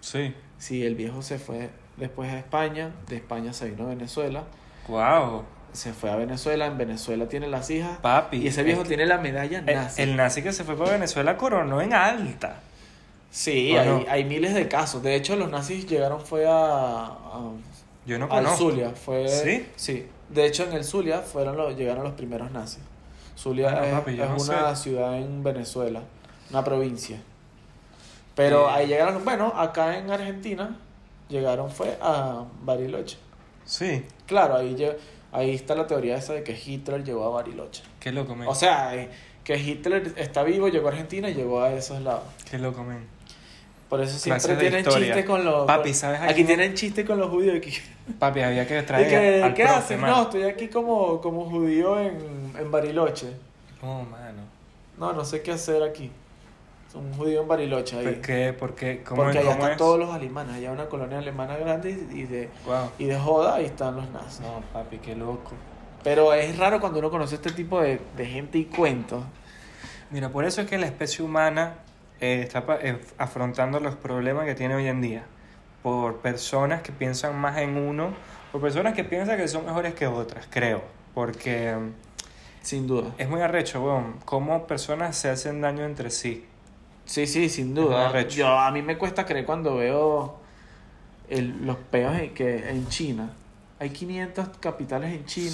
Sí. 0.00 0.34
Sí, 0.58 0.84
el 0.86 0.94
viejo 0.94 1.20
se 1.22 1.38
fue 1.38 1.70
después 1.98 2.32
a 2.32 2.38
España, 2.38 2.92
de 3.08 3.16
España 3.16 3.52
se 3.52 3.70
vino 3.70 3.84
a 3.84 3.88
Venezuela, 3.88 4.44
Wow. 4.88 5.44
Se 5.72 5.92
fue 5.92 6.10
a 6.10 6.16
Venezuela, 6.16 6.66
en 6.66 6.76
Venezuela 6.78 7.28
tiene 7.28 7.48
las 7.48 7.70
hijas 7.70 7.98
Papi. 7.98 8.38
y 8.38 8.48
ese 8.48 8.62
viejo 8.62 8.80
es 8.82 8.84
que- 8.84 8.88
tiene 8.96 9.06
la 9.06 9.18
medalla 9.18 9.58
el, 9.60 9.64
nazi. 9.74 10.02
el 10.02 10.16
nazi 10.16 10.42
que 10.42 10.52
se 10.52 10.64
fue 10.64 10.76
para 10.76 10.92
Venezuela 10.92 11.36
coronó 11.36 11.80
en 11.80 11.92
alta. 11.94 12.60
Sí, 13.30 13.74
¿O 13.76 13.80
hay, 13.80 13.88
no? 13.88 14.04
hay 14.08 14.24
miles 14.24 14.52
de 14.54 14.68
casos. 14.68 15.02
De 15.02 15.14
hecho, 15.14 15.36
los 15.36 15.50
nazis 15.50 15.86
llegaron 15.86 16.20
fue 16.20 16.46
a, 16.46 16.52
a- 17.06 17.50
Yo 18.04 18.18
no 18.18 18.24
al 18.26 18.30
conozco. 18.44 18.70
Zulia. 18.70 18.90
Fue, 18.90 19.26
¿Sí? 19.28 19.66
Sí. 19.76 20.06
De 20.28 20.44
hecho, 20.46 20.64
en 20.64 20.72
el 20.74 20.84
Zulia 20.84 21.20
fueron 21.20 21.56
los, 21.56 21.74
llegaron 21.76 22.04
los 22.04 22.12
primeros 22.12 22.50
nazis. 22.52 22.80
Zulia 23.36 23.70
Bueno, 23.70 23.86
es, 23.86 23.92
papi, 23.94 24.16
yo 24.16 24.24
es 24.24 24.28
no 24.30 24.36
una 24.36 24.74
sé. 24.76 24.82
ciudad 24.82 25.16
en 25.18 25.42
Venezuela, 25.42 26.02
una 26.50 26.62
provincia. 26.62 27.18
Pero 28.34 28.68
ahí 28.70 28.86
llegaron, 28.86 29.24
bueno, 29.24 29.52
acá 29.56 29.96
en 29.98 30.10
Argentina 30.10 30.76
llegaron 31.28 31.70
fue 31.70 31.96
a 32.00 32.44
Bariloche. 32.62 33.16
Sí. 33.64 34.04
Claro, 34.26 34.56
ahí, 34.56 34.74
lle- 34.74 34.96
ahí 35.32 35.54
está 35.54 35.74
la 35.74 35.86
teoría 35.86 36.16
esa 36.16 36.34
de 36.34 36.42
que 36.44 36.52
Hitler 36.52 37.02
llegó 37.04 37.24
a 37.24 37.30
Bariloche. 37.30 37.82
Qué 38.00 38.12
loco, 38.12 38.34
men. 38.36 38.46
O 38.48 38.54
sea, 38.54 38.94
eh, 38.94 39.08
que 39.44 39.56
Hitler 39.58 40.12
está 40.16 40.42
vivo, 40.44 40.68
llegó 40.68 40.88
a 40.88 40.92
Argentina 40.92 41.28
y 41.28 41.34
llegó 41.34 41.62
a 41.62 41.72
esos 41.72 42.00
lados. 42.02 42.24
Qué 42.50 42.58
loco, 42.58 42.84
men. 42.84 43.06
Por 43.88 44.00
eso 44.00 44.18
siempre 44.18 44.56
tienen 44.56 44.80
historia. 44.80 45.08
chiste 45.14 45.24
con 45.26 45.44
los. 45.44 45.66
Papi, 45.66 45.92
¿sabes 45.92 46.20
Aquí 46.22 46.34
quién? 46.36 46.46
tienen 46.46 46.74
chiste 46.74 47.04
con 47.04 47.18
los 47.18 47.28
judíos. 47.28 47.56
Aquí. 47.56 47.72
Papi, 48.18 48.40
había 48.40 48.66
que 48.66 48.78
¿Y 48.78 48.82
traer 48.82 49.08
que, 49.08 49.42
al 49.42 49.54
¿Qué 49.54 49.64
profe, 49.64 49.78
haces? 49.78 49.98
man. 49.98 50.10
No, 50.10 50.22
estoy 50.22 50.42
aquí 50.44 50.68
como, 50.68 51.20
como 51.20 51.44
judío 51.50 52.00
en, 52.00 52.16
en 52.58 52.70
Bariloche. 52.70 53.28
No, 53.82 54.04
mano. 54.04 54.42
No, 54.98 55.12
no 55.12 55.24
sé 55.24 55.42
qué 55.42 55.52
hacer 55.52 55.82
aquí. 55.82 56.10
Un 56.94 57.12
judío 57.14 57.42
en 57.42 57.48
Bariloche 57.48 57.98
ahí. 57.98 58.04
¿Por 58.04 58.20
qué? 58.20 58.52
¿Por 58.52 58.74
qué? 58.74 59.02
¿Cómo, 59.02 59.22
Porque 59.22 59.38
allá 59.38 59.46
cómo 59.48 59.58
están 59.60 59.72
es? 59.72 59.76
todos 59.78 59.98
los 59.98 60.14
alemanes. 60.14 60.56
Allá 60.56 60.68
hay 60.68 60.74
una 60.74 60.86
colonia 60.88 61.18
alemana 61.18 61.56
grande 61.56 61.90
y 62.12 62.24
de, 62.24 62.50
Wow. 62.66 62.90
y 62.98 63.04
de 63.06 63.18
joda 63.18 63.54
ahí 63.56 63.64
están 63.66 63.96
los 63.96 64.08
nazis. 64.10 64.40
No, 64.40 64.60
papi, 64.72 64.98
qué 64.98 65.14
loco. 65.16 65.52
Pero 66.04 66.34
es 66.34 66.58
raro 66.58 66.80
cuando 66.80 66.98
uno 66.98 67.10
conoce 67.10 67.36
este 67.36 67.50
tipo 67.52 67.80
de, 67.80 68.00
de 68.16 68.26
gente 68.26 68.58
y 68.58 68.64
cuentos. 68.66 69.22
Mira, 70.10 70.28
por 70.28 70.44
eso 70.44 70.60
es 70.60 70.68
que 70.68 70.76
la 70.76 70.86
especie 70.86 71.24
humana 71.24 71.76
eh, 72.20 72.40
está 72.42 72.62
eh, 72.82 73.00
afrontando 73.18 73.80
los 73.80 73.94
problemas 73.96 74.44
que 74.44 74.54
tiene 74.54 74.74
hoy 74.74 74.86
en 74.88 75.00
día. 75.00 75.24
Por 75.82 76.18
personas 76.18 76.82
que 76.82 76.92
piensan 76.92 77.38
más 77.40 77.56
en 77.58 77.76
uno, 77.76 78.12
por 78.52 78.60
personas 78.60 78.92
que 78.94 79.02
piensan 79.04 79.38
que 79.38 79.48
son 79.48 79.64
mejores 79.64 79.94
que 79.94 80.06
otras, 80.06 80.46
creo. 80.50 80.82
Porque 81.14 81.74
Sin 82.60 82.86
duda. 82.86 83.12
es 83.18 83.28
muy 83.28 83.40
arrecho, 83.40 83.82
weón, 83.82 84.16
cómo 84.24 84.66
personas 84.66 85.16
se 85.16 85.30
hacen 85.30 85.60
daño 85.60 85.84
entre 85.84 86.10
sí. 86.10 86.46
Sí, 87.04 87.26
sí, 87.26 87.48
sin 87.48 87.74
duda. 87.74 88.20
Yo, 88.28 88.46
a 88.48 88.70
mí 88.70 88.82
me 88.82 88.96
cuesta 88.98 89.24
creer 89.26 89.44
cuando 89.44 89.76
veo 89.76 90.36
el- 91.28 91.66
los 91.66 91.76
peos 91.76 92.16
en, 92.18 92.34
que, 92.34 92.70
en 92.70 92.88
China. 92.88 93.30
Hay 93.78 93.90
500 93.90 94.48
capitales 94.60 95.12
en 95.12 95.24
China. 95.26 95.50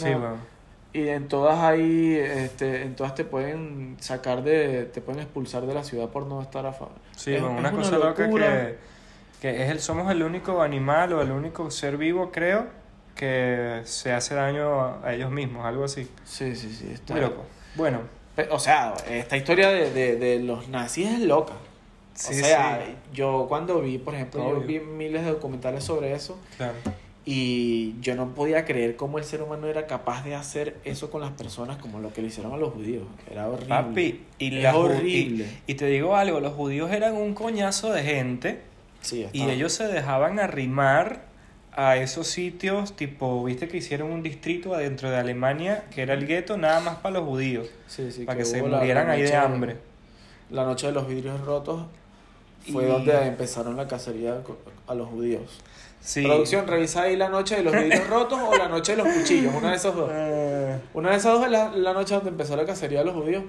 Sí. 0.93 0.99
Y 1.01 1.09
en 1.09 1.29
todas 1.29 1.59
hay, 1.59 2.17
este, 2.17 2.83
en 2.83 2.97
todas 2.97 3.15
te 3.15 3.25
pueden 3.25 3.97
sacar 4.01 4.43
de, 4.43 4.85
te 4.87 5.01
pueden 5.01 5.21
expulsar 5.23 5.67
de 5.67 5.75
la 5.75 5.85
ciudad 5.85 6.09
por 6.09 6.27
no 6.27 6.41
estar 6.43 6.67
a 6.67 6.73
favor. 6.73 6.95
Sí, 7.17 7.35
Es- 7.35 7.43
es 7.43 7.49
una 7.49 7.73
cosa 7.73 7.99
loca 7.99 8.29
que, 8.29 8.79
que 9.41 9.63
es 9.65 9.71
el, 9.71 9.81
somos 9.81 10.11
el 10.11 10.23
único 10.23 10.63
animal 10.63 11.13
o 11.13 11.23
el 11.23 11.31
único 11.31 11.71
ser 11.71 11.97
vivo, 11.99 12.31
creo, 12.33 12.67
que 13.15 13.83
se 13.85 14.13
hace 14.13 14.35
daño 14.35 15.03
a, 15.05 15.13
ellos 15.15 15.31
mismos, 15.31 15.65
algo 15.67 15.85
así. 15.85 16.09
Sí, 16.25 16.55
sí, 16.57 16.73
sí. 16.73 16.91
Está, 16.93 17.15
Muy 17.15 17.23
loco. 17.23 17.45
Bueno, 17.75 18.01
O 18.51 18.59
sea, 18.59 18.95
esta 19.11 19.37
historia 19.37 19.71
de, 19.71 19.91
de, 19.93 20.17
de 20.17 20.39
los 20.41 20.69
nazis 20.69 21.09
es 21.09 21.21
loca. 21.21 21.55
sí, 22.15 22.41
o 22.41 22.45
sea, 22.45 22.85
sí, 22.85 22.93
yo 23.13 23.47
cuando 23.49 23.81
vi, 23.81 23.99
por 23.99 24.15
ejemplo, 24.15 24.49
yo 24.49 24.61
vi 24.61 24.81
miles 24.81 25.25
de 25.25 25.31
documentales 25.31 25.85
sobre 25.85 26.13
eso 26.13 26.39
claro. 26.57 26.75
y 27.25 27.95
yo 28.01 28.15
no 28.15 28.35
podía 28.35 28.65
creer 28.65 28.97
cómo 28.97 29.19
el 29.19 29.25
ser 29.25 29.43
humano 29.43 29.67
era 29.67 29.87
capaz 29.87 30.25
de 30.25 30.35
hacer 30.35 30.77
eso 30.85 31.11
con 31.11 31.21
las 31.21 31.33
personas 31.33 31.79
como 31.79 32.01
lo 32.01 32.13
que 32.13 32.23
le 32.23 32.29
hicieron 32.29 32.53
a 32.53 32.57
los 32.57 32.73
judíos. 32.73 33.05
Era 33.31 33.49
horrible. 33.49 33.69
Papi, 33.69 34.21
y, 34.39 34.59
Es 34.59 34.75
horrible. 34.75 35.47
Y, 35.67 35.73
y 35.73 35.75
te 35.75 35.87
digo 35.87 36.17
algo, 36.17 36.41
los 36.41 36.55
judíos 36.55 36.91
eran 36.91 37.17
un 37.17 37.35
coñazo 37.35 37.93
de 37.93 38.03
gente 38.03 38.69
Sí, 39.01 39.27
y 39.33 39.49
ellos 39.49 39.73
se 39.73 39.87
dejaban 39.87 40.39
arrimar 40.39 41.28
a 41.81 41.97
esos 41.97 42.27
sitios, 42.27 42.97
tipo, 42.97 43.45
viste 43.45 43.69
que 43.69 43.77
hicieron 43.77 44.11
un 44.11 44.21
distrito 44.21 44.75
adentro 44.75 45.11
de 45.11 45.17
Alemania 45.17 45.85
que 45.95 46.03
era 46.03 46.15
el 46.15 46.27
gueto 46.27 46.57
nada 46.57 46.81
más 46.81 46.97
para 46.97 47.21
los 47.21 47.25
judíos, 47.29 47.69
Sí, 47.87 48.11
sí, 48.11 48.25
para 48.25 48.37
que, 48.39 48.45
se 48.45 48.61
murieran 48.65 49.09
ahí 49.09 49.23
de 49.23 49.37
hambre. 49.37 49.77
La 50.51 50.65
noche 50.65 50.89
de 50.89 50.93
los 50.93 51.07
vidrios 51.07 51.41
rotos 51.43 51.83
fue 52.73 52.83
Y- 52.83 52.87
donde 52.89 53.13
empezaron 53.29 53.77
la 53.77 53.87
cacería 53.87 54.39
a 54.89 54.95
los 54.95 55.09
judíos. 55.09 55.43
Sí. 56.01 56.25
Producción, 56.25 56.67
revisa 56.67 57.03
ahí 57.03 57.17
la 57.17 57.29
noche 57.29 57.55
de 57.55 57.63
los 57.63 57.73
vidrios 57.73 58.07
rotos 58.11 58.41
o 58.45 58.57
la 58.57 58.69
noche 58.69 58.97
de 58.97 59.03
los 59.05 59.13
cuchillos, 59.15 59.55
una 59.55 59.71
de 59.71 59.77
esas 59.77 59.95
dos. 59.95 60.11
Eh, 60.13 60.79
Una 60.95 61.11
de 61.11 61.17
esas 61.17 61.33
dos 61.35 61.45
es 61.45 61.51
la, 61.53 61.69
la 61.71 61.93
noche 61.93 62.15
donde 62.15 62.31
empezó 62.31 62.57
la 62.57 62.65
cacería 62.67 62.99
de 63.01 63.05
los 63.05 63.15
judíos. 63.15 63.45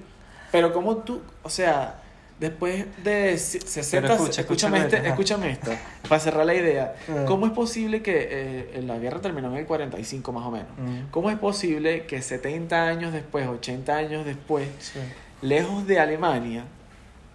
Pero 0.52 0.72
como 0.72 0.98
tú, 0.98 1.20
o 1.42 1.50
sea, 1.50 1.96
después 2.40 2.86
de 3.04 3.36
se- 3.38 3.60
60, 3.60 4.00
Pero 4.08 4.14
escucha, 4.14 4.40
escúchame, 4.40 4.78
escúchame, 4.78 4.96
este, 4.98 5.08
escúchame 5.10 5.50
esto, 5.50 5.70
para 6.08 6.20
cerrar 6.20 6.46
la 6.46 6.54
idea. 6.54 6.94
Ah. 7.10 7.24
¿Cómo 7.26 7.46
es 7.46 7.52
posible 7.52 8.02
que 8.02 8.28
eh, 8.30 8.82
la 8.82 8.98
guerra 8.98 9.20
terminó 9.20 9.50
en 9.52 9.58
el 9.58 9.66
45 9.66 10.32
más 10.32 10.44
o 10.46 10.50
menos? 10.50 10.68
Mm. 10.78 11.10
¿Cómo 11.10 11.30
es 11.30 11.38
posible 11.38 12.06
que 12.06 12.22
70 12.22 12.84
años 12.86 13.12
después, 13.12 13.46
80 13.46 13.96
años 13.96 14.24
después, 14.24 14.66
sí. 14.78 14.98
lejos 15.42 15.86
de 15.86 16.00
Alemania, 16.00 16.64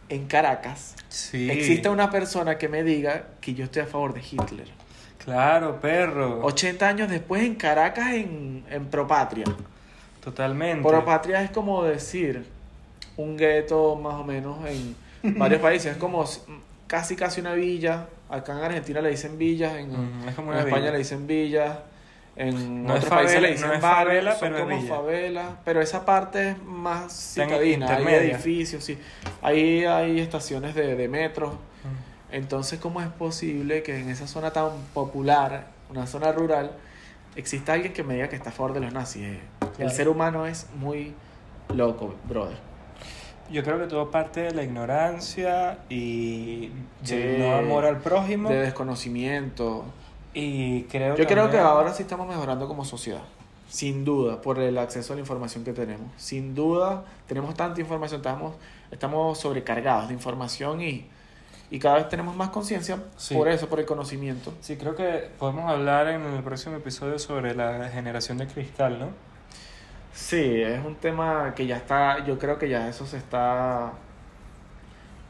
en 0.10 0.26
Caracas, 0.28 0.96
Sí. 1.10 1.50
exista 1.50 1.90
una 1.92 2.10
persona 2.12 2.58
que 2.58 2.68
me 2.68 2.84
diga 2.84 3.26
que 3.42 3.54
yo 3.54 3.64
estoy 3.66 3.84
a 3.84 3.86
favor 3.88 4.14
de 4.14 4.22
Hitler? 4.22 4.68
Claro, 5.24 5.80
perro. 5.82 6.44
80 6.46 6.88
años 6.88 7.10
después 7.10 7.44
en 7.44 7.56
Caracas, 7.56 8.14
en, 8.14 8.64
en 8.70 8.86
Propatria. 8.86 9.46
Totalmente. 10.24 10.88
Propatria 10.88 11.42
es 11.44 11.50
como 11.52 11.84
decir, 11.84 12.46
un 13.18 13.38
gueto 13.38 13.96
más 13.96 14.16
o 14.16 14.24
menos 14.24 14.58
en 14.68 14.96
varios 15.40 15.62
países. 15.68 15.94
Es 15.94 15.98
como 15.98 16.24
casi 16.88 17.16
casi 17.16 17.42
una 17.42 17.54
villa. 17.54 18.08
Acá 18.30 18.54
en 18.58 18.64
Argentina 18.64 19.02
le 19.02 19.10
dicen 19.10 19.38
villas, 19.38 19.74
en, 19.76 19.92
Ujú, 19.92 20.30
es 20.30 20.36
como 20.36 20.52
en 20.52 20.58
una 20.58 20.66
España 20.66 20.82
villa. 20.82 20.92
le 20.94 20.98
dicen 21.00 21.28
villas. 21.28 21.78
En 22.38 22.86
No 22.86 22.96
otros 22.96 23.10
países 23.10 23.42
le 23.42 23.52
dicen 23.52 23.70
no 23.70 23.80
favela, 23.80 24.36
son 24.36 24.50
pero 24.52 24.66
como 24.68 24.82
favelas, 24.82 25.46
pero 25.64 25.80
esa 25.82 26.04
parte 26.06 26.50
es 26.50 26.62
más 26.64 27.14
citadina, 27.14 27.96
hay 27.96 28.06
edificios, 28.16 28.84
sí. 28.84 28.98
Ahí 29.42 29.86
hay 29.86 30.20
estaciones 30.20 30.76
de, 30.76 30.96
de 30.96 31.08
metro. 31.08 31.58
Entonces, 32.32 32.80
¿cómo 32.80 33.00
es 33.02 33.08
posible 33.08 33.84
que 33.84 33.98
en 33.98 34.10
esa 34.10 34.28
zona 34.28 34.52
tan 34.52 34.70
popular, 34.94 35.68
una 35.90 36.08
zona 36.08 36.34
rural, 36.34 36.72
exista 37.38 37.72
alguien 37.72 37.94
que 37.94 38.04
me 38.04 38.16
diga 38.16 38.28
que 38.28 38.36
está 38.36 38.50
a 38.50 38.54
favor 38.54 38.74
de 38.74 38.82
los 38.82 38.92
nazis? 38.92 39.24
Eh, 39.24 39.40
El 39.80 39.92
ser 39.92 40.10
humano 40.10 40.46
es 40.46 40.68
muy 40.76 41.14
loco, 41.74 42.16
brother. 42.28 42.58
Yo 43.52 43.64
creo 43.64 43.80
que 43.80 43.86
todo 43.88 44.10
parte 44.10 44.42
de 44.42 44.52
la 44.52 44.64
ignorancia 44.64 45.80
y 45.90 46.72
del 47.08 47.40
no 47.40 47.56
amor 47.56 47.86
al 47.86 47.98
prójimo. 48.00 48.50
De 48.50 48.58
desconocimiento. 48.58 49.86
Y 50.34 50.84
creo 50.84 51.16
Yo 51.16 51.26
creo 51.26 51.50
que 51.50 51.58
ahora 51.60 51.94
sí 51.94 52.04
estamos 52.04 52.28
mejorando 52.28 52.68
como 52.68 52.84
sociedad. 52.84 53.22
Sin 53.70 54.06
duda, 54.06 54.42
por 54.42 54.60
el 54.60 54.78
acceso 54.78 55.14
a 55.14 55.16
la 55.16 55.22
información 55.22 55.64
que 55.64 55.74
tenemos. 55.74 56.12
Sin 56.18 56.56
duda, 56.56 57.06
tenemos 57.28 57.56
tanta 57.56 57.80
información, 57.82 58.20
estamos, 58.20 58.56
estamos 58.92 59.38
sobrecargados 59.40 60.08
de 60.08 60.14
información 60.14 60.82
y, 60.82 61.08
y 61.72 61.80
cada 61.80 61.96
vez 61.96 62.10
tenemos 62.10 62.36
más 62.36 62.50
conciencia 62.50 63.00
Sí. 63.18 63.34
por 63.36 63.48
eso, 63.48 63.68
por 63.68 63.80
el 63.80 63.86
conocimiento. 63.86 64.54
Sí, 64.62 64.76
creo 64.78 64.96
que 64.96 65.30
podemos 65.40 65.70
hablar 65.70 66.08
en 66.10 66.22
el 66.22 66.44
próximo 66.44 66.76
episodio 66.76 67.18
sobre 67.20 67.56
la 67.56 67.90
generación 67.90 68.38
de 68.38 68.48
cristal, 68.48 69.00
¿no? 69.00 69.10
Sí, 70.16 70.62
es 70.62 70.84
un 70.84 70.96
tema 70.96 71.54
que 71.56 71.68
ya 71.68 71.76
está, 71.76 72.24
yo 72.26 72.40
creo 72.40 72.58
que 72.58 72.70
ya 72.70 72.88
eso 72.88 73.06
se 73.06 73.18
está 73.18 73.92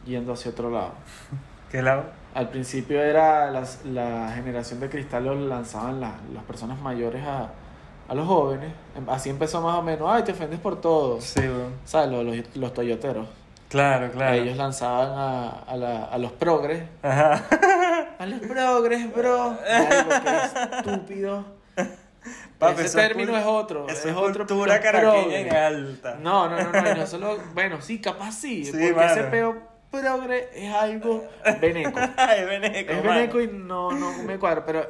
yendo 0.06 0.34
hacia 0.34 0.52
otro 0.52 0.70
lado. 0.70 0.92
¿Qué 1.72 1.82
lado? 1.82 2.04
Al 2.36 2.50
principio 2.50 3.02
era 3.02 3.50
las- 3.50 3.84
la 3.86 4.32
generación 4.36 4.80
de 4.80 4.90
cristal 4.90 5.26
lo 5.26 5.36
lanzaban 5.36 6.00
la- 6.00 6.16
las 6.34 6.44
personas 6.44 6.80
mayores 6.80 7.24
a, 7.26 7.50
a 8.08 8.14
los 8.14 8.28
jóvenes. 8.28 8.72
Em- 8.96 9.10
Así 9.10 9.30
empezó 9.32 9.60
más 9.62 9.76
o 9.76 9.82
menos, 9.82 10.08
ay, 10.12 10.22
te 10.24 10.34
ofendes 10.34 10.60
por 10.60 10.80
todo. 10.80 11.20
Sí, 11.20 11.40
weón. 11.40 11.74
¿Sabes? 11.86 12.12
Los, 12.12 12.24
los, 12.24 12.56
los 12.56 12.74
toyoteros. 12.74 13.28
Claro, 13.70 14.12
claro. 14.12 14.36
Ellos 14.36 14.56
lanzaban 14.58 15.10
a, 15.18 15.50
a, 15.68 15.76
la- 15.76 16.04
a 16.06 16.18
los 16.20 16.32
progres. 16.34 16.84
Ajá. 17.02 17.42
A 18.18 18.26
los 18.28 18.40
progres, 18.40 19.14
bro. 19.14 19.58
Que 19.66 20.78
estúpido. 20.78 21.44
Papi, 22.60 22.74
Ese 22.82 22.86
es 22.86 22.94
término 22.94 23.38
es 23.38 23.46
otro. 23.46 23.88
Eso 23.88 24.00
es 24.00 24.06
es 24.08 24.16
otro 24.16 24.46
cultura 24.48 24.80
caraqueña 24.80 25.12
progres. 25.22 25.46
en 25.48 25.56
alta. 25.56 26.18
No, 26.22 26.50
no, 26.50 26.58
no, 26.64 26.72
no, 26.82 26.92
y 26.92 26.96
no 26.96 27.08
solo, 27.08 27.38
bueno, 27.54 27.82
sí, 27.82 28.00
capaz 28.00 28.32
sí, 28.34 28.66
Sí, 28.66 28.72
porque 28.72 28.94
mano. 28.94 29.12
ese 29.12 29.24
peo 29.26 29.58
progre 29.92 30.50
es 30.54 30.74
algo 30.74 31.26
veneco. 31.62 32.00
Ay, 32.18 32.46
veneco, 32.46 32.92
es 32.92 33.04
veneco 33.04 33.42
y 33.42 33.48
no, 33.48 33.92
no 33.92 34.12
me 34.24 34.38
cuadra, 34.38 34.66
pero 34.66 34.86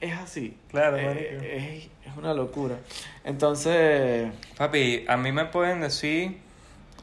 es 0.00 0.12
así. 0.14 0.56
Claro, 0.70 0.96
Eh, 0.98 1.88
es, 2.02 2.10
es 2.10 2.16
una 2.16 2.34
locura. 2.34 2.76
Entonces, 3.24 4.30
Papi, 4.56 5.04
a 5.08 5.16
mí 5.16 5.32
me 5.32 5.44
pueden 5.46 5.80
decir, 5.80 6.38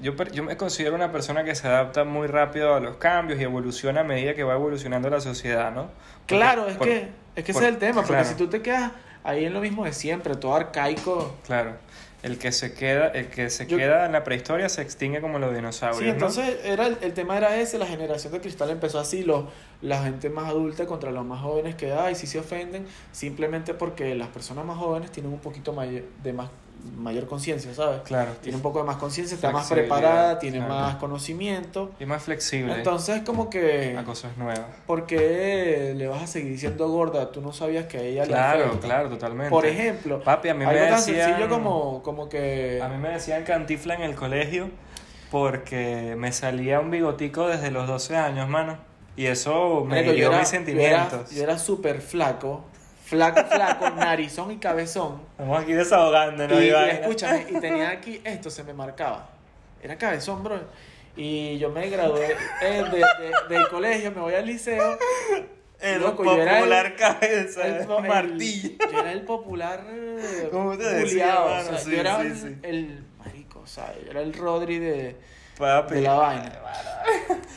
yo, 0.01 0.13
yo 0.31 0.43
me 0.43 0.55
considero 0.57 0.95
una 0.95 1.11
persona 1.11 1.43
que 1.43 1.55
se 1.55 1.67
adapta 1.67 2.03
muy 2.03 2.27
rápido 2.27 2.73
a 2.75 2.79
los 2.79 2.97
cambios 2.97 3.39
y 3.39 3.43
evoluciona 3.43 4.01
a 4.01 4.03
medida 4.03 4.33
que 4.33 4.43
va 4.43 4.53
evolucionando 4.53 5.09
la 5.09 5.19
sociedad, 5.21 5.71
¿no? 5.71 5.89
Porque- 6.19 6.35
claro, 6.35 6.67
es 6.67 6.77
por- 6.77 6.87
que, 6.87 7.09
es 7.35 7.43
que 7.43 7.53
por- 7.53 7.63
ese 7.63 7.69
es 7.69 7.73
el 7.75 7.79
tema, 7.79 7.95
porque 8.01 8.13
claro. 8.13 8.27
si 8.29 8.35
tú 8.35 8.47
te 8.47 8.61
quedas 8.61 8.91
ahí 9.29 9.45
en 9.45 9.53
lo 9.53 9.61
mismo 9.61 9.85
de 9.85 9.93
siempre, 9.93 10.35
todo 10.35 10.55
arcaico. 10.55 11.35
Claro, 11.45 11.73
el 12.23 12.37
que 12.37 12.51
se 12.51 12.73
queda, 12.73 13.07
el 13.07 13.27
que 13.27 13.49
se 13.49 13.65
Yo- 13.65 13.77
queda 13.77 14.05
en 14.05 14.11
la 14.11 14.23
prehistoria 14.25 14.67
se 14.69 14.81
extingue 14.81 15.21
como 15.21 15.39
los 15.39 15.55
dinosaurios, 15.55 15.99
Sí, 15.99 16.05
¿no? 16.07 16.11
entonces 16.11 16.57
era 16.65 16.87
el, 16.87 16.97
el 17.01 17.13
tema 17.13 17.37
era 17.37 17.55
ese, 17.57 17.77
la 17.77 17.85
generación 17.85 18.33
de 18.33 18.41
cristal 18.41 18.69
empezó 18.71 18.99
así, 18.99 19.23
los, 19.23 19.45
la 19.81 20.03
gente 20.03 20.29
más 20.29 20.49
adulta 20.49 20.85
contra 20.85 21.11
los 21.11 21.25
más 21.25 21.41
jóvenes 21.41 21.75
que, 21.75 21.93
ay, 21.93 22.15
si 22.15 22.27
se 22.27 22.39
ofenden, 22.39 22.85
simplemente 23.13 23.73
porque 23.73 24.13
las 24.15 24.27
personas 24.29 24.65
más 24.65 24.77
jóvenes 24.77 25.11
tienen 25.11 25.31
un 25.31 25.39
poquito 25.39 25.71
mayor, 25.71 26.03
de 26.21 26.33
más, 26.33 26.49
mayor 26.97 27.27
conciencia, 27.27 27.73
¿sabes? 27.73 28.01
Claro, 28.03 28.31
Tiene 28.41 28.55
un 28.57 28.61
poco 28.61 28.79
de 28.79 28.85
más 28.85 28.97
conciencia, 28.97 29.35
está 29.35 29.51
más 29.51 29.69
preparada, 29.69 30.37
tiene 30.39 30.57
claro. 30.57 30.73
más 30.73 30.95
conocimiento. 30.95 31.91
y 31.99 32.05
más 32.05 32.23
flexible 32.23 32.73
Entonces, 32.75 33.21
como 33.25 33.49
que, 33.49 33.95
a 33.97 34.03
cosas 34.03 34.35
nuevas. 34.37 34.65
¿por 34.85 35.05
qué 35.05 35.93
le 35.95 36.07
vas 36.07 36.23
a 36.23 36.27
seguir 36.27 36.51
diciendo 36.51 36.87
gorda? 36.89 37.31
Tú 37.31 37.41
no 37.41 37.53
sabías 37.53 37.85
que 37.85 37.97
a 37.97 38.01
ella 38.01 38.21
le 38.23 38.27
Claro, 38.29 38.79
claro, 38.79 39.09
totalmente. 39.09 39.49
Por 39.49 39.65
ejemplo, 39.65 40.21
Papi, 40.23 40.49
a 40.49 40.53
mí 40.53 40.59
me 40.65 40.71
algo 40.71 40.81
tan 40.85 40.95
decían- 40.99 41.25
sencillo 41.27 41.49
como, 41.49 42.03
como 42.03 42.27
que... 42.29 42.81
A 42.81 42.87
mí 42.89 42.97
me 42.97 43.09
decían 43.09 43.43
cantifla 43.43 43.95
en 43.95 44.01
el 44.01 44.15
colegio 44.15 44.69
porque 45.31 46.15
me 46.17 46.31
salía 46.31 46.79
un 46.79 46.91
bigotico 46.91 47.47
desde 47.47 47.71
los 47.71 47.87
12 47.87 48.15
años, 48.17 48.49
mano. 48.49 48.77
Y 49.15 49.25
eso 49.25 49.83
me 49.85 49.99
era- 49.99 50.11
mis 50.11 50.21
yo 50.21 50.27
era- 50.31 50.45
sentimientos. 50.45 51.31
Yo 51.31 51.43
era 51.43 51.57
súper 51.57 52.01
flaco, 52.01 52.63
flaco, 53.09 53.43
flaco, 53.49 53.89
narizón 53.95 54.51
y 54.51 54.57
cabezón. 54.57 55.21
Estamos 55.31 55.61
aquí 55.61 55.73
desahogándonos. 55.73 56.61
y, 56.61 56.65
y 56.65 56.69
escúchame, 56.69 57.45
y 57.49 57.59
tenía 57.59 57.89
aquí, 57.89 58.21
esto 58.23 58.49
se 58.49 58.63
me 58.63 58.73
marcaba. 58.73 59.29
Era 59.81 59.97
cabezón, 59.97 60.43
bro. 60.43 60.59
Y 61.15 61.57
yo 61.57 61.69
me 61.69 61.89
gradué 61.89 62.35
eh, 62.61 62.83
de- 62.83 62.97
de- 62.99 63.55
del 63.55 63.67
colegio, 63.67 64.11
me 64.11 64.21
voy 64.21 64.35
al 64.35 64.45
liceo. 64.45 64.97
El 65.81 66.01
Loco, 66.01 66.23
yo 66.25 66.41
era 66.41 66.53
el- 66.53 66.57
popular 66.59 66.95
cabeza, 66.95 67.65
el- 67.67 67.75
el, 67.75 67.81
el- 67.81 67.87
martillo. 68.07 68.69
Yo 68.91 68.99
era 68.99 69.11
el 69.11 69.21
popular. 69.21 69.83
eh, 69.89 70.49
¿Cómo 70.51 70.77
te 70.77 70.83
decía, 70.83 71.41
o 71.43 71.49
mano? 71.49 71.63
sea, 71.69 71.77
Sí, 71.77 71.91
yo 71.91 71.97
era 71.99 72.21
sí, 72.21 72.27
el, 72.27 72.35
sí. 72.37 72.57
el- 72.63 73.03
Marico, 73.17 73.59
o 73.61 73.67
sea, 73.67 73.93
yo 74.03 74.11
era 74.11 74.21
el 74.21 74.33
Rodri 74.33 74.79
de, 74.79 75.15
Papi. 75.57 75.95
de 75.95 76.01
la 76.01 76.13
vaina. 76.13 76.51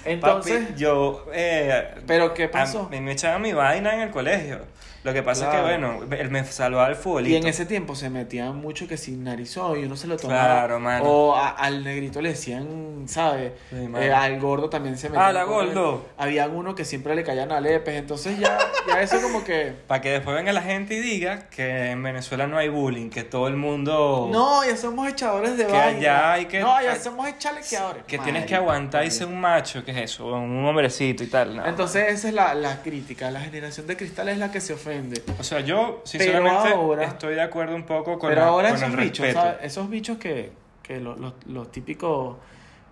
Entonces, 0.05 0.67
Papi, 0.69 0.81
yo. 0.81 1.27
Eh, 1.33 1.95
¿pero 2.07 2.35
qué 2.35 2.45
a 2.45 2.51
pasó? 2.51 2.89
mí 2.89 3.01
me 3.01 3.13
echaban 3.13 3.43
mi 3.43 3.53
vaina 3.53 3.95
en 3.95 4.01
el 4.03 4.11
colegio. 4.11 4.61
Lo 5.05 5.13
que 5.13 5.23
pasa 5.23 5.51
Claro. 5.51 5.69
es 5.69 5.75
que, 5.77 5.85
bueno, 5.85 6.15
él 6.17 6.31
me 6.31 6.45
salvaba 6.45 6.89
el 6.89 6.95
futbolito. 6.95 7.35
Y 7.35 7.37
en 7.37 7.47
ese 7.49 7.67
tiempo 7.67 7.97
se 7.97 8.09
metían 8.09 8.57
mucho 8.57 8.87
que 8.87 8.97
sin 8.97 9.25
narizón 9.25 9.81
y 9.81 9.85
uno 9.85 9.97
se 9.97 10.07
lo 10.07 10.17
tomaba. 10.17 10.43
Claro, 10.45 10.79
mano. 10.79 11.05
O 11.05 11.35
a- 11.35 11.49
al 11.51 11.83
negrito 11.83 12.21
le 12.23 12.29
decían, 12.31 13.05
¿sabes? 13.07 13.53
Sí. 13.71 13.77
Eh, 13.99 14.13
al 14.13 14.39
gordo 14.39 14.69
también 14.71 14.97
se 14.97 15.09
metían. 15.09 15.25
Ah, 15.27 15.33
la 15.33 15.43
gordo. 15.43 16.07
Habían 16.17 16.55
uno 16.55 16.77
que 16.77 16.85
siempre 16.85 17.17
le 17.17 17.25
caían 17.25 17.51
a 17.51 17.61
lepes. 17.61 17.97
Entonces 17.97 18.39
ya, 18.39 18.57
ya 18.87 19.03
eso 19.03 19.21
como 19.21 19.43
que. 19.43 19.73
Para 19.89 20.01
que 20.01 20.11
después 20.11 20.37
venga 20.37 20.53
la 20.53 20.63
gente 20.63 20.95
y 20.95 21.01
diga 21.01 21.49
que 21.51 21.91
en 21.91 22.03
Venezuela 22.03 22.47
no 22.47 22.57
hay 22.59 22.69
bullying, 22.69 23.11
que 23.11 23.25
todo 23.25 23.49
el 23.49 23.57
mundo. 23.57 24.29
No, 24.31 24.65
ya 24.65 24.77
somos 24.77 25.09
echadores 25.09 25.57
de 25.59 25.67
Que 25.67 25.73
vaina. 25.73 25.99
allá 25.99 26.33
hay 26.35 26.47
que- 26.47 26.61
No, 26.61 26.81
ya 26.81 26.93
hay- 26.93 27.01
somos 27.01 27.27
echalequeadores. 27.27 28.05
Que 28.05 28.19
tienes 28.21 28.47
que 28.47 28.55
aguantar 28.55 29.05
y 29.05 29.11
ser 29.11 29.27
un 29.27 29.41
macho, 29.41 29.85
¿qué 29.85 29.91
es 29.91 29.97
eso? 30.13 30.27
Un 30.27 30.65
hombrecito 30.65 31.25
y 31.25 31.27
tal. 31.27 31.57
no. 31.57 31.67
Entonces 31.67 32.05
esa 32.13 32.29
es 32.29 32.35
la, 32.35 32.55
la 32.55 32.83
crítica. 32.83 33.31
La 33.33 33.41
generación 33.41 33.89
de 33.89 33.97
cristal 33.97 34.29
es 34.29 34.39
la 34.39 34.53
que 34.53 34.61
se 34.61 34.73
ofende. 34.75 34.92
O 35.39 35.43
sea, 35.43 35.61
yo 35.61 36.01
sinceramente 36.05 36.69
ahora- 36.73 37.05
estoy 37.05 37.35
de 37.35 37.43
acuerdo 37.43 37.75
un 37.77 37.85
poco 37.85 38.19
con, 38.19 38.29
Pero 38.29 38.41
la- 38.43 38.47
ahora 38.49 38.69
con 38.71 38.79
esos 38.79 38.91
el 38.91 38.97
bichos. 38.97 39.33
¿sabes? 39.33 39.57
Esos 39.63 39.89
bichos 39.91 40.19
que, 40.19 40.53
que 40.83 41.01
los, 41.01 41.19
los, 41.19 41.35
los 41.47 41.71
típicos, 41.73 42.37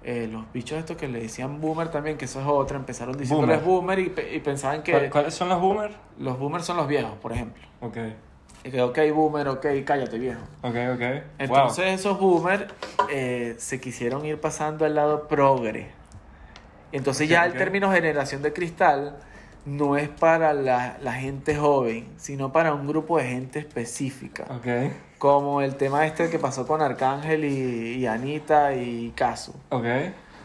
eh, 0.02 0.28
los 0.30 0.50
bichos 0.52 0.78
estos 0.78 0.96
que 0.96 1.08
le 1.08 1.20
decían 1.20 1.60
boomer 1.60 1.88
también, 1.90 2.16
que 2.16 2.24
eso 2.24 2.40
es 2.40 2.46
otra, 2.46 2.76
empezaron 2.76 3.16
diciéndoles 3.18 3.62
boomer, 3.64 3.98
y, 3.98 4.08
pe- 4.10 4.34
y 4.34 4.40
pensaban 4.40 4.82
que 4.82 4.92
¿Cuál- 4.92 5.10
¿Cuáles 5.10 5.34
son 5.34 5.48
los 5.48 5.60
boomers? 5.60 5.94
los 6.18 6.38
boomers 6.38 6.64
son 6.64 6.76
los 6.76 6.86
viejos, 6.88 7.12
por 7.20 7.32
ejemplo. 7.32 7.62
Ok, 7.80 7.96
Y 8.64 8.70
que, 8.70 8.80
ok, 8.82 8.98
boomer, 9.14 9.48
ok, 9.48 9.66
cállate 9.84 10.18
viejo. 10.18 10.40
ok, 10.62 10.74
ok. 10.94 11.02
Entonces 11.38 11.86
esos 12.00 12.18
boomers 12.18 12.64
eh, 13.10 13.54
se 13.58 13.80
quisieron 13.80 14.24
ir 14.26 14.38
pasando 14.40 14.84
al 14.84 14.94
lado 14.94 15.26
progre. 15.28 15.90
Entonces 16.92 17.28
ya 17.28 17.44
el 17.46 17.52
término 17.54 17.92
generación 17.92 18.42
de 18.42 18.52
cristal 18.52 19.16
no 19.66 19.96
es 19.96 20.08
para 20.08 20.52
la, 20.54 20.96
la 21.02 21.12
gente 21.12 21.54
joven, 21.56 22.08
sino 22.16 22.52
para 22.52 22.72
un 22.74 22.86
grupo 22.86 23.18
de 23.18 23.24
gente 23.24 23.58
específica. 23.58 24.44
wow. 24.48 24.56
Ok, 24.58 24.92
Como 25.18 25.60
el 25.62 25.76
tema 25.76 26.06
este 26.06 26.30
que 26.30 26.38
pasó 26.38 26.66
con 26.66 26.80
Arcángel 26.82 27.44
y, 27.44 27.96
y 27.98 28.06
Anita 28.06 28.74
y 28.74 29.12
Casu. 29.14 29.54
ok. 29.70 29.84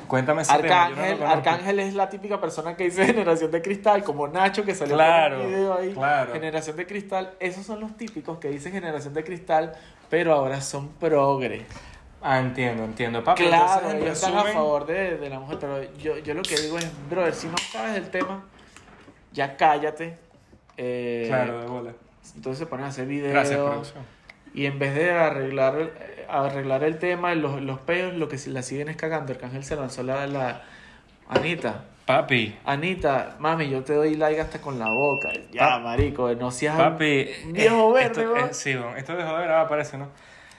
Cuéntame 0.07 0.43
ese 0.43 0.53
tema, 0.59 0.67
no 0.67 0.73
Arcángel, 0.91 1.17
conozco. 1.17 1.33
Arcángel 1.37 1.79
es 1.79 1.93
la 1.95 2.09
típica 2.11 2.39
persona 2.39 2.75
que 2.77 2.83
dice 2.83 3.05
generación 3.07 3.49
de 3.49 3.61
cristal, 3.63 4.03
como 4.03 4.27
Nacho 4.27 4.63
que 4.63 4.75
salió 4.75 4.93
Claro, 4.95 5.37
con 5.37 5.45
un 5.47 5.51
video 5.51 5.73
ahí. 5.73 5.93
claro. 5.93 6.31
Generación 6.33 6.75
de 6.75 6.85
cristal, 6.85 7.33
esos 7.39 7.65
son 7.65 7.79
los 7.79 7.97
típicos 7.97 8.37
que 8.37 8.49
dicen 8.49 8.71
generación 8.71 9.15
de 9.15 9.23
cristal, 9.23 9.73
pero 10.09 10.33
ahora 10.33 10.61
son 10.61 10.89
progre. 10.89 11.65
Ah, 12.21 12.37
entiendo, 12.39 12.83
entiendo. 12.83 13.23
Papi, 13.23 13.45
claro, 13.47 13.89
en 13.89 13.97
ellos 13.97 14.09
están 14.11 14.37
a 14.37 14.43
favor 14.43 14.85
de, 14.85 15.17
de 15.17 15.27
la 15.29 15.39
mujer, 15.39 15.57
pero 15.59 15.81
yo, 15.97 16.17
yo 16.19 16.35
lo 16.35 16.43
que 16.43 16.55
digo 16.57 16.77
es, 16.77 16.87
brother, 17.09 17.33
si 17.33 17.47
no 17.47 17.55
sabes 17.71 17.93
del 17.95 18.09
tema, 18.11 18.43
ya 19.35 19.55
cállate. 19.57 20.17
Eh, 20.77 21.25
Claro, 21.27 21.61
de 21.61 21.67
bola. 21.67 21.91
Entonces 22.35 22.57
se 22.59 22.65
ponen 22.65 22.85
a 22.85 22.89
hacer 22.89 23.05
videos. 23.05 23.33
Gracias, 23.33 23.59
producción. 23.59 24.03
Y 24.53 24.65
en 24.65 24.79
vez 24.79 24.95
de 24.95 25.11
arreglar, 25.11 25.75
eh, 25.77 26.25
arreglar 26.27 26.83
el 26.83 26.97
tema, 26.97 27.35
los, 27.35 27.61
los 27.61 27.79
peos, 27.79 28.15
lo 28.15 28.27
que 28.29 28.37
la 28.47 28.63
siguen 28.63 28.89
es 28.89 28.95
cagando. 28.95 29.33
Arcángel 29.33 29.63
se 29.63 29.75
lanzó 29.75 30.01
la, 30.01 30.25
la 30.25 30.63
Anita. 31.29 31.83
Papi, 32.05 32.55
Anita, 32.65 33.35
mami, 33.39 33.67
yo 33.67 33.83
te 33.83 33.93
doy 33.93 34.15
like 34.15 34.39
hasta 34.39 34.61
con 34.61 34.77
la 34.77 34.89
boca. 34.89 35.29
Ya, 35.51 35.79
marico, 35.79 36.31
no 36.35 36.51
seas 36.51 36.77
papi. 36.77 37.27
viejo 37.47 37.97
eh, 37.97 38.03
verde, 38.03 38.23
esto, 38.23 38.53
sí, 38.53 38.75
weón, 38.75 38.95
esto 38.95 39.15
de 39.15 39.23
joder, 39.23 39.51
ah, 39.51 39.67
parece, 39.67 39.97
¿no? 39.97 40.09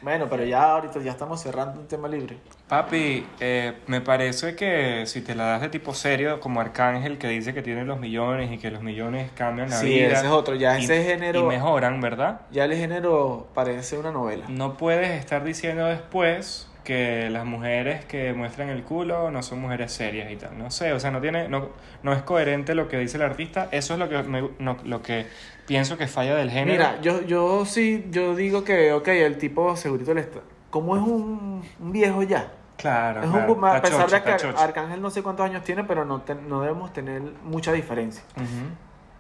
Bueno, 0.07 0.29
pero 0.31 0.45
ya 0.45 0.71
ahorita 0.71 1.01
ya 1.01 1.11
estamos 1.11 1.43
cerrando 1.43 1.81
un 1.81 1.89
tema 1.89 2.07
libre. 2.07 2.37
Papi, 2.69 3.27
eh, 3.41 3.73
me 3.89 4.01
parece 4.01 4.55
que 4.55 5.03
si 5.05 5.21
te 5.21 5.35
la 5.35 5.47
das 5.47 5.63
de 5.63 5.69
tipo 5.69 5.95
serio, 5.95 6.39
como 6.39 6.61
Arcángel, 6.61 7.19
que 7.19 7.27
dice 7.27 7.53
que 7.53 7.61
tiene 7.61 7.85
los 7.85 7.99
millones 7.99 8.53
y 8.53 8.59
que 8.59 8.71
los 8.71 8.83
millones 8.85 9.33
cambian 9.35 9.69
la 9.69 9.79
Sí, 9.79 9.87
vida. 9.89 10.13
ese 10.13 10.27
es 10.27 10.31
otro, 10.33 10.55
ya 10.55 10.79
y- 10.79 10.85
ese 10.85 11.03
género- 11.03 11.41
Y 11.41 11.43
mejoran, 11.43 12.01
¿verdad? 12.01 12.43
Ya 12.53 12.67
el 12.67 12.75
género 12.77 13.49
parece 13.53 13.99
una 13.99 14.13
novela. 14.13 14.45
No 14.47 14.77
puedes 14.77 15.11
estar 15.11 15.43
diciendo 15.43 15.87
después 15.87 16.69
que 16.87 17.28
las 17.30 17.45
mujeres 17.45 18.05
que 18.07 18.32
muestran 18.32 18.70
el 18.70 18.82
culo 18.84 19.30
no 19.30 19.43
son 19.43 19.61
mujeres 19.61 19.93
serias 19.93 20.30
y 20.32 20.37
tal. 20.37 20.57
No 20.57 20.70
sé, 20.70 20.93
o 20.95 21.01
sea, 21.01 21.11
no 21.11 21.20
tiene, 21.20 21.49
no, 21.49 21.68
no 22.03 22.12
es 22.14 22.22
coherente 22.22 22.74
lo 22.74 22.89
que 22.89 22.97
dice 22.97 23.18
el 23.18 23.24
artista. 23.24 23.68
Eso 23.72 23.93
es 23.95 23.99
lo 23.99 24.09
que 24.09 24.22
me- 24.22 24.49
no- 24.59 24.76
lo 24.84 25.03
que 25.03 25.26
pienso 25.66 25.99
que 25.99 26.07
falla 26.07 26.34
del 26.37 26.51
género. 26.51 26.72
Mira, 26.72 27.01
yo, 27.03 27.20
yo 27.22 27.66
sí, 27.66 28.07
yo 28.11 28.34
digo 28.34 28.64
que, 28.64 28.93
ok, 28.93 29.09
el 29.09 29.37
tipo 29.37 29.76
segurito 29.76 30.14
le 30.14 30.22
está... 30.22 30.39
Como 30.70 30.97
es 30.97 31.03
un, 31.03 31.62
un 31.80 31.93
viejo 31.93 32.22
ya. 32.22 32.53
claro, 32.76 33.22
es 33.22 33.30
claro, 33.30 33.53
un, 33.53 33.64
a 33.64 33.80
pesar 33.82 34.09
chocho, 34.09 34.14
de 34.16 34.22
que. 34.55 34.59
Arcángel 34.59 35.03
no 35.03 35.11
sé 35.11 35.22
cuántos 35.22 35.45
años 35.47 35.64
tiene, 35.64 35.84
pero 35.84 36.05
no, 36.05 36.22
te- 36.22 36.34
no 36.34 36.61
debemos 36.62 36.93
tener 36.93 37.20
mucha 37.45 37.72
diferencia. 37.72 38.22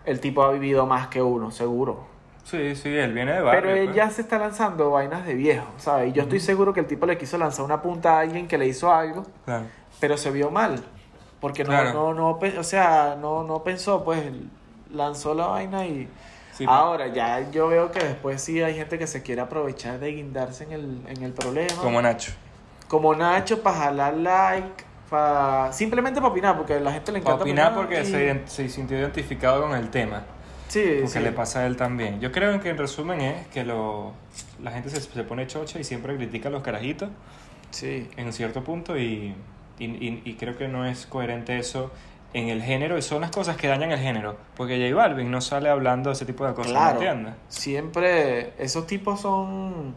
El 0.04 0.20
tipo 0.20 0.42
ha 0.44 0.52
vivido 0.52 0.86
más 0.86 1.08
que 1.08 1.20
uno, 1.20 1.50
seguro. 1.50 2.06
Sí, 2.48 2.76
sí, 2.76 2.88
él 2.96 3.12
viene 3.12 3.32
de 3.32 3.40
barrio. 3.40 3.60
Pero 3.60 3.74
él 3.74 3.84
pues. 3.86 3.96
ya 3.96 4.08
se 4.10 4.22
está 4.22 4.38
lanzando 4.38 4.92
vainas 4.92 5.26
de 5.26 5.34
viejo, 5.34 5.66
¿sabes? 5.78 6.10
Y 6.10 6.12
yo 6.12 6.22
estoy 6.22 6.38
seguro 6.38 6.72
que 6.72 6.78
el 6.80 6.86
tipo 6.86 7.04
le 7.04 7.18
quiso 7.18 7.36
lanzar 7.38 7.64
una 7.64 7.82
punta 7.82 8.16
a 8.16 8.20
alguien 8.20 8.46
que 8.46 8.56
le 8.56 8.66
hizo 8.68 8.92
algo, 8.92 9.24
Claro. 9.44 9.64
pero 9.98 10.16
se 10.16 10.30
vio 10.30 10.50
mal. 10.52 10.80
Porque 11.40 11.64
no, 11.64 11.70
Claro. 11.70 11.92
no, 11.92 12.14
no, 12.14 12.30
o 12.60 12.62
sea, 12.62 13.16
no, 13.20 13.42
no 13.42 13.64
pensó, 13.64 14.04
pues 14.04 14.22
lanzó 14.92 15.34
la 15.34 15.46
vaina 15.48 15.86
y... 15.86 16.08
Sí, 16.52 16.64
Ahora, 16.68 17.08
ya 17.08 17.50
yo 17.50 17.66
veo 17.68 17.90
que 17.90 17.98
después 17.98 18.40
sí 18.40 18.62
hay 18.62 18.74
gente 18.76 18.96
que 18.98 19.06
se 19.08 19.22
quiere 19.22 19.40
aprovechar 19.42 19.98
de 19.98 20.12
guindarse 20.12 20.64
en 20.64 20.72
el, 20.72 21.02
en 21.08 21.22
el 21.24 21.32
problema. 21.32 21.74
Como 21.82 22.00
Nacho. 22.00 22.32
Como 22.88 23.12
Nacho, 23.14 23.60
para 23.62 23.76
jalar 23.76 24.14
like, 24.14 24.84
para... 25.10 25.72
simplemente 25.72 26.20
para 26.20 26.30
opinar, 26.32 26.56
porque 26.56 26.74
a 26.74 26.80
la 26.80 26.92
gente 26.92 27.10
le 27.12 27.18
encanta 27.18 27.42
opinar 27.42 27.74
porque 27.74 28.00
y- 28.02 28.06
se, 28.06 28.42
se 28.46 28.68
sintió 28.70 28.96
identificado 28.98 29.62
con 29.62 29.74
el 29.74 29.90
tema. 29.90 30.22
Sí, 30.68 30.82
Porque 31.02 31.08
sí. 31.08 31.20
le 31.20 31.32
pasa 31.32 31.60
a 31.60 31.66
él 31.66 31.76
también. 31.76 32.20
Yo 32.20 32.32
creo 32.32 32.60
que 32.60 32.70
en 32.70 32.76
resumen 32.78 33.20
es 33.20 33.46
que 33.48 33.64
lo, 33.64 34.12
la 34.62 34.72
gente 34.72 34.90
se, 34.90 35.00
se 35.00 35.22
pone 35.24 35.46
chocha 35.46 35.78
y 35.78 35.84
siempre 35.84 36.16
critica 36.16 36.48
a 36.48 36.52
los 36.52 36.62
carajitos 36.62 37.08
Sí. 37.70 38.08
en 38.16 38.26
un 38.26 38.32
cierto 38.32 38.62
punto 38.64 38.96
y, 38.98 39.34
y, 39.78 39.84
y- 39.84 40.22
y 40.24 40.34
creo 40.34 40.56
que 40.56 40.68
no 40.68 40.86
es 40.86 41.06
coherente 41.06 41.58
eso 41.58 41.92
en 42.34 42.48
el 42.48 42.62
género 42.62 42.98
y 42.98 43.02
son 43.02 43.20
las 43.22 43.30
cosas 43.30 43.56
que 43.56 43.68
dañan 43.68 43.92
el 43.92 43.98
género. 44.00 44.36
Porque 44.56 44.76
J 44.90 44.94
Balvin 44.94 45.30
no 45.30 45.40
sale 45.40 45.68
hablando 45.68 46.10
de 46.10 46.14
ese 46.14 46.26
tipo 46.26 46.46
de 46.46 46.54
cosas, 46.54 46.72
¿me 46.72 46.78
Claro. 46.78 46.92
entiendes? 47.00 47.34
Siempre 47.48 48.52
esos 48.58 48.86
tipos 48.86 49.20
son 49.20 49.94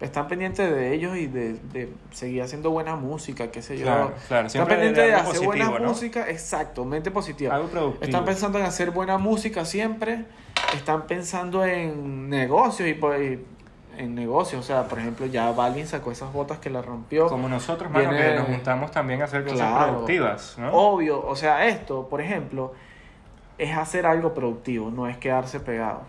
están 0.00 0.28
pendientes 0.28 0.70
de 0.70 0.92
ellos 0.94 1.16
y 1.16 1.26
de, 1.26 1.54
de 1.72 1.92
seguir 2.10 2.42
haciendo 2.42 2.70
buena 2.70 2.96
música, 2.96 3.50
qué 3.50 3.62
sé 3.62 3.78
yo. 3.78 3.84
Claro, 3.84 4.12
claro. 4.28 4.46
Están 4.46 4.66
pendientes 4.68 5.04
de 5.06 5.14
hacer 5.14 5.24
positivo, 5.26 5.46
buena 5.46 5.70
¿no? 5.78 5.88
música, 5.88 6.28
exacto, 6.28 6.84
mente 6.84 7.10
positiva. 7.10 7.54
Algo 7.54 7.68
productivo. 7.68 8.04
Están 8.04 8.24
pensando 8.24 8.58
en 8.58 8.64
hacer 8.66 8.90
buena 8.90 9.16
música 9.18 9.64
siempre, 9.64 10.24
están 10.74 11.06
pensando 11.06 11.64
en 11.64 12.28
negocios 12.28 12.88
y 12.88 12.94
pues, 12.94 13.38
en 13.96 14.14
negocios, 14.14 14.60
o 14.62 14.66
sea, 14.66 14.84
por 14.88 14.98
ejemplo, 14.98 15.24
ya 15.24 15.50
Balvin 15.52 15.86
sacó 15.86 16.12
esas 16.12 16.30
botas 16.30 16.58
que 16.58 16.68
la 16.68 16.82
rompió. 16.82 17.28
Como 17.28 17.48
nosotros, 17.48 17.90
mano, 17.90 18.10
Viene- 18.10 18.28
que 18.32 18.34
nos 18.36 18.46
juntamos 18.48 18.90
también 18.90 19.22
a 19.22 19.24
hacer 19.24 19.44
cosas 19.44 19.58
Claro. 19.60 19.92
productivas, 19.92 20.56
¿no? 20.58 20.70
Obvio, 20.72 21.26
o 21.26 21.34
sea, 21.34 21.66
esto, 21.66 22.06
por 22.10 22.20
ejemplo, 22.20 22.74
es 23.56 23.74
hacer 23.74 24.04
algo 24.04 24.34
productivo, 24.34 24.90
no 24.90 25.06
es 25.08 25.16
quedarse 25.16 25.60
pegado. 25.60 26.02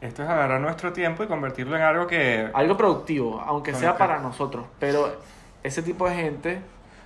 Esto 0.00 0.22
es 0.22 0.28
agarrar 0.28 0.60
nuestro 0.60 0.92
tiempo 0.92 1.22
y 1.24 1.26
convertirlo 1.26 1.76
en 1.76 1.82
algo 1.82 2.06
que... 2.06 2.50
Algo 2.52 2.76
productivo, 2.76 3.40
aunque 3.40 3.74
sea 3.74 3.92
que- 3.92 3.98
para 3.98 4.18
nosotros, 4.18 4.66
pero 4.78 5.16
ese 5.62 5.82
tipo 5.82 6.08
de 6.08 6.14
gente... 6.14 6.60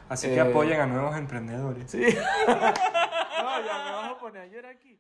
Así 0.08 0.26
que 0.26 0.34
Eh, 0.34 0.40
apoyen 0.40 0.80
a 0.80 0.86
nuevos 0.86 1.16
emprendedores. 1.16 1.88
Sí. 1.88 2.00
no, 2.48 2.54
ya 2.56 3.84
me 3.84 3.92
vas 3.92 4.10
a 4.10 4.18
poner 4.18 4.42
a 4.42 4.46
llorar 4.46 4.72
aquí. 4.72 4.98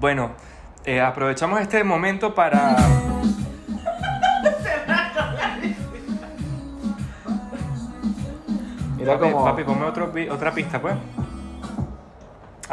Bueno, 0.00 0.32
eh, 0.86 1.00
aprovechamos 1.02 1.60
este 1.60 1.84
momento 1.84 2.34
para... 2.34 2.74
Mira 8.96 9.18
papi, 9.18 9.32
como... 9.32 9.44
papi, 9.44 9.64
ponme 9.64 9.84
otro, 9.86 10.12
otra 10.30 10.52
pista, 10.52 10.80
pues. 10.80 10.94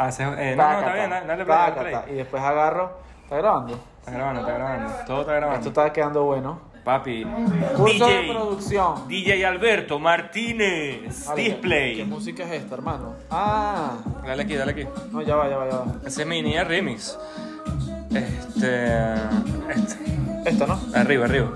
Ah, 0.02 0.08
eh, 0.08 0.54
no, 0.56 0.62
no, 0.72 0.78
está 0.78 0.92
bien, 0.94 1.10
dale, 1.10 1.44
play, 1.44 1.58
dale 1.74 1.90
play. 1.90 1.94
Y 2.10 2.14
después 2.16 2.42
agarro... 2.42 2.98
¿Está 3.24 3.36
grabando? 3.36 3.78
Está 4.00 4.10
grabando, 4.12 4.40
está 4.40 4.52
grabando. 4.54 4.92
Todo 5.06 5.20
está 5.20 5.32
grabando. 5.34 5.58
Esto 5.58 5.68
está 5.68 5.92
quedando 5.92 6.24
bueno. 6.24 6.60
Papi. 6.84 7.24
Curso 7.76 8.06
de 8.06 8.16
DJ. 8.22 8.32
producción. 8.32 9.08
DJ 9.08 9.44
Alberto 9.46 9.98
Martínez. 9.98 11.26
Vale, 11.26 11.36
¿qué- 11.36 11.48
¿Qué 11.48 11.50
Display. 11.50 12.04
música 12.06 12.44
es 12.44 12.52
esta, 12.62 12.74
hermano? 12.74 13.14
Ah, 13.30 13.98
Dale 14.26 14.42
aquí, 14.44 14.54
dale 14.56 14.72
aquí. 14.72 14.86
no, 15.12 15.20
ya 15.20 15.36
va, 15.36 15.48
ya 15.50 15.56
va, 15.58 15.68
ya 15.70 15.76
va. 15.76 15.84
Ese 16.06 16.22
es 16.22 16.26
mi 16.28 16.40
niña 16.40 16.64
remix. 16.64 17.18
Este. 18.14 19.12
este. 19.74 19.96
Esta, 20.46 20.66
¿no? 20.66 20.80
Arriba, 20.94 21.26
arriba. 21.26 21.50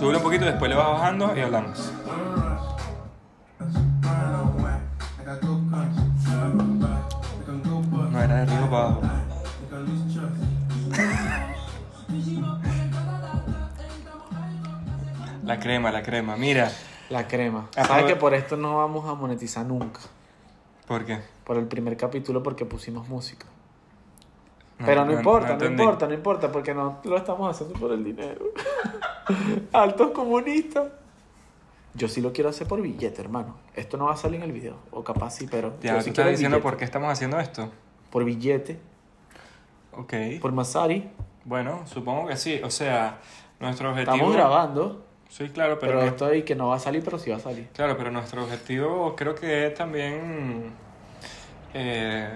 Sube 0.00 0.16
un 0.16 0.22
poquito 0.22 0.46
y 0.46 0.48
después 0.48 0.70
le 0.70 0.76
vas 0.76 0.92
bajando 0.92 1.36
y 1.36 1.40
hablamos. 1.40 1.92
No 8.10 8.22
era 8.22 8.36
de 8.36 8.40
arriba 8.40 8.70
para 8.70 8.86
abajo. 8.86 9.02
La 15.44 15.60
crema, 15.60 15.90
la 15.90 16.02
crema. 16.02 16.36
Mira, 16.36 16.72
La 17.10 17.28
crema. 17.28 17.68
¿Sabes 17.74 18.06
que 18.06 18.16
por 18.16 18.32
esto 18.32 18.56
no 18.56 18.78
vamos 18.78 19.06
a 19.06 19.12
monetizar 19.14 19.66
nunca? 19.66 20.00
¿por 20.86 21.04
qué? 21.04 21.20
Por 21.44 21.58
el 21.58 21.66
primer 21.66 21.98
capítulo 21.98 22.42
porque 22.42 22.64
pusimos 22.64 23.06
música. 23.06 23.44
Pero 24.84 25.04
no, 25.04 25.12
no- 25.12 25.18
importa, 25.18 25.56
no 25.56 25.64
importa, 25.66 26.06
no 26.06 26.14
importa, 26.14 26.52
porque 26.52 26.72
no 26.74 26.98
lo 27.04 27.16
estamos 27.16 27.50
haciendo 27.54 27.78
por 27.78 27.92
el 27.92 28.02
dinero. 28.04 28.46
Altos 29.72 30.10
comunistas. 30.12 30.88
Yo 31.94 32.08
sí 32.08 32.20
lo 32.20 32.32
quiero 32.32 32.50
hacer 32.50 32.66
por 32.68 32.80
billete, 32.80 33.20
hermano. 33.20 33.56
Esto 33.74 33.96
no 33.96 34.06
va 34.06 34.12
a 34.12 34.16
salir 34.16 34.36
en 34.36 34.44
el 34.44 34.52
video. 34.52 34.76
O 34.92 35.02
capaz 35.02 35.30
sí, 35.30 35.48
pero. 35.50 35.74
Ya, 35.82 35.96
tú 35.96 36.02
sí 36.04 36.10
estás 36.10 36.28
diciendo 36.28 36.56
billete. 36.58 36.70
por 36.70 36.76
qué 36.78 36.84
estamos 36.84 37.10
haciendo 37.12 37.38
esto. 37.40 37.68
Por 38.10 38.24
billete, 38.24 38.78
Ok. 39.96 40.14
por 40.40 40.52
Masari. 40.52 41.10
Bueno, 41.44 41.82
supongo 41.86 42.28
que 42.28 42.36
sí. 42.36 42.60
O 42.62 42.70
sea, 42.70 43.18
nuestro 43.58 43.90
objetivo. 43.90 44.14
Estamos 44.14 44.34
grabando, 44.34 45.04
Sí, 45.28 45.48
claro, 45.48 45.78
pero. 45.78 45.98
pero, 45.98 46.06
esto 46.08 46.26
ahí 46.26 46.42
que 46.42 46.54
no 46.54 46.68
va 46.68 46.76
a 46.76 46.80
salir, 46.80 47.02
pero 47.04 47.18
sí 47.18 47.30
va 47.30 47.36
a 47.36 47.40
salir. 47.40 47.68
Claro, 47.74 47.96
pero 47.96 48.10
nuestro 48.10 48.42
objetivo 48.44 49.14
creo 49.16 49.34
que 49.34 49.66
es 49.68 49.74
también 49.74 50.72
eh, 51.74 52.30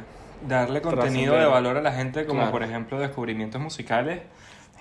darle 0.49 0.81
contenido 0.81 1.35
de 1.37 1.45
valor 1.47 1.77
a 1.77 1.81
la 1.83 1.93
gente, 1.93 2.27
como 2.27 2.41
Claro. 2.41 2.53
por 2.53 2.63
ejemplo 2.63 2.99
descubrimientos 2.99 3.61
musicales. 3.61 4.21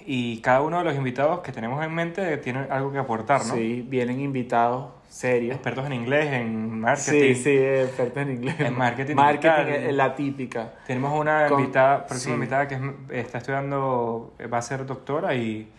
Y 0.05 0.41
cada 0.41 0.61
uno 0.61 0.79
de 0.79 0.83
los 0.83 0.95
invitados 0.95 1.39
que 1.39 1.53
tenemos 1.53 1.81
en 1.83 1.93
mente 1.93 2.35
tiene 2.37 2.65
algo 2.69 2.91
que 2.91 2.97
aportar, 2.97 3.45
¿no? 3.45 3.53
Sí, 3.55 3.85
vienen 3.87 4.19
invitados 4.19 4.87
serios. 5.07 5.55
Expertos 5.55 5.85
en 5.85 5.93
inglés, 5.93 6.25
en 6.33 6.79
marketing. 6.81 7.35
Sí, 7.35 7.35
sí, 7.35 7.49
expertos 7.57 8.23
en 8.23 8.31
inglés. 8.31 8.55
En 8.59 8.77
marketing 8.77 9.15
Marketing 9.15 9.71
es 9.71 9.93
la 9.95 10.13
típica. 10.15 10.73
Tenemos 10.87 11.17
una 11.17 11.47
Con- 11.47 11.61
invitada, 11.61 12.05
próxima 12.05 12.33
sí. 12.33 12.35
invitada 12.35 12.67
que 12.67 12.75
es- 12.75 12.81
está 13.25 13.37
estudiando, 13.37 14.33
va 14.51 14.57
a 14.57 14.61
ser 14.61 14.85
doctora 14.85 15.35
y 15.35 15.69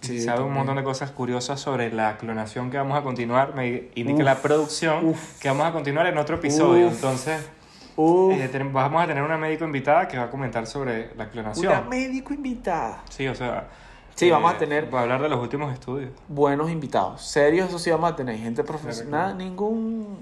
Sí, 0.00 0.18
sabe 0.20 0.38
un 0.38 0.44
también. 0.46 0.56
montón 0.58 0.76
de 0.76 0.82
cosas 0.84 1.10
curiosas 1.10 1.60
sobre 1.60 1.92
la 1.92 2.16
clonación 2.16 2.70
que 2.70 2.78
vamos 2.78 2.96
a 2.98 3.02
continuar. 3.02 3.54
Me 3.54 3.88
indica 3.96 4.18
Uf, 4.20 4.24
la 4.24 4.36
producción 4.36 5.04
uf. 5.08 5.38
que 5.40 5.48
vamos 5.48 5.66
a 5.66 5.72
continuar 5.72 6.06
en 6.06 6.16
otro 6.16 6.36
episodio. 6.36 6.86
Uf. 6.86 6.94
Entonces, 6.94 7.50
eh, 7.96 8.70
vamos 8.72 9.02
a 9.02 9.06
tener 9.06 9.22
una 9.22 9.36
médico 9.38 9.64
invitada 9.64 10.08
que 10.08 10.16
va 10.18 10.24
a 10.24 10.30
comentar 10.30 10.66
sobre 10.66 11.14
la 11.16 11.28
clonación. 11.30 11.72
una 11.72 11.80
médico 11.82 12.34
invitada. 12.34 13.02
Sí, 13.10 13.26
o 13.28 13.34
sea. 13.34 13.68
Sí, 14.14 14.30
vamos 14.30 14.54
a 14.54 14.58
tener- 14.58 14.92
Va 14.94 15.00
a 15.00 15.02
hablar 15.02 15.20
de 15.22 15.28
los 15.28 15.40
últimos 15.40 15.72
estudios. 15.72 16.10
buenos 16.28 16.70
invitados. 16.70 17.22
Serios, 17.22 17.68
eso 17.68 17.78
sí 17.80 17.90
vamos 17.90 18.12
a 18.12 18.16
tener. 18.16 18.36
Gente 18.38 18.62
profesional, 18.64 19.36
ningún. 19.36 20.16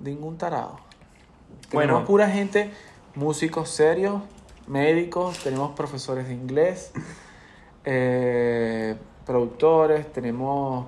Ningún 0.00 0.36
tarado. 0.38 0.78
Bueno. 1.72 1.92
Tenemos 1.92 2.06
pura 2.06 2.28
gente, 2.28 2.70
músicos 3.14 3.68
serios, 3.70 4.22
médicos, 4.66 5.38
tenemos 5.42 5.72
profesores 5.74 6.28
de 6.28 6.34
inglés, 6.34 6.92
eh, 7.84 8.96
productores, 9.26 10.10
tenemos, 10.12 10.86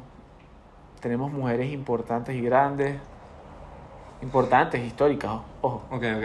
tenemos 1.00 1.32
mujeres 1.32 1.72
importantes 1.72 2.34
y 2.36 2.40
grandes. 2.40 2.96
Importantes, 4.22 4.84
históricas, 4.86 5.30
ojo. 5.62 5.84
Ok, 5.90 6.02
ok. 6.16 6.24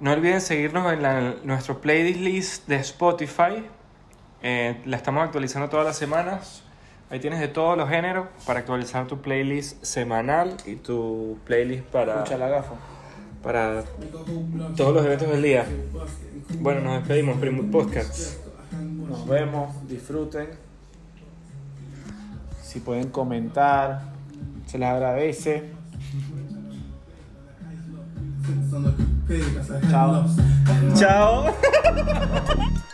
No 0.00 0.12
olviden 0.12 0.40
seguirnos 0.40 0.92
en 0.92 1.02
la- 1.02 1.34
nuestro 1.44 1.80
playlist 1.80 2.66
de 2.68 2.76
Spotify. 2.76 3.64
Eh, 4.42 4.80
la 4.86 4.96
estamos 4.96 5.24
actualizando 5.24 5.68
todas 5.68 5.86
las 5.86 5.96
semanas. 5.96 6.62
Ahí 7.10 7.20
tienes 7.20 7.38
de 7.40 7.48
todos 7.48 7.76
los 7.78 7.88
géneros 7.88 8.26
para 8.46 8.60
actualizar 8.60 9.06
tu 9.06 9.20
playlist 9.20 9.82
semanal 9.84 10.56
y 10.66 10.76
tu 10.76 11.38
playlist 11.44 11.84
para, 11.84 12.14
Escucha 12.16 12.36
la 12.38 12.48
gafa. 12.48 12.74
para 13.42 13.84
todos 14.76 14.94
los 14.94 15.06
eventos 15.06 15.28
del 15.28 15.42
día. 15.42 15.64
Bueno, 16.60 16.80
nos 16.80 16.98
despedimos, 16.98 17.38
Primo 17.38 17.70
Podcast. 17.70 18.38
Nos 19.08 19.26
vemos, 19.28 19.86
disfruten. 19.88 20.48
Si 22.62 22.80
pueden 22.80 23.08
comentar, 23.10 24.02
se 24.66 24.78
les 24.78 24.88
agradece. 24.88 25.70
Ciao. 29.90 30.24
Ciao. 30.94 32.76